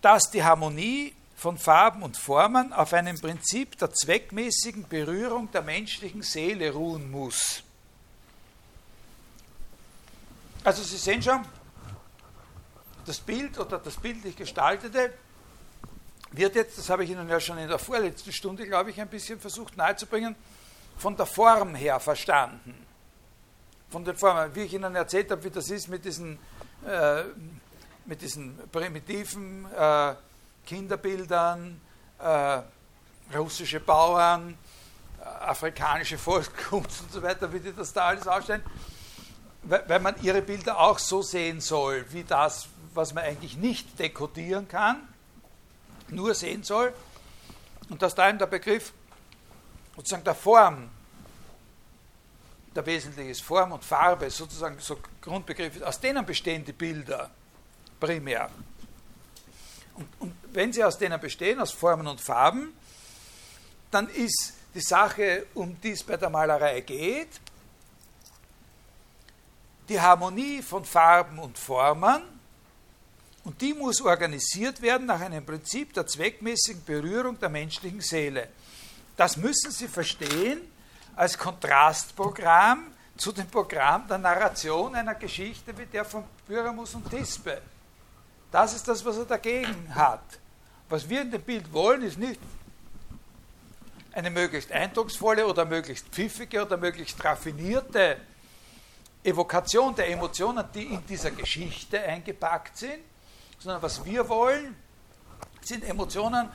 dass 0.00 0.30
die 0.30 0.42
Harmonie 0.42 1.14
von 1.36 1.58
Farben 1.58 2.02
und 2.02 2.16
Formen 2.16 2.72
auf 2.72 2.92
einem 2.92 3.20
Prinzip 3.20 3.78
der 3.78 3.92
zweckmäßigen 3.92 4.88
Berührung 4.88 5.50
der 5.50 5.62
menschlichen 5.62 6.22
Seele 6.22 6.72
ruhen 6.72 7.10
muss. 7.10 7.62
Also 10.64 10.82
Sie 10.82 10.96
sehen 10.96 11.22
schon, 11.22 11.44
das 13.04 13.18
Bild 13.18 13.58
oder 13.58 13.78
das 13.78 13.96
bildlich 13.96 14.36
gestaltete 14.36 15.12
wird 16.30 16.54
jetzt, 16.54 16.78
das 16.78 16.88
habe 16.88 17.04
ich 17.04 17.10
Ihnen 17.10 17.28
ja 17.28 17.40
schon 17.40 17.58
in 17.58 17.68
der 17.68 17.78
vorletzten 17.78 18.32
Stunde, 18.32 18.66
glaube 18.66 18.90
ich, 18.90 19.00
ein 19.00 19.08
bisschen 19.08 19.38
versucht 19.38 19.76
nahezubringen, 19.76 20.34
von 20.96 21.16
der 21.16 21.26
Form 21.26 21.74
her 21.74 22.00
verstanden. 22.00 22.74
Von 23.90 24.04
den 24.04 24.16
Formen, 24.16 24.54
wie 24.54 24.62
ich 24.62 24.72
Ihnen 24.72 24.94
erzählt 24.94 25.30
habe, 25.30 25.44
wie 25.44 25.50
das 25.50 25.68
ist 25.68 25.88
mit 25.88 26.04
diesen, 26.04 26.38
äh, 26.86 27.24
mit 28.06 28.20
diesen 28.22 28.58
primitiven 28.70 29.66
äh, 29.72 30.14
Kinderbildern, 30.66 31.80
äh, 32.18 32.62
russische 33.36 33.80
Bauern, 33.80 34.56
äh, 35.20 35.24
afrikanische 35.24 36.18
Volkskunst 36.18 37.02
und 37.02 37.12
so 37.12 37.22
weiter, 37.22 37.52
wie 37.52 37.60
die 37.60 37.72
das 37.72 37.92
da 37.92 38.06
alles 38.06 38.26
ausstellen 38.26 38.62
weil 39.62 40.00
man 40.00 40.14
ihre 40.22 40.42
Bilder 40.42 40.78
auch 40.78 40.98
so 40.98 41.22
sehen 41.22 41.60
soll, 41.60 42.04
wie 42.10 42.24
das, 42.24 42.68
was 42.94 43.14
man 43.14 43.24
eigentlich 43.24 43.56
nicht 43.56 43.98
dekodieren 43.98 44.66
kann, 44.68 45.08
nur 46.08 46.34
sehen 46.34 46.62
soll. 46.62 46.92
Und 47.88 48.02
dass 48.02 48.14
da 48.14 48.28
eben 48.28 48.38
der 48.38 48.46
Begriff 48.46 48.92
sozusagen 49.96 50.24
der 50.24 50.34
Form, 50.34 50.90
der 52.74 52.84
wesentliche 52.86 53.30
ist 53.30 53.42
Form 53.42 53.72
und 53.72 53.84
Farbe, 53.84 54.30
sozusagen 54.30 54.78
so 54.78 54.98
Grundbegriff, 55.20 55.82
aus 55.82 56.00
denen 56.00 56.24
bestehen 56.24 56.64
die 56.64 56.72
Bilder 56.72 57.30
primär. 58.00 58.50
Und, 59.94 60.08
und 60.20 60.34
wenn 60.52 60.72
sie 60.72 60.82
aus 60.82 60.98
denen 60.98 61.20
bestehen, 61.20 61.60
aus 61.60 61.70
Formen 61.70 62.06
und 62.06 62.20
Farben, 62.20 62.72
dann 63.90 64.08
ist 64.08 64.54
die 64.74 64.80
Sache, 64.80 65.46
um 65.54 65.78
die 65.80 65.90
es 65.90 66.02
bei 66.02 66.16
der 66.16 66.30
Malerei 66.30 66.80
geht, 66.80 67.28
die 69.88 70.00
Harmonie 70.00 70.62
von 70.62 70.84
Farben 70.84 71.38
und 71.38 71.58
Formen 71.58 72.22
Und 73.44 73.60
die 73.60 73.74
muss 73.74 74.00
organisiert 74.00 74.80
werden 74.80 75.06
nach 75.06 75.20
einem 75.20 75.44
Prinzip 75.44 75.92
der 75.94 76.06
zweckmäßigen 76.06 76.84
Berührung 76.84 77.38
der 77.38 77.48
menschlichen 77.48 78.00
Seele. 78.00 78.48
Das 79.16 79.36
müssen 79.36 79.70
Sie 79.70 79.88
verstehen 79.88 80.60
als 81.16 81.36
Kontrastprogramm 81.36 82.92
zu 83.16 83.32
dem 83.32 83.46
Programm 83.46 84.06
der 84.08 84.18
Narration 84.18 84.94
einer 84.94 85.14
Geschichte 85.14 85.76
wie 85.76 85.86
der 85.86 86.04
von 86.04 86.24
Pyramus 86.46 86.94
und 86.94 87.08
Tispe. 87.10 87.60
Das 88.50 88.74
ist 88.74 88.86
das, 88.86 89.04
was 89.04 89.16
er 89.18 89.24
dagegen 89.24 89.94
hat. 89.94 90.22
Was 90.88 91.08
wir 91.08 91.22
in 91.22 91.30
dem 91.30 91.42
Bild 91.42 91.72
wollen, 91.72 92.02
ist 92.02 92.18
nicht 92.18 92.40
eine 94.12 94.30
möglichst 94.30 94.70
eindrucksvolle 94.70 95.46
oder 95.46 95.64
möglichst 95.64 96.06
pfiffige 96.08 96.64
oder 96.66 96.76
möglichst 96.76 97.22
raffinierte 97.24 98.18
Evokation 99.24 99.94
der 99.94 100.10
Emotionen, 100.10 100.64
die 100.74 100.84
in 100.84 101.06
dieser 101.06 101.30
Geschichte 101.30 102.02
eingepackt 102.02 102.76
sind, 102.76 102.98
sondern 103.58 103.80
was 103.80 104.04
wir 104.04 104.28
wollen, 104.28 104.76
sind 105.62 105.84
Emotionen, 105.84 106.50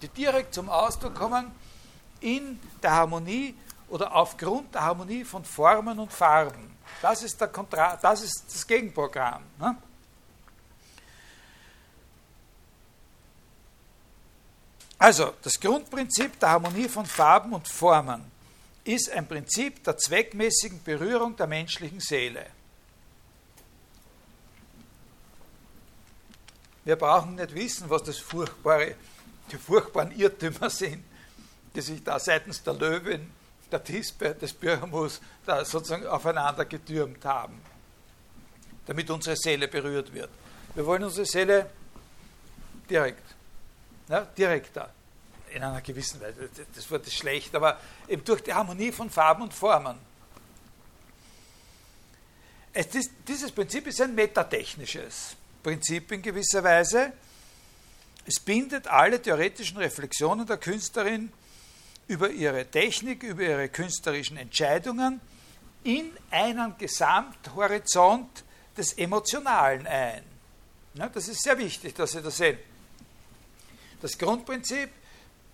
die 0.00 0.08
direkt 0.08 0.54
zum 0.54 0.70
Ausdruck 0.70 1.14
kommen 1.14 1.50
in 2.20 2.60
der 2.82 2.92
Harmonie 2.92 3.54
oder 3.92 4.14
aufgrund 4.14 4.74
der 4.74 4.84
Harmonie 4.84 5.22
von 5.22 5.44
Formen 5.44 5.98
und 5.98 6.10
Farben. 6.10 6.74
Das 7.02 7.22
ist, 7.22 7.38
der 7.38 7.48
Kontra 7.48 7.94
das, 8.00 8.22
ist 8.22 8.44
das 8.48 8.66
Gegenprogramm. 8.66 9.42
Ne? 9.58 9.76
Also, 14.96 15.34
das 15.42 15.60
Grundprinzip 15.60 16.40
der 16.40 16.50
Harmonie 16.50 16.88
von 16.88 17.04
Farben 17.04 17.52
und 17.52 17.68
Formen 17.68 18.24
ist 18.82 19.10
ein 19.10 19.28
Prinzip 19.28 19.84
der 19.84 19.98
zweckmäßigen 19.98 20.82
Berührung 20.82 21.36
der 21.36 21.46
menschlichen 21.46 22.00
Seele. 22.00 22.46
Wir 26.82 26.96
brauchen 26.96 27.34
nicht 27.34 27.54
wissen, 27.54 27.90
was 27.90 28.04
das 28.04 28.18
furchtbare, 28.18 28.94
die 29.50 29.58
furchtbaren 29.58 30.12
Irrtümer 30.12 30.70
sind, 30.70 31.04
die 31.74 31.82
sich 31.82 32.02
da 32.02 32.18
seitens 32.18 32.62
der 32.62 32.72
Löwin, 32.72 33.30
der 33.72 33.82
Tispe, 33.82 34.34
des 34.34 34.52
Pyramus 34.52 35.20
da 35.46 35.64
sozusagen 35.64 36.06
aufeinander 36.06 36.64
getürmt 36.64 37.24
haben, 37.24 37.60
damit 38.86 39.10
unsere 39.10 39.36
Seele 39.36 39.68
berührt 39.68 40.12
wird. 40.12 40.30
Wir 40.74 40.86
wollen 40.86 41.04
unsere 41.04 41.26
Seele 41.26 41.68
direkt, 42.88 43.24
ja, 44.08 44.22
direkter, 44.22 44.90
in 45.50 45.62
einer 45.62 45.80
gewissen 45.80 46.20
Weise. 46.20 46.48
Das 46.74 46.90
Wort 46.90 47.06
ist 47.06 47.14
schlecht, 47.14 47.54
aber 47.54 47.78
eben 48.08 48.24
durch 48.24 48.42
die 48.42 48.54
Harmonie 48.54 48.92
von 48.92 49.10
Farben 49.10 49.42
und 49.42 49.54
Formen. 49.54 49.98
Ist, 52.72 53.10
dieses 53.28 53.52
Prinzip 53.52 53.86
ist 53.86 54.00
ein 54.00 54.14
metatechnisches. 54.14 55.36
Prinzip 55.62 56.10
in 56.12 56.22
gewisser 56.22 56.64
Weise. 56.64 57.12
Es 58.24 58.40
bindet 58.40 58.86
alle 58.86 59.20
theoretischen 59.20 59.76
Reflexionen 59.76 60.46
der 60.46 60.56
Künstlerin 60.56 61.32
über 62.12 62.28
ihre 62.28 62.66
Technik, 62.66 63.22
über 63.22 63.42
ihre 63.42 63.68
künstlerischen 63.70 64.36
Entscheidungen 64.36 65.20
in 65.82 66.12
einen 66.30 66.76
Gesamthorizont 66.76 68.44
des 68.76 68.92
Emotionalen 68.98 69.86
ein. 69.86 70.22
Ja, 70.94 71.08
das 71.08 71.28
ist 71.28 71.42
sehr 71.42 71.56
wichtig, 71.56 71.94
dass 71.94 72.12
Sie 72.12 72.20
das 72.20 72.36
sehen. 72.36 72.58
Das 74.02 74.18
Grundprinzip, 74.18 74.90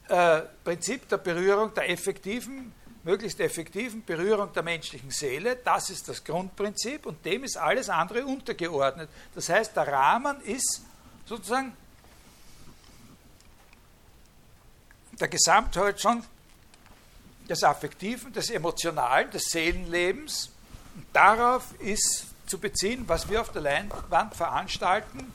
äh, 0.08 0.40
Prinzip 0.64 1.08
der 1.08 1.18
Berührung, 1.18 1.72
der 1.74 1.88
effektiven 1.90 2.72
möglichst 3.04 3.38
effektiven 3.38 4.04
Berührung 4.04 4.52
der 4.52 4.64
menschlichen 4.64 5.12
Seele. 5.12 5.56
Das 5.56 5.90
ist 5.90 6.08
das 6.08 6.24
Grundprinzip 6.24 7.06
und 7.06 7.24
dem 7.24 7.44
ist 7.44 7.56
alles 7.56 7.88
andere 7.88 8.26
untergeordnet. 8.26 9.08
Das 9.34 9.48
heißt, 9.48 9.76
der 9.76 9.86
Rahmen 9.86 10.40
ist 10.40 10.82
sozusagen 11.24 11.72
der 15.20 15.28
Gesamthorizont 15.28 16.24
des 17.48 17.64
Affektiven, 17.64 18.32
des 18.32 18.50
Emotionalen, 18.50 19.30
des 19.30 19.44
Seelenlebens. 19.44 20.50
Und 20.94 21.06
darauf 21.12 21.72
ist 21.80 22.26
zu 22.46 22.58
beziehen, 22.58 23.04
was 23.06 23.28
wir 23.28 23.40
auf 23.40 23.52
der 23.52 23.62
Leinwand 23.62 24.34
veranstalten, 24.34 25.32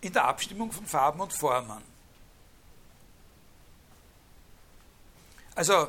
in 0.00 0.12
der 0.12 0.24
Abstimmung 0.24 0.72
von 0.72 0.86
Farben 0.86 1.20
und 1.20 1.32
Formen. 1.32 1.82
Also, 5.54 5.88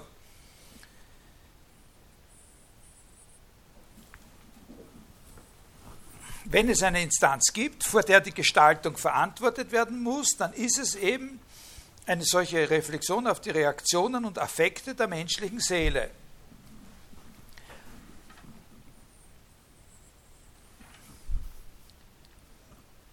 wenn 6.46 6.70
es 6.70 6.84
eine 6.84 7.02
Instanz 7.02 7.54
gibt, 7.54 7.86
vor 7.86 8.04
der 8.04 8.20
die 8.20 8.34
Gestaltung 8.34 8.98
verantwortet 8.98 9.72
werden 9.72 10.04
muss, 10.04 10.36
dann 10.38 10.52
ist 10.52 10.78
es 10.78 10.96
eben 10.96 11.40
eine 12.06 12.24
solche 12.24 12.70
Reflexion 12.70 13.28
auf 13.28 13.40
die 13.42 13.52
Reaktionen 13.52 14.26
und 14.26 14.40
Affekte 14.40 14.96
der 14.96 15.08
menschlichen 15.08 15.60
Seele. 15.60 16.10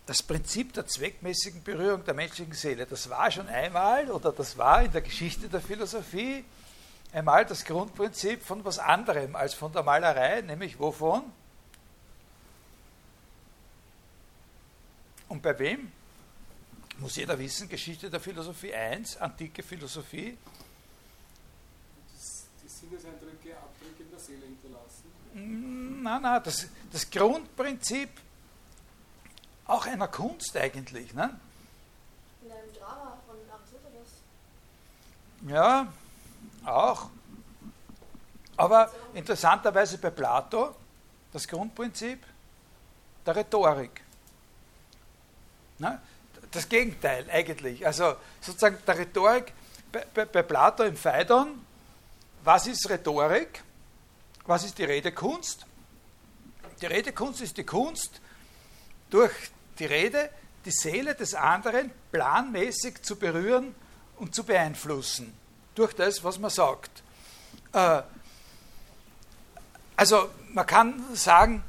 Das 0.06 0.22
Prinzip 0.22 0.72
der 0.72 0.86
zweckmäßigen 0.86 1.62
Berührung 1.62 2.02
der 2.02 2.14
menschlichen 2.14 2.54
Seele, 2.54 2.86
das 2.86 3.10
war 3.10 3.30
schon 3.30 3.46
einmal 3.46 4.10
oder 4.10 4.32
das 4.32 4.56
war 4.56 4.82
in 4.82 4.90
der 4.90 5.02
Geschichte 5.02 5.50
der 5.50 5.60
Philosophie 5.60 6.46
einmal 7.12 7.44
das 7.44 7.62
Grundprinzip 7.64 8.42
von 8.42 8.64
was 8.64 8.78
anderem 8.78 9.36
als 9.36 9.52
von 9.52 9.70
der 9.70 9.82
Malerei, 9.82 10.40
nämlich 10.40 10.78
wovon? 10.78 11.30
Und 15.28 15.42
bei 15.42 15.58
wem? 15.58 15.92
Muss 16.98 17.14
jeder 17.14 17.38
wissen, 17.38 17.68
Geschichte 17.68 18.10
der 18.10 18.18
Philosophie 18.18 18.74
1, 18.74 19.18
antike 19.18 19.62
Philosophie. 19.62 20.36
Die 22.62 22.68
Sinneseindrücke, 22.68 23.56
Abdrücke 23.56 24.02
in 24.02 24.10
der 24.10 24.18
Seele 24.18 24.46
hinterlassen? 24.46 25.04
Mm, 25.32 26.02
nein, 26.02 26.22
nein, 26.22 26.42
das, 26.42 26.66
das 26.90 27.08
Grundprinzip 27.08 28.10
auch 29.66 29.86
einer 29.86 30.08
Kunst 30.08 30.56
eigentlich. 30.56 31.14
Ne? 31.14 31.38
In 32.42 32.50
einem 32.50 32.74
Drama 32.74 33.16
von 33.26 33.36
Aristoteles. 33.52 34.08
Ja, 35.46 35.92
auch. 36.64 37.10
Aber 38.56 38.90
interessanterweise 39.14 39.98
bei 39.98 40.10
Plato 40.10 40.74
das 41.32 41.46
Grundprinzip 41.46 42.26
der 43.24 43.36
Rhetorik. 43.36 44.02
Na, 45.78 46.02
das 46.50 46.68
Gegenteil 46.68 47.26
eigentlich. 47.30 47.86
Also 47.86 48.16
sozusagen 48.40 48.78
der 48.86 48.98
Rhetorik 48.98 49.52
bei, 49.92 50.04
bei, 50.14 50.24
bei 50.24 50.42
Plato 50.42 50.84
im 50.84 50.96
Phaidon, 50.96 51.64
was 52.44 52.66
ist 52.66 52.88
Rhetorik? 52.88 53.62
Was 54.46 54.64
ist 54.64 54.78
die 54.78 54.84
Redekunst? 54.84 55.66
Die 56.80 56.86
Redekunst 56.86 57.42
ist 57.42 57.56
die 57.56 57.64
Kunst, 57.64 58.20
durch 59.10 59.32
die 59.78 59.86
Rede 59.86 60.30
die 60.64 60.70
Seele 60.70 61.14
des 61.14 61.34
anderen 61.34 61.90
planmäßig 62.12 63.02
zu 63.02 63.16
berühren 63.16 63.74
und 64.16 64.34
zu 64.34 64.44
beeinflussen 64.44 65.32
durch 65.74 65.94
das, 65.94 66.24
was 66.24 66.38
man 66.38 66.50
sagt. 66.50 67.02
Äh, 67.72 68.02
also 69.96 70.30
man 70.52 70.66
kann 70.66 71.02
sagen, 71.14 71.62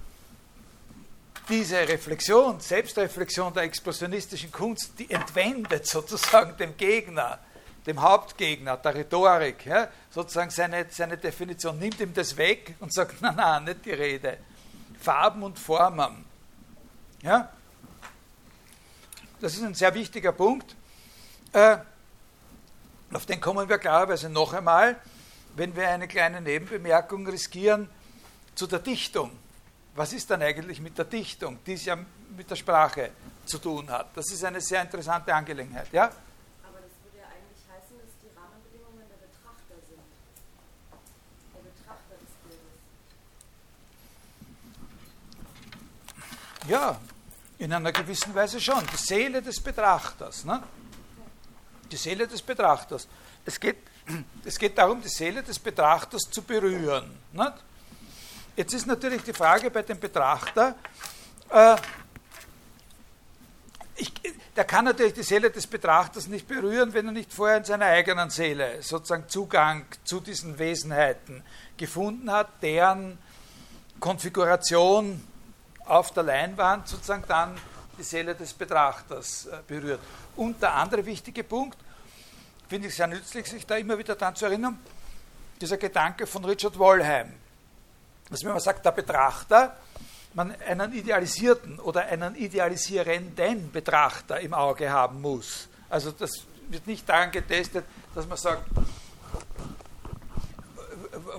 diese 1.49 1.87
Reflexion, 1.87 2.59
Selbstreflexion 2.59 3.53
der 3.53 3.63
expressionistischen 3.63 4.51
Kunst, 4.51 4.93
die 4.99 5.09
entwendet 5.09 5.87
sozusagen 5.87 6.55
dem 6.57 6.77
Gegner, 6.77 7.39
dem 7.85 8.01
Hauptgegner, 8.01 8.77
der 8.77 8.95
Rhetorik, 8.95 9.65
ja, 9.65 9.87
sozusagen 10.11 10.51
seine, 10.51 10.85
seine 10.89 11.17
Definition, 11.17 11.79
nimmt 11.79 11.99
ihm 11.99 12.13
das 12.13 12.37
weg 12.37 12.75
und 12.79 12.93
sagt, 12.93 13.21
nein, 13.21 13.35
nein, 13.35 13.63
nicht 13.63 13.85
die 13.85 13.91
Rede. 13.91 14.37
Farben 15.01 15.43
und 15.43 15.57
Formen. 15.57 16.25
Ja? 17.23 17.49
Das 19.41 19.55
ist 19.55 19.63
ein 19.63 19.73
sehr 19.73 19.93
wichtiger 19.93 20.33
Punkt. 20.33 20.75
Äh, 21.53 21.77
auf 23.11 23.25
den 23.25 23.41
kommen 23.41 23.67
wir 23.67 23.79
klarerweise 23.79 24.29
noch 24.29 24.53
einmal, 24.53 24.99
wenn 25.55 25.75
wir 25.75 25.89
eine 25.89 26.07
kleine 26.07 26.41
Nebenbemerkung 26.41 27.25
riskieren 27.27 27.89
zu 28.53 28.67
der 28.67 28.79
Dichtung. 28.79 29.31
Was 29.99 30.13
ist 30.13 30.29
dann 30.29 30.41
eigentlich 30.41 30.79
mit 30.79 30.97
der 30.97 31.03
Dichtung, 31.03 31.59
die 31.65 31.73
es 31.73 31.83
ja 31.83 31.97
mit 32.37 32.49
der 32.49 32.55
Sprache 32.55 33.11
zu 33.45 33.57
tun 33.57 33.89
hat? 33.89 34.15
Das 34.15 34.31
ist 34.31 34.45
eine 34.45 34.61
sehr 34.61 34.81
interessante 34.81 35.35
Angelegenheit. 35.35 35.91
Ja? 35.91 36.05
Aber 36.05 36.79
das 36.79 36.91
würde 37.03 37.17
ja 37.17 37.25
eigentlich 37.25 37.59
heißen, 37.67 37.97
dass 37.99 38.15
die 38.23 38.29
Rahmenbedingungen 38.33 39.03
der 39.09 39.17
Betrachter 39.27 39.75
sind. 39.89 39.99
Der 41.53 41.59
Betrachter 41.59 42.15
des 42.15 42.31
Bildes. 46.63 46.69
Ja, 46.69 46.97
in 47.57 47.73
einer 47.73 47.91
gewissen 47.91 48.33
Weise 48.33 48.61
schon. 48.61 48.87
Die 48.93 49.03
Seele 49.05 49.41
des 49.41 49.61
Betrachters. 49.61 50.45
Ne? 50.45 50.63
die 51.91 51.97
Seele 51.97 52.25
des 52.25 52.41
Betrachters. 52.41 53.05
Es 53.43 53.59
geht, 53.59 53.75
es 54.45 54.57
geht 54.57 54.77
darum, 54.77 55.01
die 55.01 55.09
Seele 55.09 55.43
des 55.43 55.59
Betrachters 55.59 56.21
zu 56.31 56.41
berühren. 56.41 57.17
Nicht? 57.33 57.53
Jetzt 58.59 58.73
ist 58.73 58.87
natürlich 58.87 59.23
die 59.23 59.31
Frage 59.31 59.71
bei 59.71 59.83
dem 59.83 59.97
Betrachter, 60.01 60.75
Äh, 61.49 61.77
ich, 63.95 64.11
der 64.53 64.65
kann 64.65 64.83
natürlich 64.83 65.13
die 65.13 65.23
Seele 65.23 65.49
des 65.49 65.65
Betrachters 65.65 66.27
nicht 66.27 66.45
berühren, 66.45 66.93
wenn 66.93 67.05
er 67.05 67.11
nicht 67.13 67.33
vorher 67.33 67.57
in 67.57 67.63
seiner 67.63 67.85
eigenen 67.85 68.29
Seele 68.29 68.81
sozusagen 68.81 69.29
Zugang 69.29 69.85
zu 70.03 70.19
diesen 70.19 70.59
Wesenheiten 70.59 71.41
gefunden 71.77 72.29
hat, 72.29 72.61
deren 72.61 73.17
Konfiguration 74.01 75.25
auf 75.85 76.11
der 76.11 76.23
Leinwand 76.23 76.89
sozusagen 76.89 77.23
dann 77.29 77.57
die 77.97 78.03
Seele 78.03 78.35
des 78.35 78.53
Betrachters 78.53 79.45
äh, 79.45 79.57
berührt. 79.67 80.01
Und 80.35 80.61
der 80.61 80.73
andere 80.75 81.05
wichtige 81.05 81.45
Punkt, 81.45 81.77
finde 82.67 82.89
ich 82.89 82.95
sehr 82.95 83.07
nützlich, 83.07 83.47
sich 83.47 83.65
da 83.65 83.77
immer 83.77 83.97
wieder 83.97 84.15
daran 84.15 84.35
zu 84.35 84.45
erinnern, 84.45 84.77
dieser 85.61 85.77
Gedanke 85.77 86.27
von 86.27 86.43
Richard 86.43 86.77
Wollheim, 86.77 87.33
dass 88.29 88.43
wenn 88.43 88.51
man 88.51 88.59
sagt, 88.59 88.85
der 88.85 88.91
Betrachter, 88.91 89.75
man 90.33 90.55
einen 90.61 90.93
idealisierten 90.93 91.79
oder 91.79 92.05
einen 92.05 92.35
idealisierenden 92.35 93.71
Betrachter 93.71 94.39
im 94.39 94.53
Auge 94.53 94.89
haben 94.91 95.21
muss. 95.21 95.67
Also 95.89 96.11
das 96.11 96.31
wird 96.69 96.85
nicht 96.85 97.09
daran 97.09 97.31
getestet, 97.31 97.85
dass 98.13 98.27
man 98.27 98.37
sagt, 98.37 98.63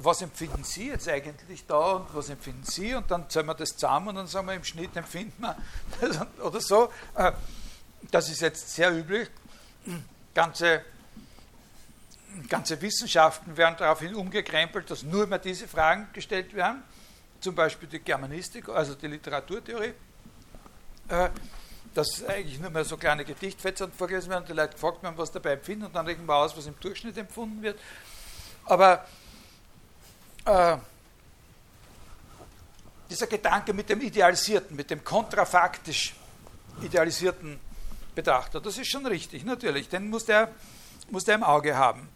was 0.02 0.22
empfinden 0.22 0.64
Sie 0.64 0.88
jetzt 0.88 1.08
eigentlich 1.08 1.66
da 1.66 1.92
und 1.92 2.14
was 2.14 2.28
empfinden 2.30 2.64
Sie 2.64 2.94
und 2.94 3.10
dann 3.10 3.28
zählen 3.28 3.46
wir 3.46 3.54
das 3.54 3.70
zusammen 3.70 4.08
und 4.08 4.14
dann 4.16 4.26
sagen 4.26 4.46
wir 4.48 4.54
im 4.54 4.64
Schnitt 4.64 4.96
empfinden 4.96 5.42
wir 5.42 5.56
oder 6.44 6.60
so. 6.60 6.90
Äh, 7.14 7.32
das 8.10 8.28
ist 8.30 8.40
jetzt 8.40 8.70
sehr 8.74 8.92
üblich. 8.92 9.28
Ganze, 10.34 10.84
ganze 12.51 12.82
Wissenschaften 12.82 13.56
werden 13.56 13.77
daraufhin 13.78 14.14
umgekrempelt, 14.14 14.90
dass 14.90 15.02
nur 15.02 15.27
mehr 15.27 15.39
diese 15.39 15.66
Fragen 15.66 16.09
gestellt 16.12 16.52
werden 16.52 16.82
zum 17.40 17.55
Beispiel 17.55 17.89
die 17.89 18.01
Germanistik, 18.01 18.68
also 18.68 18.94
die 18.94 19.06
Literaturtheorie, 19.06 19.94
äh, 21.09 21.31
dass 21.94 22.24
eigentlich 22.24 22.60
nur 22.60 22.70
mehr 22.70 22.85
so 22.85 22.97
kleine 22.97 23.24
Gedichtfetzen 23.24 23.90
vorgelesen 23.93 24.31
werden, 24.31 24.44
die 24.47 24.52
Leute 24.52 24.74
gefragt 24.74 25.02
werden, 25.02 25.16
was 25.16 25.32
dabei 25.32 25.55
empfinden 25.55 25.86
und 25.86 25.94
dann 25.94 26.06
rechnen 26.06 26.27
wir 26.27 26.36
aus, 26.36 26.56
was 26.56 26.66
im 26.66 26.78
Durchschnitt 26.78 27.16
empfunden 27.16 27.62
wird. 27.62 27.78
Aber 28.66 29.05
äh, 30.44 30.77
dieser 33.09 33.27
Gedanke 33.27 33.72
mit 33.72 33.89
dem 33.89 34.01
idealisierten, 34.01 34.77
mit 34.77 34.90
dem 34.90 35.02
kontrafaktisch 35.02 36.14
idealisierten 36.82 37.59
Betrachter, 38.14 38.60
das 38.60 38.78
ist 38.78 38.89
schon 38.89 39.06
richtig, 39.06 39.44
natürlich, 39.44 39.89
den 39.89 40.10
muss 40.10 40.27
der, 40.27 40.51
muss 41.10 41.24
der 41.24 41.36
im 41.36 41.43
Auge 41.43 41.77
haben. 41.77 42.09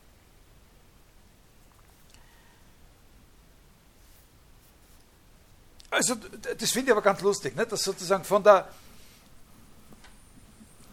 Also, 5.94 6.16
das 6.16 6.72
finde 6.72 6.88
ich 6.88 6.92
aber 6.92 7.02
ganz 7.02 7.20
lustig, 7.20 7.54
ne? 7.54 7.64
dass 7.64 7.84
sozusagen 7.84 8.24
von 8.24 8.42
der, 8.42 8.68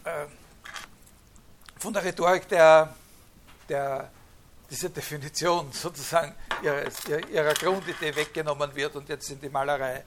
äh, 0.03 0.25
von 1.79 1.91
der 1.91 2.03
Rhetorik 2.03 2.47
der, 2.47 2.93
der, 3.67 4.11
dieser 4.69 4.89
Definition 4.89 5.71
sozusagen 5.71 6.35
ihres, 6.61 7.03
ihrer 7.31 7.53
Grundidee 7.55 8.15
weggenommen 8.15 8.75
wird 8.75 8.95
und 8.95 9.09
jetzt 9.09 9.27
in 9.31 9.41
die 9.41 9.49
Malerei 9.49 10.03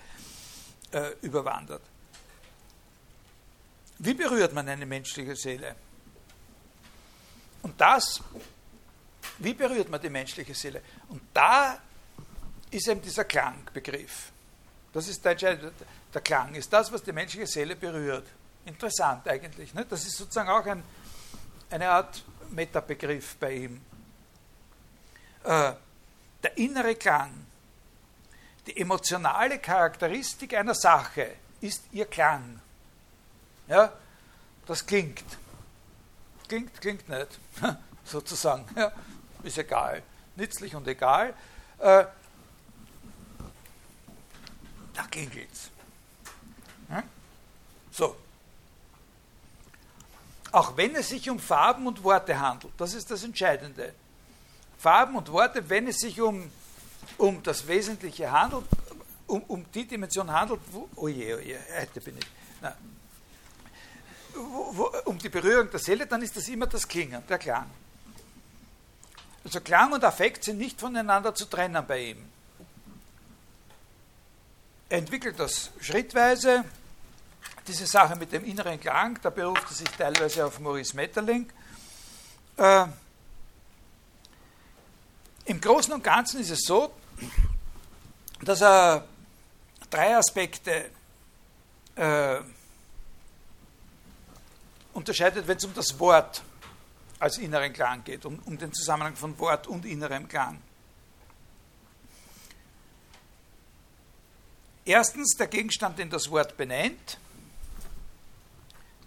äh, 0.93 1.11
überwandert. 1.23 1.83
Wie 3.99 4.15
berührt 4.15 4.53
man 4.53 4.69
eine 4.69 4.87
menschliche 4.87 5.35
Seele? 5.35 5.75
Und 7.63 7.81
das, 7.81 8.23
wie 9.39 9.55
berührt 9.55 9.89
man 9.89 10.01
die 10.01 10.11
menschliche 10.11 10.55
Seele? 10.55 10.83
Und 11.09 11.21
da 11.35 11.81
ist 12.71 12.87
eben 12.87 13.03
dieser 13.03 13.25
Klangbegriff. 13.25 14.34
Das 14.95 15.09
ist 15.09 15.25
der, 15.25 15.35
der 15.35 16.23
Klang, 16.23 16.55
ist 16.55 16.73
das, 16.73 16.91
was 16.93 17.03
die 17.03 17.13
menschliche 17.13 17.49
Seele 17.49 17.75
berührt. 17.75 18.27
Interessant 18.65 19.29
eigentlich. 19.29 19.75
Ne? 19.75 19.85
Das 19.85 20.07
ist 20.07 20.17
sozusagen 20.17 20.49
auch 20.49 20.65
ein, 20.65 20.83
eine 21.69 21.91
Art 21.91 22.25
Metabegriff 22.51 23.37
bei 23.37 23.53
ihm. 23.53 23.81
Äh, 25.43 25.73
der 26.43 26.57
innere 26.57 26.95
Klang, 26.95 27.33
die 28.69 28.81
emotionale 28.81 29.59
Charakteristik 29.59 30.55
einer 30.55 30.75
Sache 30.75 31.33
ist 31.61 31.83
ihr 31.91 32.07
Klang. 32.07 32.61
Ja, 33.67 33.93
das 34.67 34.87
klingt. 34.87 35.25
Klingt, 36.47 36.81
klingt 36.81 37.09
nicht, 37.09 37.41
sozusagen. 38.05 38.65
Ja, 38.77 38.93
ist 39.43 39.59
egal. 39.59 40.03
Nützlich 40.37 40.77
und 40.77 40.87
egal. 40.87 41.35
Äh, 41.79 42.05
da 44.95 45.03
klingelt's. 45.05 45.71
Hm? 46.89 47.03
So. 47.91 48.17
Auch 50.53 50.77
wenn 50.77 50.95
es 50.95 51.09
sich 51.09 51.29
um 51.29 51.39
Farben 51.39 51.87
und 51.87 52.03
Worte 52.05 52.39
handelt, 52.39 52.73
das 52.79 52.95
ist 52.95 53.11
das 53.11 53.25
Entscheidende. 53.25 53.93
Farben 54.79 55.17
und 55.17 55.31
Worte, 55.33 55.69
wenn 55.69 55.89
es 55.89 55.99
sich 55.99 56.21
um, 56.21 56.51
um 57.19 57.43
das 57.43 57.67
Wesentliche 57.67 58.31
handelt, 58.31 58.65
um, 59.27 59.43
um 59.45 59.65
die 59.73 59.87
Dimension 59.87 60.31
handelt, 60.31 60.61
wo, 60.71 60.89
oh 60.97 61.09
je, 61.09 61.35
oh 61.35 61.39
heute 61.81 62.01
bin 62.01 62.19
ich, 62.19 62.27
na, 62.61 62.77
wo, 64.35 64.77
wo, 64.77 64.93
um 65.07 65.19
die 65.19 65.29
Berührung 65.29 65.71
der 65.71 65.81
Seele, 65.81 66.07
dann 66.07 66.23
ist 66.23 66.37
das 66.37 66.49
immer 66.49 66.67
das 66.67 66.87
Klingen, 66.87 67.23
der 67.29 67.39
Klang. 67.39 67.71
Also 69.45 69.61
Klang 69.61 69.93
und 69.93 70.05
Affekt 70.05 70.45
sind 70.45 70.59
nicht 70.59 70.81
voneinander 70.81 71.35
zu 71.35 71.47
trennen 71.47 71.85
bei 71.87 72.11
ihm. 72.11 72.34
Entwickelt 74.95 75.41
das 75.41 75.73
schrittweise. 75.81 76.65
Diese 77.67 77.85
Sache 77.85 78.15
mit 78.15 78.31
dem 78.31 78.45
inneren 78.45 78.79
Klang, 78.79 79.19
da 79.21 79.31
beruft 79.31 79.65
er 79.69 79.75
sich 79.75 79.89
teilweise 79.89 80.47
auf 80.47 80.61
Maurice 80.61 80.95
Metterling. 80.95 81.51
Äh, 82.57 82.87
Im 85.47 85.61
Großen 85.61 85.93
und 85.93 86.05
Ganzen 86.05 86.41
ist 86.41 86.51
es 86.51 86.61
so, 86.61 86.95
dass 88.43 88.61
er 88.61 89.05
drei 89.91 90.17
Aspekte 90.17 90.91
äh, 91.97 92.37
unterscheidet, 94.93 95.49
wenn 95.49 95.57
es 95.57 95.65
um 95.65 95.75
das 95.75 95.99
Wort 95.99 96.45
als 97.19 97.39
inneren 97.39 97.73
Klang 97.73 98.05
geht, 98.05 98.25
um, 98.27 98.39
um 98.45 98.57
den 98.57 98.73
Zusammenhang 98.73 99.17
von 99.17 99.37
Wort 99.41 99.67
und 99.67 99.87
innerem 99.87 100.29
Klang. 100.29 100.63
Erstens 104.87 105.37
der 105.37 105.47
Gegenstand, 105.47 105.99
den 105.99 106.11
das 106.11 106.31
Wort 106.31 106.57
benennt. 106.59 107.19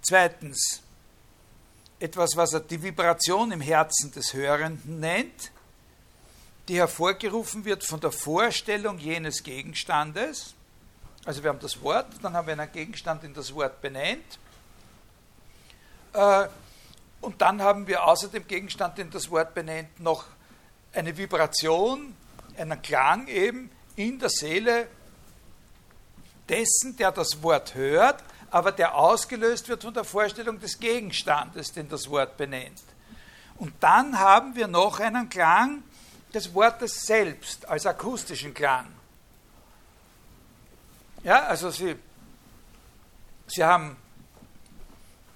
Zweitens 0.01 0.81
etwas, 1.99 2.35
was 2.35 2.53
er 2.53 2.61
die 2.61 2.81
Vibration 2.81 3.51
im 3.51 3.61
Herzen 3.61 4.11
des 4.11 4.33
Hörenden 4.33 4.99
nennt, 4.99 5.51
die 6.67 6.77
hervorgerufen 6.77 7.63
wird 7.63 7.83
von 7.83 7.99
der 7.99 8.11
Vorstellung 8.11 8.97
jenes 8.97 9.43
Gegenstandes. 9.43 10.55
Also 11.25 11.43
wir 11.43 11.49
haben 11.49 11.59
das 11.59 11.81
Wort, 11.81 12.07
dann 12.21 12.33
haben 12.33 12.47
wir 12.47 12.53
einen 12.53 12.71
Gegenstand, 12.71 13.23
den 13.23 13.33
das 13.33 13.53
Wort 13.53 13.81
benennt. 13.81 14.39
Äh, 16.13 16.47
und 17.21 17.41
dann 17.41 17.61
haben 17.61 17.87
wir 17.87 18.03
außer 18.03 18.29
dem 18.29 18.47
Gegenstand, 18.47 18.97
den 18.97 19.11
das 19.11 19.29
Wort 19.29 19.53
benennt, 19.53 19.99
noch 19.99 20.25
eine 20.93 21.17
Vibration, 21.17 22.15
einen 22.57 22.81
Klang 22.81 23.27
eben 23.27 23.69
in 23.95 24.19
der 24.19 24.29
Seele 24.29 24.87
dessen, 26.49 26.95
der 26.97 27.11
das 27.11 27.41
Wort 27.43 27.75
hört, 27.75 28.23
aber 28.49 28.71
der 28.71 28.95
ausgelöst 28.95 29.67
wird 29.67 29.83
von 29.83 29.93
der 29.93 30.03
Vorstellung 30.03 30.59
des 30.59 30.79
Gegenstandes, 30.79 31.73
den 31.73 31.89
das 31.89 32.09
Wort 32.09 32.37
benennt. 32.37 32.83
Und 33.57 33.73
dann 33.79 34.17
haben 34.17 34.55
wir 34.55 34.67
noch 34.67 34.99
einen 34.99 35.29
Klang 35.29 35.83
des 36.33 36.53
Wortes 36.53 37.05
selbst 37.05 37.67
als 37.67 37.85
akustischen 37.85 38.53
Klang. 38.53 38.87
Ja, 41.23 41.43
also 41.43 41.71
Sie, 41.71 41.95
Sie 43.47 43.63
haben 43.63 43.97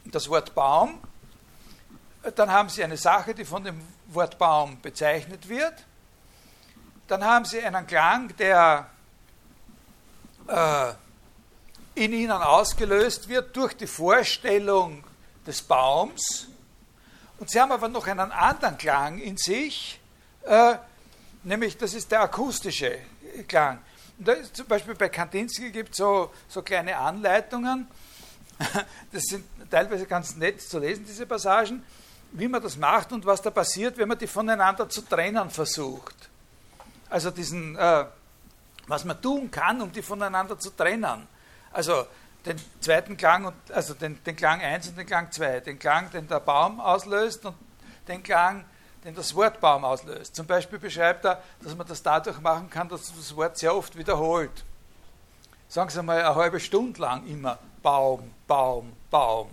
das 0.05 0.29
Wort 0.29 0.53
Baum, 0.53 0.99
dann 2.35 2.51
haben 2.51 2.69
Sie 2.69 2.83
eine 2.83 2.97
Sache, 2.97 3.33
die 3.33 3.45
von 3.45 3.63
dem 3.63 3.81
Wort 4.07 4.38
Baum 4.38 4.79
bezeichnet 4.81 5.49
wird, 5.49 5.85
dann 7.07 7.23
haben 7.25 7.45
Sie 7.45 7.61
einen 7.61 7.88
Klang, 7.88 8.35
der 8.38 8.89
äh, 10.47 10.93
in 11.95 12.13
ihnen 12.13 12.31
ausgelöst 12.31 13.27
wird 13.27 13.55
durch 13.55 13.73
die 13.76 13.88
Vorstellung 13.88 15.03
des 15.45 15.61
Baums. 15.61 16.47
Und 17.39 17.49
sie 17.49 17.59
haben 17.59 17.72
aber 17.72 17.88
noch 17.88 18.07
einen 18.07 18.31
anderen 18.31 18.77
Klang 18.77 19.19
in 19.19 19.38
sich, 19.38 19.99
äh, 20.43 20.76
nämlich 21.43 21.77
das 21.77 21.93
ist 21.93 22.11
der 22.11 22.22
akustische 22.22 22.99
Klang. 23.47 23.80
Ist 24.19 24.55
zum 24.55 24.68
Beispiel 24.68 24.93
bei 24.93 25.09
Kandinsky 25.09 25.72
gibt 25.72 25.91
es 25.91 25.97
so, 25.97 26.31
so 26.47 26.61
kleine 26.61 26.95
Anleitungen, 26.97 27.88
das 29.11 29.23
sind 29.23 29.43
teilweise 29.69 30.05
ganz 30.05 30.35
nett 30.35 30.61
zu 30.61 30.77
lesen, 30.77 31.05
diese 31.05 31.26
Passagen, 31.26 31.84
wie 32.34 32.47
man 32.47 32.61
das 32.61 32.77
macht 32.77 33.11
und 33.11 33.26
was 33.26 33.41
da 33.41 33.49
passiert, 33.49 33.97
wenn 33.97 34.07
man 34.07 34.18
die 34.18 34.27
voneinander 34.27 34.88
zu 34.88 35.01
trennen 35.01 35.49
versucht. 35.49 36.15
Also 37.09 37.31
diesen, 37.31 37.76
äh, 37.76 38.05
was 38.88 39.03
man 39.03 39.22
tun 39.22 39.49
kann, 39.49 39.81
um 39.81 39.91
die 39.91 40.01
voneinander 40.01 40.57
zu 40.59 40.69
trennen. 40.69 41.27
Also 41.73 42.06
den 42.45 42.60
zweiten 42.80 43.18
Klang, 43.18 43.45
und, 43.45 43.72
also 43.72 43.93
den, 43.93 44.22
den 44.23 44.35
Klang 44.35 44.61
1 44.61 44.89
und 44.89 44.98
den 44.98 45.06
Klang 45.06 45.31
2, 45.31 45.61
den 45.61 45.80
Klang, 45.80 46.10
den 46.11 46.27
der 46.27 46.39
Baum 46.39 46.80
auslöst 46.80 47.45
und 47.45 47.56
den 48.07 48.23
Klang, 48.23 48.65
den 49.03 49.15
das 49.15 49.35
Wort 49.35 49.60
Baum 49.60 49.85
auslöst. 49.85 50.35
Zum 50.35 50.45
Beispiel 50.45 50.80
beschreibt 50.80 51.26
er, 51.26 51.41
dass 51.61 51.76
man 51.76 51.88
das 51.88 52.02
dadurch 52.02 52.39
machen 52.39 52.69
kann, 52.69 52.89
dass 52.89 53.14
das 53.15 53.35
Wort 53.35 53.57
sehr 53.57 53.76
oft 53.76 53.98
wiederholt. 53.98 54.64
Sagen 55.68 55.89
Sie 55.89 56.03
mal 56.03 56.19
eine 56.19 56.35
halbe 56.35 56.60
Stunde 56.60 56.99
lang 56.99 57.26
immer 57.27 57.57
Baum, 57.81 58.34
Baum, 58.48 58.93
Baum. 59.10 59.49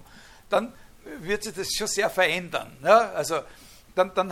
Dann 0.50 0.72
wird 1.20 1.44
sich 1.44 1.54
das 1.54 1.68
schon 1.72 1.86
sehr 1.86 2.10
verändern. 2.10 2.76
Ne? 2.80 2.92
Also 2.92 3.40
dann, 3.94 4.14
dann, 4.14 4.30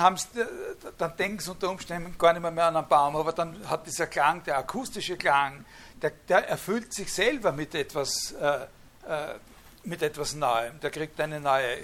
dann 0.98 1.16
denken 1.16 1.40
sie 1.40 1.50
unter 1.50 1.70
Umständen 1.70 2.16
gar 2.18 2.32
nicht 2.32 2.42
mehr, 2.42 2.50
mehr 2.50 2.66
an 2.66 2.76
einen 2.76 2.88
Baum, 2.88 3.16
aber 3.16 3.32
dann 3.32 3.68
hat 3.68 3.86
dieser 3.86 4.06
Klang, 4.06 4.42
der 4.44 4.58
akustische 4.58 5.16
Klang, 5.16 5.64
der, 6.02 6.10
der 6.28 6.48
erfüllt 6.48 6.92
sich 6.92 7.12
selber 7.12 7.52
mit 7.52 7.74
etwas, 7.74 8.32
äh, 8.32 8.66
äh, 9.08 9.38
mit 9.84 10.02
etwas 10.02 10.34
Neuem, 10.34 10.78
der 10.80 10.90
kriegt 10.90 11.18
eine 11.20 11.40
neue 11.40 11.78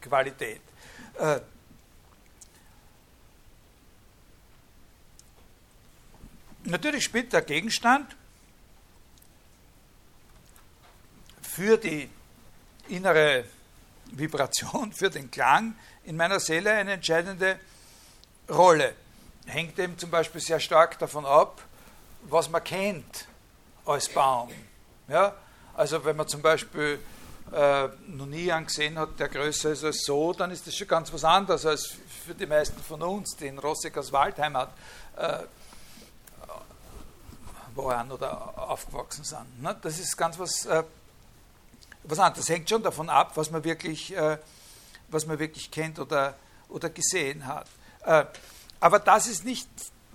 Qualität. 0.00 0.60
Äh, 1.18 1.40
natürlich 6.64 7.04
spielt 7.04 7.32
der 7.32 7.42
Gegenstand 7.42 8.14
für 11.42 11.76
die 11.76 12.08
innere 12.88 13.44
Vibration, 14.12 14.92
für 14.92 15.10
den 15.10 15.30
Klang 15.30 15.74
in 16.04 16.16
meiner 16.16 16.38
Seele 16.38 16.72
eine 16.72 16.92
entscheidende 16.92 17.58
Rolle. 18.48 18.94
Hängt 19.46 19.78
eben 19.78 19.98
zum 19.98 20.10
Beispiel 20.10 20.40
sehr 20.40 20.60
stark 20.60 20.98
davon 20.98 21.24
ab, 21.24 21.62
was 22.22 22.48
man 22.48 22.62
kennt 22.62 23.26
als 23.86 24.08
Baum. 24.08 24.50
Ja? 25.08 25.34
Also 25.74 26.04
wenn 26.04 26.16
man 26.16 26.28
zum 26.28 26.42
Beispiel 26.42 26.98
äh, 27.52 27.88
noch 28.08 28.26
nie 28.26 28.50
einen 28.50 28.66
gesehen 28.66 28.98
hat, 28.98 29.18
der 29.18 29.28
größer 29.28 29.70
ist 29.70 29.84
als 29.84 30.04
so, 30.04 30.32
dann 30.32 30.50
ist 30.50 30.66
das 30.66 30.74
schon 30.74 30.88
ganz 30.88 31.12
was 31.12 31.24
anderes 31.24 31.64
als 31.64 31.96
für 32.24 32.34
die 32.34 32.46
meisten 32.46 32.82
von 32.82 33.02
uns, 33.02 33.36
die 33.36 33.46
in 33.46 33.58
Rossigers 33.58 34.12
Waldheim 34.12 34.56
hat, 34.56 34.72
äh, 35.16 35.38
waren 37.74 38.10
oder 38.10 38.70
aufgewachsen 38.70 39.22
sind. 39.22 39.62
Ne? 39.62 39.76
Das 39.82 39.98
ist 39.98 40.16
ganz 40.16 40.38
was, 40.38 40.64
äh, 40.66 40.82
was 42.04 42.18
anderes. 42.18 42.46
Das 42.46 42.54
hängt 42.54 42.68
schon 42.68 42.82
davon 42.82 43.10
ab, 43.10 43.32
was 43.34 43.50
man 43.50 43.62
wirklich 43.62 44.14
äh, 44.16 44.38
was 45.08 45.26
man 45.26 45.38
wirklich 45.38 45.70
kennt 45.70 45.98
oder, 45.98 46.34
oder 46.68 46.90
gesehen 46.90 47.46
hat. 47.46 47.66
Äh, 48.04 48.24
aber 48.80 48.98
das 48.98 49.26
ist 49.26 49.44
nicht 49.44 49.68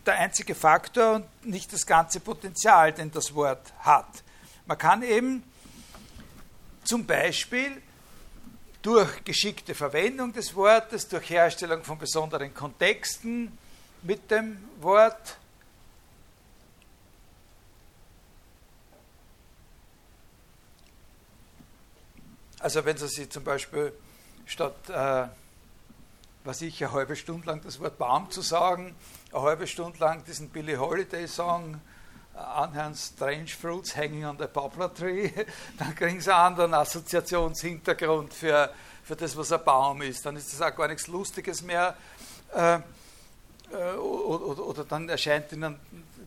der 0.06 0.20
einzige 0.20 0.56
Faktor 0.56 1.16
und 1.16 1.46
nicht 1.46 1.72
das 1.74 1.86
ganze 1.86 2.20
Potenzial, 2.20 2.92
den 2.94 3.12
das 3.12 3.34
Wort 3.36 3.74
hat. 3.80 4.24
Man 4.66 4.78
kann 4.78 5.04
eben 5.04 5.44
zum 6.84 7.06
Beispiel 7.06 7.82
durch 8.82 9.24
geschickte 9.24 9.76
Verwendung 9.76 10.34
des 10.34 10.56
Wortes, 10.56 11.08
durch 11.08 11.30
Herstellung 11.30 11.84
von 11.84 11.98
besonderen 11.98 12.54
Kontexten 12.54 13.58
mit 14.02 14.32
dem 14.32 14.58
Wort, 14.80 15.38
also 22.60 22.84
wenn 22.86 22.98
Sie 22.98 23.08
sich 23.08 23.30
zum 23.30 23.44
Beispiel 23.44 23.94
statt, 24.46 24.90
äh, 24.90 25.28
was 26.44 26.62
ich, 26.62 26.84
eine 26.84 26.94
halbe 26.94 27.16
Stunde 27.16 27.46
lang 27.48 27.62
das 27.62 27.80
Wort 27.80 28.00
Baum 28.00 28.32
zu 28.32 28.42
sagen, 28.42 28.96
eine 29.32 29.42
halbe 29.42 29.68
Stunde 29.68 29.98
lang 30.00 30.24
diesen 30.24 30.50
Billie 30.50 30.78
Holiday 30.78 31.28
Song 31.28 31.80
äh, 32.36 32.40
anhören, 32.40 32.96
Strange 32.96 33.48
Fruits 33.48 33.96
Hanging 33.96 34.26
on 34.26 34.38
the 34.38 34.48
Poplar 34.48 34.94
Tree, 34.94 35.30
dann 35.80 35.96
kriegen 35.96 36.20
sie 36.20 36.34
einen 36.34 36.58
anderen 36.58 36.74
Assoziationshintergrund 36.74 38.34
für, 38.34 38.74
für 39.04 39.16
das, 39.16 39.36
was 39.38 39.52
ein 39.52 39.64
Baum 39.64 40.02
ist. 40.02 40.26
Dann 40.26 40.36
ist 40.36 40.52
das 40.52 40.62
auch 40.62 40.76
gar 40.76 40.88
nichts 40.88 41.08
Lustiges 41.08 41.62
mehr. 41.62 41.96
Äh, 42.54 42.80
äh, 43.72 43.96
oder, 43.96 44.84
dann 44.84 45.08
erscheint 45.08 45.52
ihnen 45.54 45.80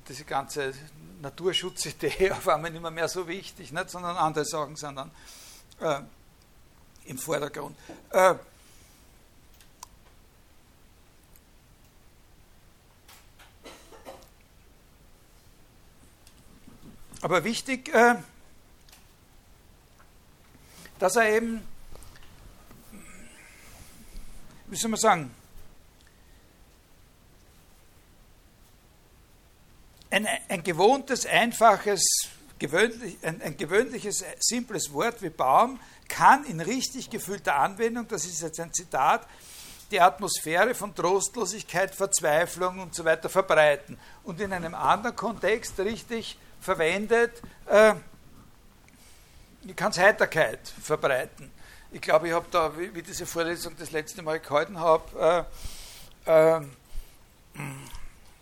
diese 0.09 0.25
ganze 0.25 0.73
Naturschutzidee 1.21 2.31
auf 2.33 2.49
einmal 2.49 2.71
nicht 2.71 2.91
mehr, 2.91 3.09
so 3.09 3.29
wichtig, 3.29 3.73
nicht? 3.73 3.91
sondern 3.91 4.17
andere 4.17 4.45
Sachen 4.45 4.77
sind 4.77 4.97
dann 4.97 5.11
im 7.07 7.19
Vordergrund. 7.19 7.77
Aber 17.25 17.43
wichtig, 17.43 17.89
äh, 17.89 18.17
dass 20.99 21.17
er 21.17 21.31
eben, 21.31 21.67
wie 24.67 24.77
soll 24.77 24.91
man 24.91 25.01
sagen, 25.01 25.35
ein, 30.11 30.29
ein 30.51 30.63
gewohntes, 30.63 31.25
einfaches, 31.25 32.05
gewöhnlich, 32.59 33.17
ein, 33.23 33.41
ein 33.41 33.57
gewöhnliches, 33.57 34.23
simples 34.41 34.93
Wort 34.93 35.23
wie 35.23 35.31
Baum 35.31 35.81
kann 36.09 36.45
in 36.45 36.61
richtig 36.61 37.09
gefühlter 37.09 37.55
Anwendung, 37.55 38.07
das 38.07 38.27
ist 38.27 38.43
jetzt 38.43 38.61
ein 38.61 38.75
Zitat, 38.75 39.27
die 39.91 39.99
Atmosphäre 39.99 40.75
von 40.75 40.95
Trostlosigkeit, 40.95 41.95
Verzweiflung 41.95 42.81
und 42.81 42.95
so 42.95 43.07
weiter 43.07 43.31
verbreiten. 43.31 43.99
Und 44.25 44.43
in 44.43 44.53
einem 44.53 44.75
anderen 44.75 45.17
Kontext 45.17 45.79
richtig 45.79 46.37
verwendet, 46.65 47.43
äh, 47.67 47.95
kann 49.77 49.91
es 49.91 49.99
Heiterkeit 49.99 50.61
verbreiten. 50.83 51.51
Ich 51.93 52.01
glaube, 52.01 52.29
ich 52.29 52.35
habe 52.35 52.47
da, 52.51 52.77
wie, 52.79 52.95
wie, 52.95 53.03
diese 53.03 53.27
Vorlesung 53.27 53.75
das 53.79 53.93
letzte 53.93 54.23
Mal 54.23 54.41
gehalten 54.41 54.79
habe, 54.81 55.47
äh, 56.27 56.57
äh, 56.57 56.61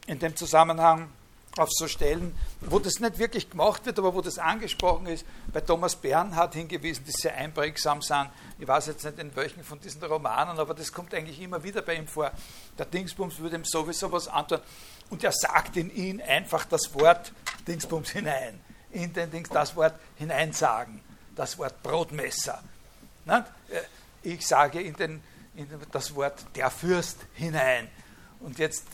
in 0.07 0.19
dem 0.19 0.37
Zusammenhang 0.37 1.11
auf 1.59 1.69
so 1.71 1.87
Stellen, 1.87 2.35
wo 2.63 2.79
das 2.79 2.99
nicht 3.01 3.19
wirklich 3.19 3.51
gemacht 3.51 3.85
wird, 3.85 3.99
aber 3.99 4.15
wo 4.15 4.23
das 4.23 4.39
angesprochen 4.39 5.07
ist. 5.07 5.27
Bei 5.53 5.61
Thomas 5.61 5.97
Bernhard 5.97 6.55
hingewiesen, 6.55 7.05
die 7.05 7.11
sehr 7.11 7.37
einprägsam 7.37 8.01
sind. 8.01 8.31
Ich 8.59 8.67
weiß 8.67 8.87
jetzt 8.87 9.05
nicht 9.05 9.19
in 9.19 9.35
welchen 9.37 9.63
von 9.63 9.79
diesen 9.81 10.03
Romanen, 10.03 10.59
aber 10.59 10.73
das 10.73 10.93
kommt 10.93 11.13
eigentlich 11.13 11.41
immer 11.41 11.63
wieder 11.63 11.83
bei 11.83 11.97
ihm 11.97 12.07
vor. 12.07 12.31
Der 12.79 12.87
Dingsbums 12.87 13.39
würde 13.39 13.57
ihm 13.57 13.65
sowieso 13.65 14.11
was 14.11 14.29
antworten. 14.29 14.65
Und 15.13 15.23
er 15.23 15.33
sagt 15.33 15.77
in 15.77 15.95
ihn 15.95 16.23
einfach 16.23 16.65
das 16.65 16.95
Wort 16.95 17.33
Dingsbums 17.69 18.09
hinein. 18.09 18.59
In 18.93 19.13
den 19.13 19.31
Dings 19.31 19.51
das 19.51 19.77
Wort 19.77 19.93
hineinsagen. 20.17 21.03
Das 21.37 21.59
Wort 21.59 21.83
Brotmesser. 21.83 22.63
Ich 24.23 24.47
sage 24.47 24.81
in, 24.81 24.97
den, 24.97 25.23
in 25.55 25.69
das 25.93 26.15
Wort 26.15 26.43
der 26.55 26.71
Fürst 26.71 27.19
hinein. 27.35 27.91
Und 28.41 28.59
jetzt 28.59 28.87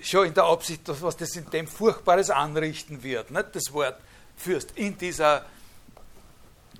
schon 0.00 0.28
in 0.28 0.34
der 0.34 0.44
Absicht, 0.44 0.82
was 0.86 1.16
das 1.16 1.34
in 1.34 1.50
dem 1.50 1.66
Furchtbares 1.66 2.30
anrichten 2.30 3.02
wird, 3.02 3.26
das 3.52 3.72
Wort 3.72 4.00
Fürst, 4.36 4.70
in 4.76 4.96
dieser, 4.96 5.44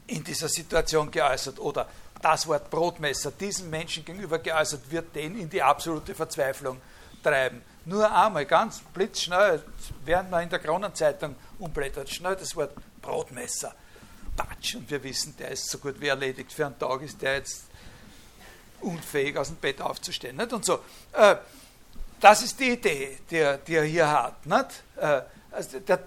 in 0.06 0.22
dieser 0.22 0.48
Situation 0.48 1.10
geäußert 1.10 1.58
oder 1.58 1.88
das 2.22 2.46
Wort 2.46 2.70
Brotmesser 2.70 3.32
diesem 3.32 3.68
Menschen 3.68 4.04
gegenüber 4.04 4.38
geäußert 4.38 4.88
wird, 4.92 5.12
den 5.16 5.36
in 5.36 5.50
die 5.50 5.60
absolute 5.60 6.14
Verzweiflung 6.14 6.80
treiben. 7.20 7.62
Nur 7.84 8.10
einmal, 8.10 8.44
ganz 8.46 8.80
blitzschnell, 8.92 9.62
während 10.04 10.30
man 10.30 10.42
in 10.42 10.50
der 10.50 10.58
Kronenzeitung 10.58 11.34
umblättert, 11.58 12.10
schnell 12.10 12.36
das 12.36 12.54
Wort 12.56 12.74
Brotmesser. 13.00 13.74
Patsch, 14.36 14.74
und 14.76 14.90
wir 14.90 15.02
wissen, 15.02 15.34
der 15.38 15.50
ist 15.50 15.68
so 15.68 15.78
gut 15.78 16.00
wie 16.00 16.08
erledigt. 16.08 16.52
Für 16.52 16.66
einen 16.66 16.78
Tag 16.78 17.02
ist 17.02 17.20
der 17.20 17.36
jetzt 17.36 17.64
unfähig, 18.80 19.36
aus 19.36 19.48
dem 19.48 19.56
Bett 19.56 19.80
aufzustehen. 19.80 20.36
Nicht? 20.36 20.52
Und 20.52 20.64
so. 20.64 20.80
Äh, 21.12 21.36
das 22.20 22.42
ist 22.42 22.60
die 22.60 22.72
Idee, 22.72 23.18
die 23.30 23.36
er, 23.36 23.58
die 23.58 23.74
er 23.74 23.84
hier 23.84 24.10
hat. 24.10 24.46
Nicht? 24.46 24.82
Äh, 24.96 25.22
also 25.50 25.80
der, 25.80 26.00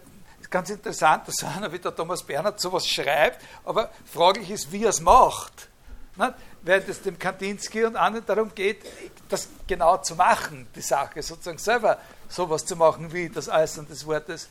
ganz 0.49 0.69
interessant, 0.69 1.27
dass 1.27 1.43
einer 1.55 1.71
wie 1.71 1.79
der 1.79 1.95
Thomas 1.95 2.23
Bernhard 2.23 2.59
sowas 2.59 2.87
schreibt, 2.87 3.43
aber 3.65 3.91
fraglich 4.05 4.49
ist, 4.49 4.71
wie 4.71 4.83
er 4.83 4.89
es 4.89 5.01
macht. 5.01 5.69
Nicht? 6.15 6.33
Während 6.61 6.89
es 6.89 7.01
dem 7.01 7.17
Kandinsky 7.17 7.83
und 7.85 7.95
anderen 7.95 8.25
darum 8.25 8.53
geht, 8.53 8.81
das 9.29 9.47
genau 9.67 9.97
zu 9.97 10.15
machen, 10.15 10.67
die 10.75 10.81
Sache, 10.81 11.21
sozusagen 11.21 11.57
selber 11.57 11.97
sowas 12.29 12.65
zu 12.65 12.75
machen 12.75 13.11
wie 13.11 13.29
das 13.29 13.49
Äußern 13.49 13.87
des 13.87 14.05
Wortes 14.05 14.47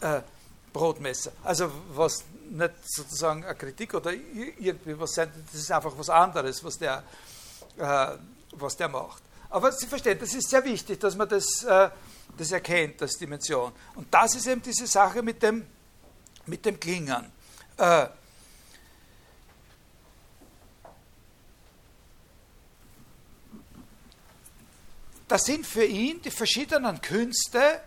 äh, 0.00 0.20
Brotmesser. 0.72 1.32
Also 1.42 1.70
was 1.90 2.24
nicht 2.48 2.74
sozusagen 2.84 3.44
eine 3.44 3.54
Kritik 3.54 3.94
oder 3.94 4.12
irgendwie 4.12 4.98
was 4.98 5.14
sein, 5.14 5.30
das 5.52 5.60
ist 5.60 5.72
einfach 5.72 5.92
was 5.96 6.08
anderes, 6.08 6.62
was 6.64 6.78
der, 6.78 7.02
äh, 7.76 8.06
was 8.52 8.76
der 8.76 8.88
macht. 8.88 9.22
Aber 9.50 9.72
Sie 9.72 9.86
verstehen, 9.86 10.18
das 10.18 10.32
ist 10.34 10.48
sehr 10.48 10.64
wichtig, 10.64 11.00
dass 11.00 11.16
man 11.16 11.28
das, 11.28 11.64
äh, 11.64 11.90
das 12.36 12.52
erkennt, 12.52 13.00
das 13.00 13.12
Dimension. 13.18 13.72
Und 13.96 14.12
das 14.12 14.36
ist 14.36 14.46
eben 14.46 14.62
diese 14.62 14.86
Sache 14.86 15.22
mit 15.22 15.42
dem, 15.42 15.66
mit 16.46 16.64
dem 16.64 16.78
Klingern. 16.78 17.32
Äh, 17.76 18.06
das 25.30 25.44
sind 25.44 25.64
für 25.64 25.84
ihn 25.84 26.20
die 26.22 26.30
verschiedenen 26.30 27.00
Künste 27.00 27.80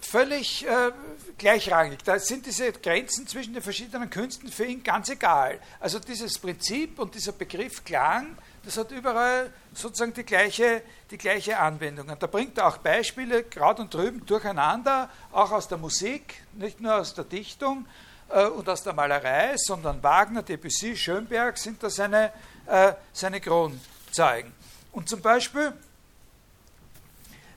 völlig 0.00 0.66
äh, 0.66 0.90
gleichrangig. 1.38 2.02
Da 2.04 2.18
sind 2.18 2.44
diese 2.44 2.72
Grenzen 2.72 3.28
zwischen 3.28 3.54
den 3.54 3.62
verschiedenen 3.62 4.10
Künsten 4.10 4.50
für 4.50 4.64
ihn 4.64 4.82
ganz 4.82 5.08
egal. 5.08 5.60
Also 5.78 6.00
dieses 6.00 6.38
Prinzip 6.38 6.98
und 6.98 7.14
dieser 7.14 7.30
Begriff 7.30 7.84
Klang, 7.84 8.36
das 8.64 8.76
hat 8.76 8.90
überall 8.90 9.52
sozusagen 9.72 10.12
die 10.12 10.24
gleiche, 10.24 10.82
die 11.12 11.18
gleiche 11.18 11.56
Anwendung. 11.56 12.08
Und 12.08 12.20
da 12.20 12.26
bringt 12.26 12.58
er 12.58 12.66
auch 12.66 12.78
Beispiele, 12.78 13.44
gerade 13.44 13.82
und 13.82 13.94
drüben, 13.94 14.26
durcheinander, 14.26 15.08
auch 15.30 15.52
aus 15.52 15.68
der 15.68 15.78
Musik, 15.78 16.42
nicht 16.54 16.80
nur 16.80 16.96
aus 16.96 17.14
der 17.14 17.24
Dichtung 17.24 17.86
äh, 18.28 18.46
und 18.46 18.68
aus 18.68 18.82
der 18.82 18.92
Malerei, 18.92 19.54
sondern 19.56 20.02
Wagner, 20.02 20.42
Debussy, 20.42 20.96
Schönberg 20.96 21.58
sind 21.58 21.80
da 21.80 21.88
seine, 21.88 22.32
äh, 22.66 22.94
seine 23.12 23.40
Kronzeugen. 23.40 24.52
Und 24.90 25.08
zum 25.08 25.22
Beispiel 25.22 25.72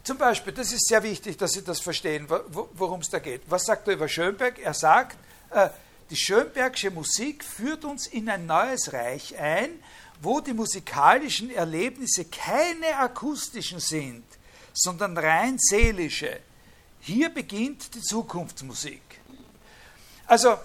zum 0.06 0.20
Beispiel, 0.20 0.54
das 0.54 0.72
ist 0.72 0.88
sehr 0.88 1.02
wichtig, 1.02 1.36
dass 1.36 1.54
Sie 1.54 1.64
das 1.64 1.80
verstehen, 1.80 2.28
worum 2.30 3.02
es 3.02 3.10
da 3.10 3.18
geht. 3.18 3.42
Was 3.48 3.66
sagt 3.66 3.88
er 3.88 3.96
über 3.96 4.08
Schönberg? 4.08 4.60
Er 4.60 4.76
sagt, 4.76 5.18
äh, 5.50 5.70
die 6.12 6.16
Schönbergsche 6.16 6.92
Musik 6.92 7.44
führt 7.44 7.84
uns 7.84 8.06
in 8.06 8.30
ein 8.30 8.46
neues 8.46 8.94
Reich 8.94 9.36
ein, 9.40 9.72
wo 10.22 10.40
die 10.42 10.54
musikalischen 10.54 11.50
Erlebnisse 11.50 12.26
keine 12.26 12.98
akustischen 12.98 13.80
sind, 13.80 14.24
sondern 14.74 15.18
rein 15.18 15.58
seelische. 15.58 16.40
Hier 17.00 17.30
beginnt 17.30 17.96
die 17.96 18.02
Zukunftsmusik. 18.02 19.02
Also, 20.28 20.56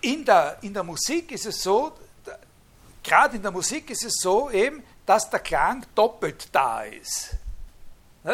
in 0.00 0.24
der, 0.24 0.58
in 0.62 0.72
der 0.72 0.84
Musik 0.84 1.32
ist 1.32 1.44
es 1.44 1.62
so, 1.62 1.92
gerade 3.02 3.36
in 3.36 3.42
der 3.42 3.50
Musik 3.50 3.90
ist 3.90 4.04
es 4.04 4.14
so 4.20 4.50
eben, 4.50 4.82
dass 5.06 5.30
der 5.30 5.40
Klang 5.40 5.84
doppelt 5.94 6.48
da 6.52 6.82
ist. 6.82 7.36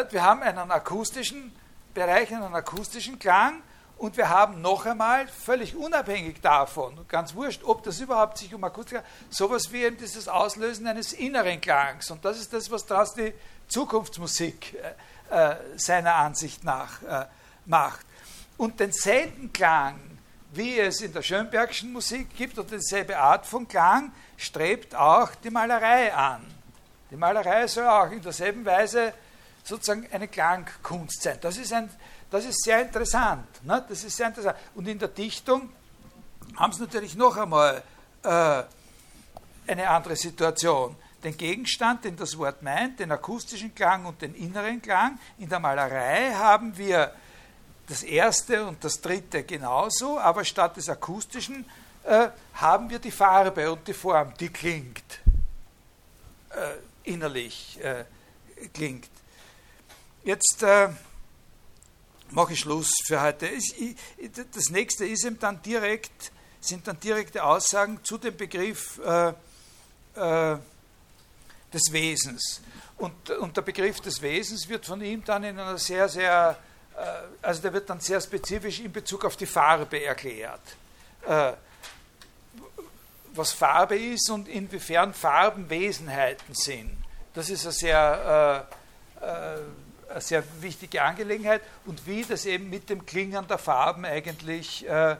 Wir 0.09 0.23
haben 0.23 0.41
einen 0.41 0.71
akustischen 0.71 1.53
Bereich, 1.93 2.33
einen 2.33 2.55
akustischen 2.55 3.19
Klang 3.19 3.61
und 3.97 4.17
wir 4.17 4.29
haben 4.29 4.61
noch 4.61 4.85
einmal, 4.85 5.27
völlig 5.27 5.75
unabhängig 5.75 6.41
davon, 6.41 7.05
ganz 7.07 7.35
wurscht, 7.35 7.63
ob 7.63 7.83
das 7.83 7.99
überhaupt 7.99 8.37
sich 8.37 8.53
um 8.53 8.63
Akustik 8.63 8.97
handelt, 8.97 9.13
sowas 9.29 9.71
wie 9.71 9.83
eben 9.83 9.97
dieses 9.97 10.27
Auslösen 10.27 10.87
eines 10.87 11.13
inneren 11.13 11.61
Klangs. 11.61 12.09
Und 12.09 12.25
das 12.25 12.39
ist 12.39 12.51
das, 12.51 12.71
was 12.71 12.85
daraus 12.85 13.13
die 13.13 13.33
Zukunftsmusik 13.67 14.75
äh, 15.29 15.51
äh, 15.51 15.55
seiner 15.77 16.15
Ansicht 16.15 16.63
nach 16.63 17.03
äh, 17.03 17.25
macht. 17.65 18.05
Und 18.57 18.79
denselben 18.79 19.53
Klang, 19.53 19.99
wie 20.53 20.79
es 20.79 21.01
in 21.01 21.13
der 21.13 21.21
Schönbergschen 21.21 21.93
Musik 21.93 22.35
gibt, 22.35 22.57
oder 22.57 22.77
dieselbe 22.77 23.17
Art 23.19 23.45
von 23.45 23.67
Klang, 23.67 24.11
strebt 24.35 24.95
auch 24.95 25.35
die 25.35 25.49
Malerei 25.51 26.13
an. 26.13 26.41
Die 27.11 27.17
Malerei 27.17 27.67
soll 27.67 27.85
auch 27.85 28.09
in 28.09 28.21
derselben 28.21 28.65
Weise 28.65 29.13
sozusagen 29.63 30.07
eine 30.11 30.29
Klangkunst 30.29 31.21
sein. 31.21 31.37
Das 31.41 31.57
ist, 31.57 31.73
ein, 31.73 31.89
das 32.29 32.45
ist 32.45 32.63
sehr 32.63 32.81
interessant. 32.81 33.63
Ne? 33.63 33.83
Das 33.87 34.03
ist 34.03 34.15
sehr 34.15 34.27
interessant. 34.27 34.57
Und 34.75 34.87
in 34.87 34.97
der 34.97 35.09
Dichtung 35.09 35.69
haben 36.55 36.71
sie 36.71 36.81
natürlich 36.81 37.15
noch 37.15 37.35
einmal 37.35 37.83
äh, 38.23 38.63
eine 39.67 39.89
andere 39.89 40.15
Situation. 40.15 40.95
Den 41.23 41.37
Gegenstand, 41.37 42.05
den 42.05 42.15
das 42.15 42.37
Wort 42.37 42.63
meint, 42.63 42.99
den 42.99 43.11
akustischen 43.11 43.75
Klang 43.75 44.05
und 44.05 44.21
den 44.21 44.33
inneren 44.33 44.81
Klang. 44.81 45.19
In 45.37 45.49
der 45.49 45.59
Malerei 45.59 46.31
haben 46.33 46.75
wir 46.77 47.13
das 47.87 48.03
erste 48.03 48.65
und 48.65 48.83
das 48.83 49.01
dritte 49.01 49.43
genauso, 49.43 50.17
aber 50.17 50.45
statt 50.45 50.77
des 50.77 50.87
akustischen 50.87 51.65
äh, 52.03 52.29
haben 52.55 52.89
wir 52.89 52.99
die 52.99 53.11
Farbe 53.11 53.69
und 53.71 53.85
die 53.85 53.93
Form, 53.93 54.33
die 54.39 54.49
klingt. 54.49 55.19
Äh, 56.49 56.90
innerlich 57.03 57.79
äh, 57.81 58.05
klingt. 58.73 59.09
Jetzt 60.23 60.63
äh, 60.63 60.89
mache 62.29 62.53
ich 62.53 62.59
Schluss 62.59 62.91
für 63.05 63.21
heute. 63.21 63.49
Das 64.53 64.69
nächste 64.69 65.05
ist 65.05 65.25
eben 65.25 65.39
dann 65.39 65.61
direkt, 65.61 66.31
sind 66.59 66.87
dann 66.87 66.99
direkte 66.99 67.43
Aussagen 67.43 67.99
zu 68.03 68.17
dem 68.17 68.37
Begriff 68.37 68.99
äh, 68.99 69.29
äh, 70.15 70.57
des 71.73 71.91
Wesens. 71.91 72.61
Und, 72.97 73.31
und, 73.31 73.57
der 73.57 73.63
Begriff 73.63 73.99
des 73.99 74.21
Wesens 74.21 74.69
wird 74.69 74.85
von 74.85 75.01
ihm 75.01 75.23
dann 75.25 75.43
in 75.43 75.57
einer 75.57 75.77
sehr, 75.77 76.07
sehr, 76.07 76.57
äh, 76.95 77.01
also 77.41 77.61
der 77.61 77.73
wird 77.73 77.89
dann 77.89 77.99
sehr 77.99 78.21
spezifisch 78.21 78.79
in 78.79 78.91
Bezug 78.91 79.25
auf 79.25 79.35
die 79.35 79.47
Farbe 79.47 80.03
erklärt 80.03 80.61
äh, 81.27 81.53
was 83.33 83.51
Farbe 83.51 83.95
ist 83.95 84.29
und 84.29 84.47
inwiefern 84.47 85.13
Farben 85.13 85.69
Wesenheiten 85.69 86.53
sind. 86.53 86.91
Das 87.33 87.49
ist 87.49 87.65
eine 87.65 87.71
sehr, 87.71 88.67
äh, 89.21 89.25
äh, 89.25 90.11
eine 90.11 90.21
sehr 90.21 90.43
wichtige 90.59 91.01
Angelegenheit 91.01 91.61
und 91.85 92.05
wie 92.05 92.23
das 92.23 92.45
eben 92.45 92.69
mit 92.69 92.89
dem 92.89 93.05
Klingen 93.05 93.47
der 93.47 93.57
Farben 93.57 94.05
eigentlich, 94.05 94.87
äh, 94.87 95.15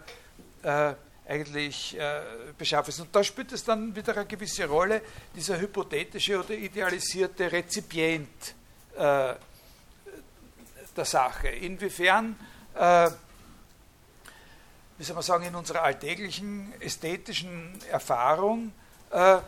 äh 0.63 0.93
eigentlich 1.27 1.97
äh, 1.97 2.21
beschafft 2.57 2.89
ist. 2.89 2.99
Und 2.99 3.15
da 3.15 3.23
spielt 3.23 3.53
es 3.53 3.63
dann 3.63 3.95
wieder 3.95 4.13
eine 4.17 4.25
gewisse 4.25 4.65
Rolle, 4.67 5.01
dieser 5.33 5.57
hypothetische 5.57 6.37
oder 6.37 6.51
idealisierte 6.51 7.49
Rezipient 7.49 8.53
äh, 8.97 9.35
der 10.97 11.05
Sache. 11.05 11.47
Inwiefern 11.47 12.35
wie 15.01 15.03
soll 15.03 15.15
man 15.15 15.23
sagen, 15.23 15.45
in 15.45 15.55
unserer 15.55 15.81
alltäglichen 15.81 16.79
ästhetischen 16.79 17.73
Erfahrung 17.89 18.71
äh, 19.09 19.39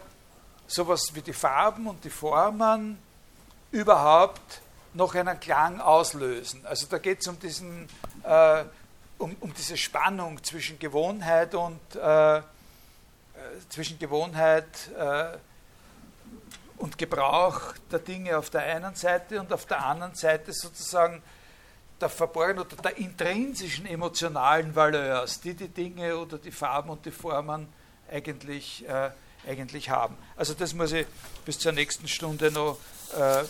sowas 0.65 1.11
wie 1.13 1.21
die 1.21 1.31
Farben 1.31 1.85
und 1.85 2.03
die 2.03 2.09
Formen 2.09 2.97
überhaupt 3.69 4.61
noch 4.95 5.13
einen 5.13 5.39
Klang 5.39 5.79
auslösen. 5.79 6.65
Also 6.65 6.87
da 6.89 6.97
geht 6.97 7.21
es 7.21 7.27
um 7.27 7.37
äh, 8.23 8.63
um, 9.19 9.35
um 9.41 9.53
diese 9.53 9.77
Spannung 9.77 10.43
zwischen 10.43 10.79
Gewohnheit 10.79 11.53
und 11.53 11.79
äh, 11.97 12.37
äh, 12.37 12.41
zwischen 13.69 13.99
Gewohnheit 13.99 14.65
äh, 14.97 15.37
und 16.77 16.97
Gebrauch 16.97 17.75
der 17.91 17.99
Dinge 17.99 18.39
auf 18.39 18.49
der 18.49 18.63
einen 18.63 18.95
Seite 18.95 19.39
und 19.39 19.53
auf 19.53 19.67
der 19.67 19.85
anderen 19.85 20.15
Seite 20.15 20.51
sozusagen 20.51 21.21
der 22.03 22.09
verborgenen 22.09 22.65
oder 22.65 22.75
der 22.75 22.97
intrinsischen 22.97 23.85
emotionalen 23.85 24.75
Valeurs, 24.75 25.39
die 25.39 25.53
die 25.53 25.69
Dinge 25.69 26.17
oder 26.17 26.37
die 26.37 26.51
Farben 26.51 26.89
und 26.89 27.05
die 27.05 27.11
Formen 27.11 27.67
eigentlich, 28.11 28.85
äh, 28.87 29.11
eigentlich 29.47 29.89
haben. 29.89 30.17
Also 30.35 30.53
das 30.53 30.73
muss 30.73 30.91
ich 30.91 31.07
bis 31.45 31.59
zur 31.59 31.71
nächsten 31.71 32.09
Stunde 32.09 32.51
noch, 32.51 32.77
äh, 33.17 33.39
äh, 33.39 33.45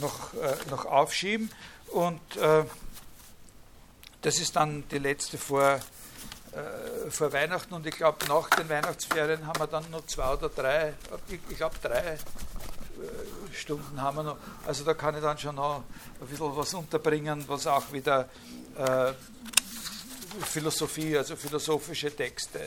noch, 0.00 0.34
äh, 0.34 0.88
aufschieben 0.88 1.50
und 1.88 2.36
äh, 2.36 2.64
das 4.22 4.38
ist 4.38 4.54
dann 4.54 4.84
die 4.88 4.98
letzte 4.98 5.36
vor, 5.36 5.80
äh, 6.52 7.10
vor 7.10 7.32
Weihnachten 7.32 7.74
und 7.74 7.86
ich 7.86 7.96
glaube 7.96 8.24
nach 8.28 8.48
den 8.50 8.68
Weihnachtsferien 8.68 9.46
haben 9.48 9.58
wir 9.58 9.66
dann 9.66 9.90
noch 9.90 10.06
zwei 10.06 10.32
oder 10.32 10.48
drei, 10.48 10.94
ich, 11.28 11.40
ich 11.50 11.56
glaube 11.56 11.76
drei 11.82 12.18
Stunden 13.52 14.00
haben 14.00 14.16
wir 14.16 14.22
noch. 14.22 14.36
Also 14.66 14.84
da 14.84 14.94
kann 14.94 15.14
ich 15.14 15.22
dann 15.22 15.38
schon 15.38 15.56
noch 15.56 15.82
ein 16.20 16.26
bisschen 16.26 16.56
was 16.56 16.74
unterbringen, 16.74 17.44
was 17.46 17.66
auch 17.66 17.92
wieder 17.92 18.28
äh, 18.76 19.12
Philosophie, 20.44 21.16
also 21.16 21.36
philosophische 21.36 22.14
Texte 22.14 22.60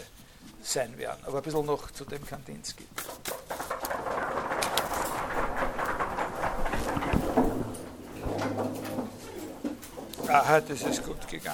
sein 0.62 0.98
werden. 0.98 1.20
Aber 1.26 1.38
ein 1.38 1.44
bisschen 1.44 1.66
noch 1.66 1.92
zu 1.92 2.06
dem 2.06 2.26
Kandinsky. 2.26 2.86
Ah, 10.28 10.62
das 10.62 10.82
ist 10.84 11.04
gut 11.04 11.28
gegangen. 11.28 11.50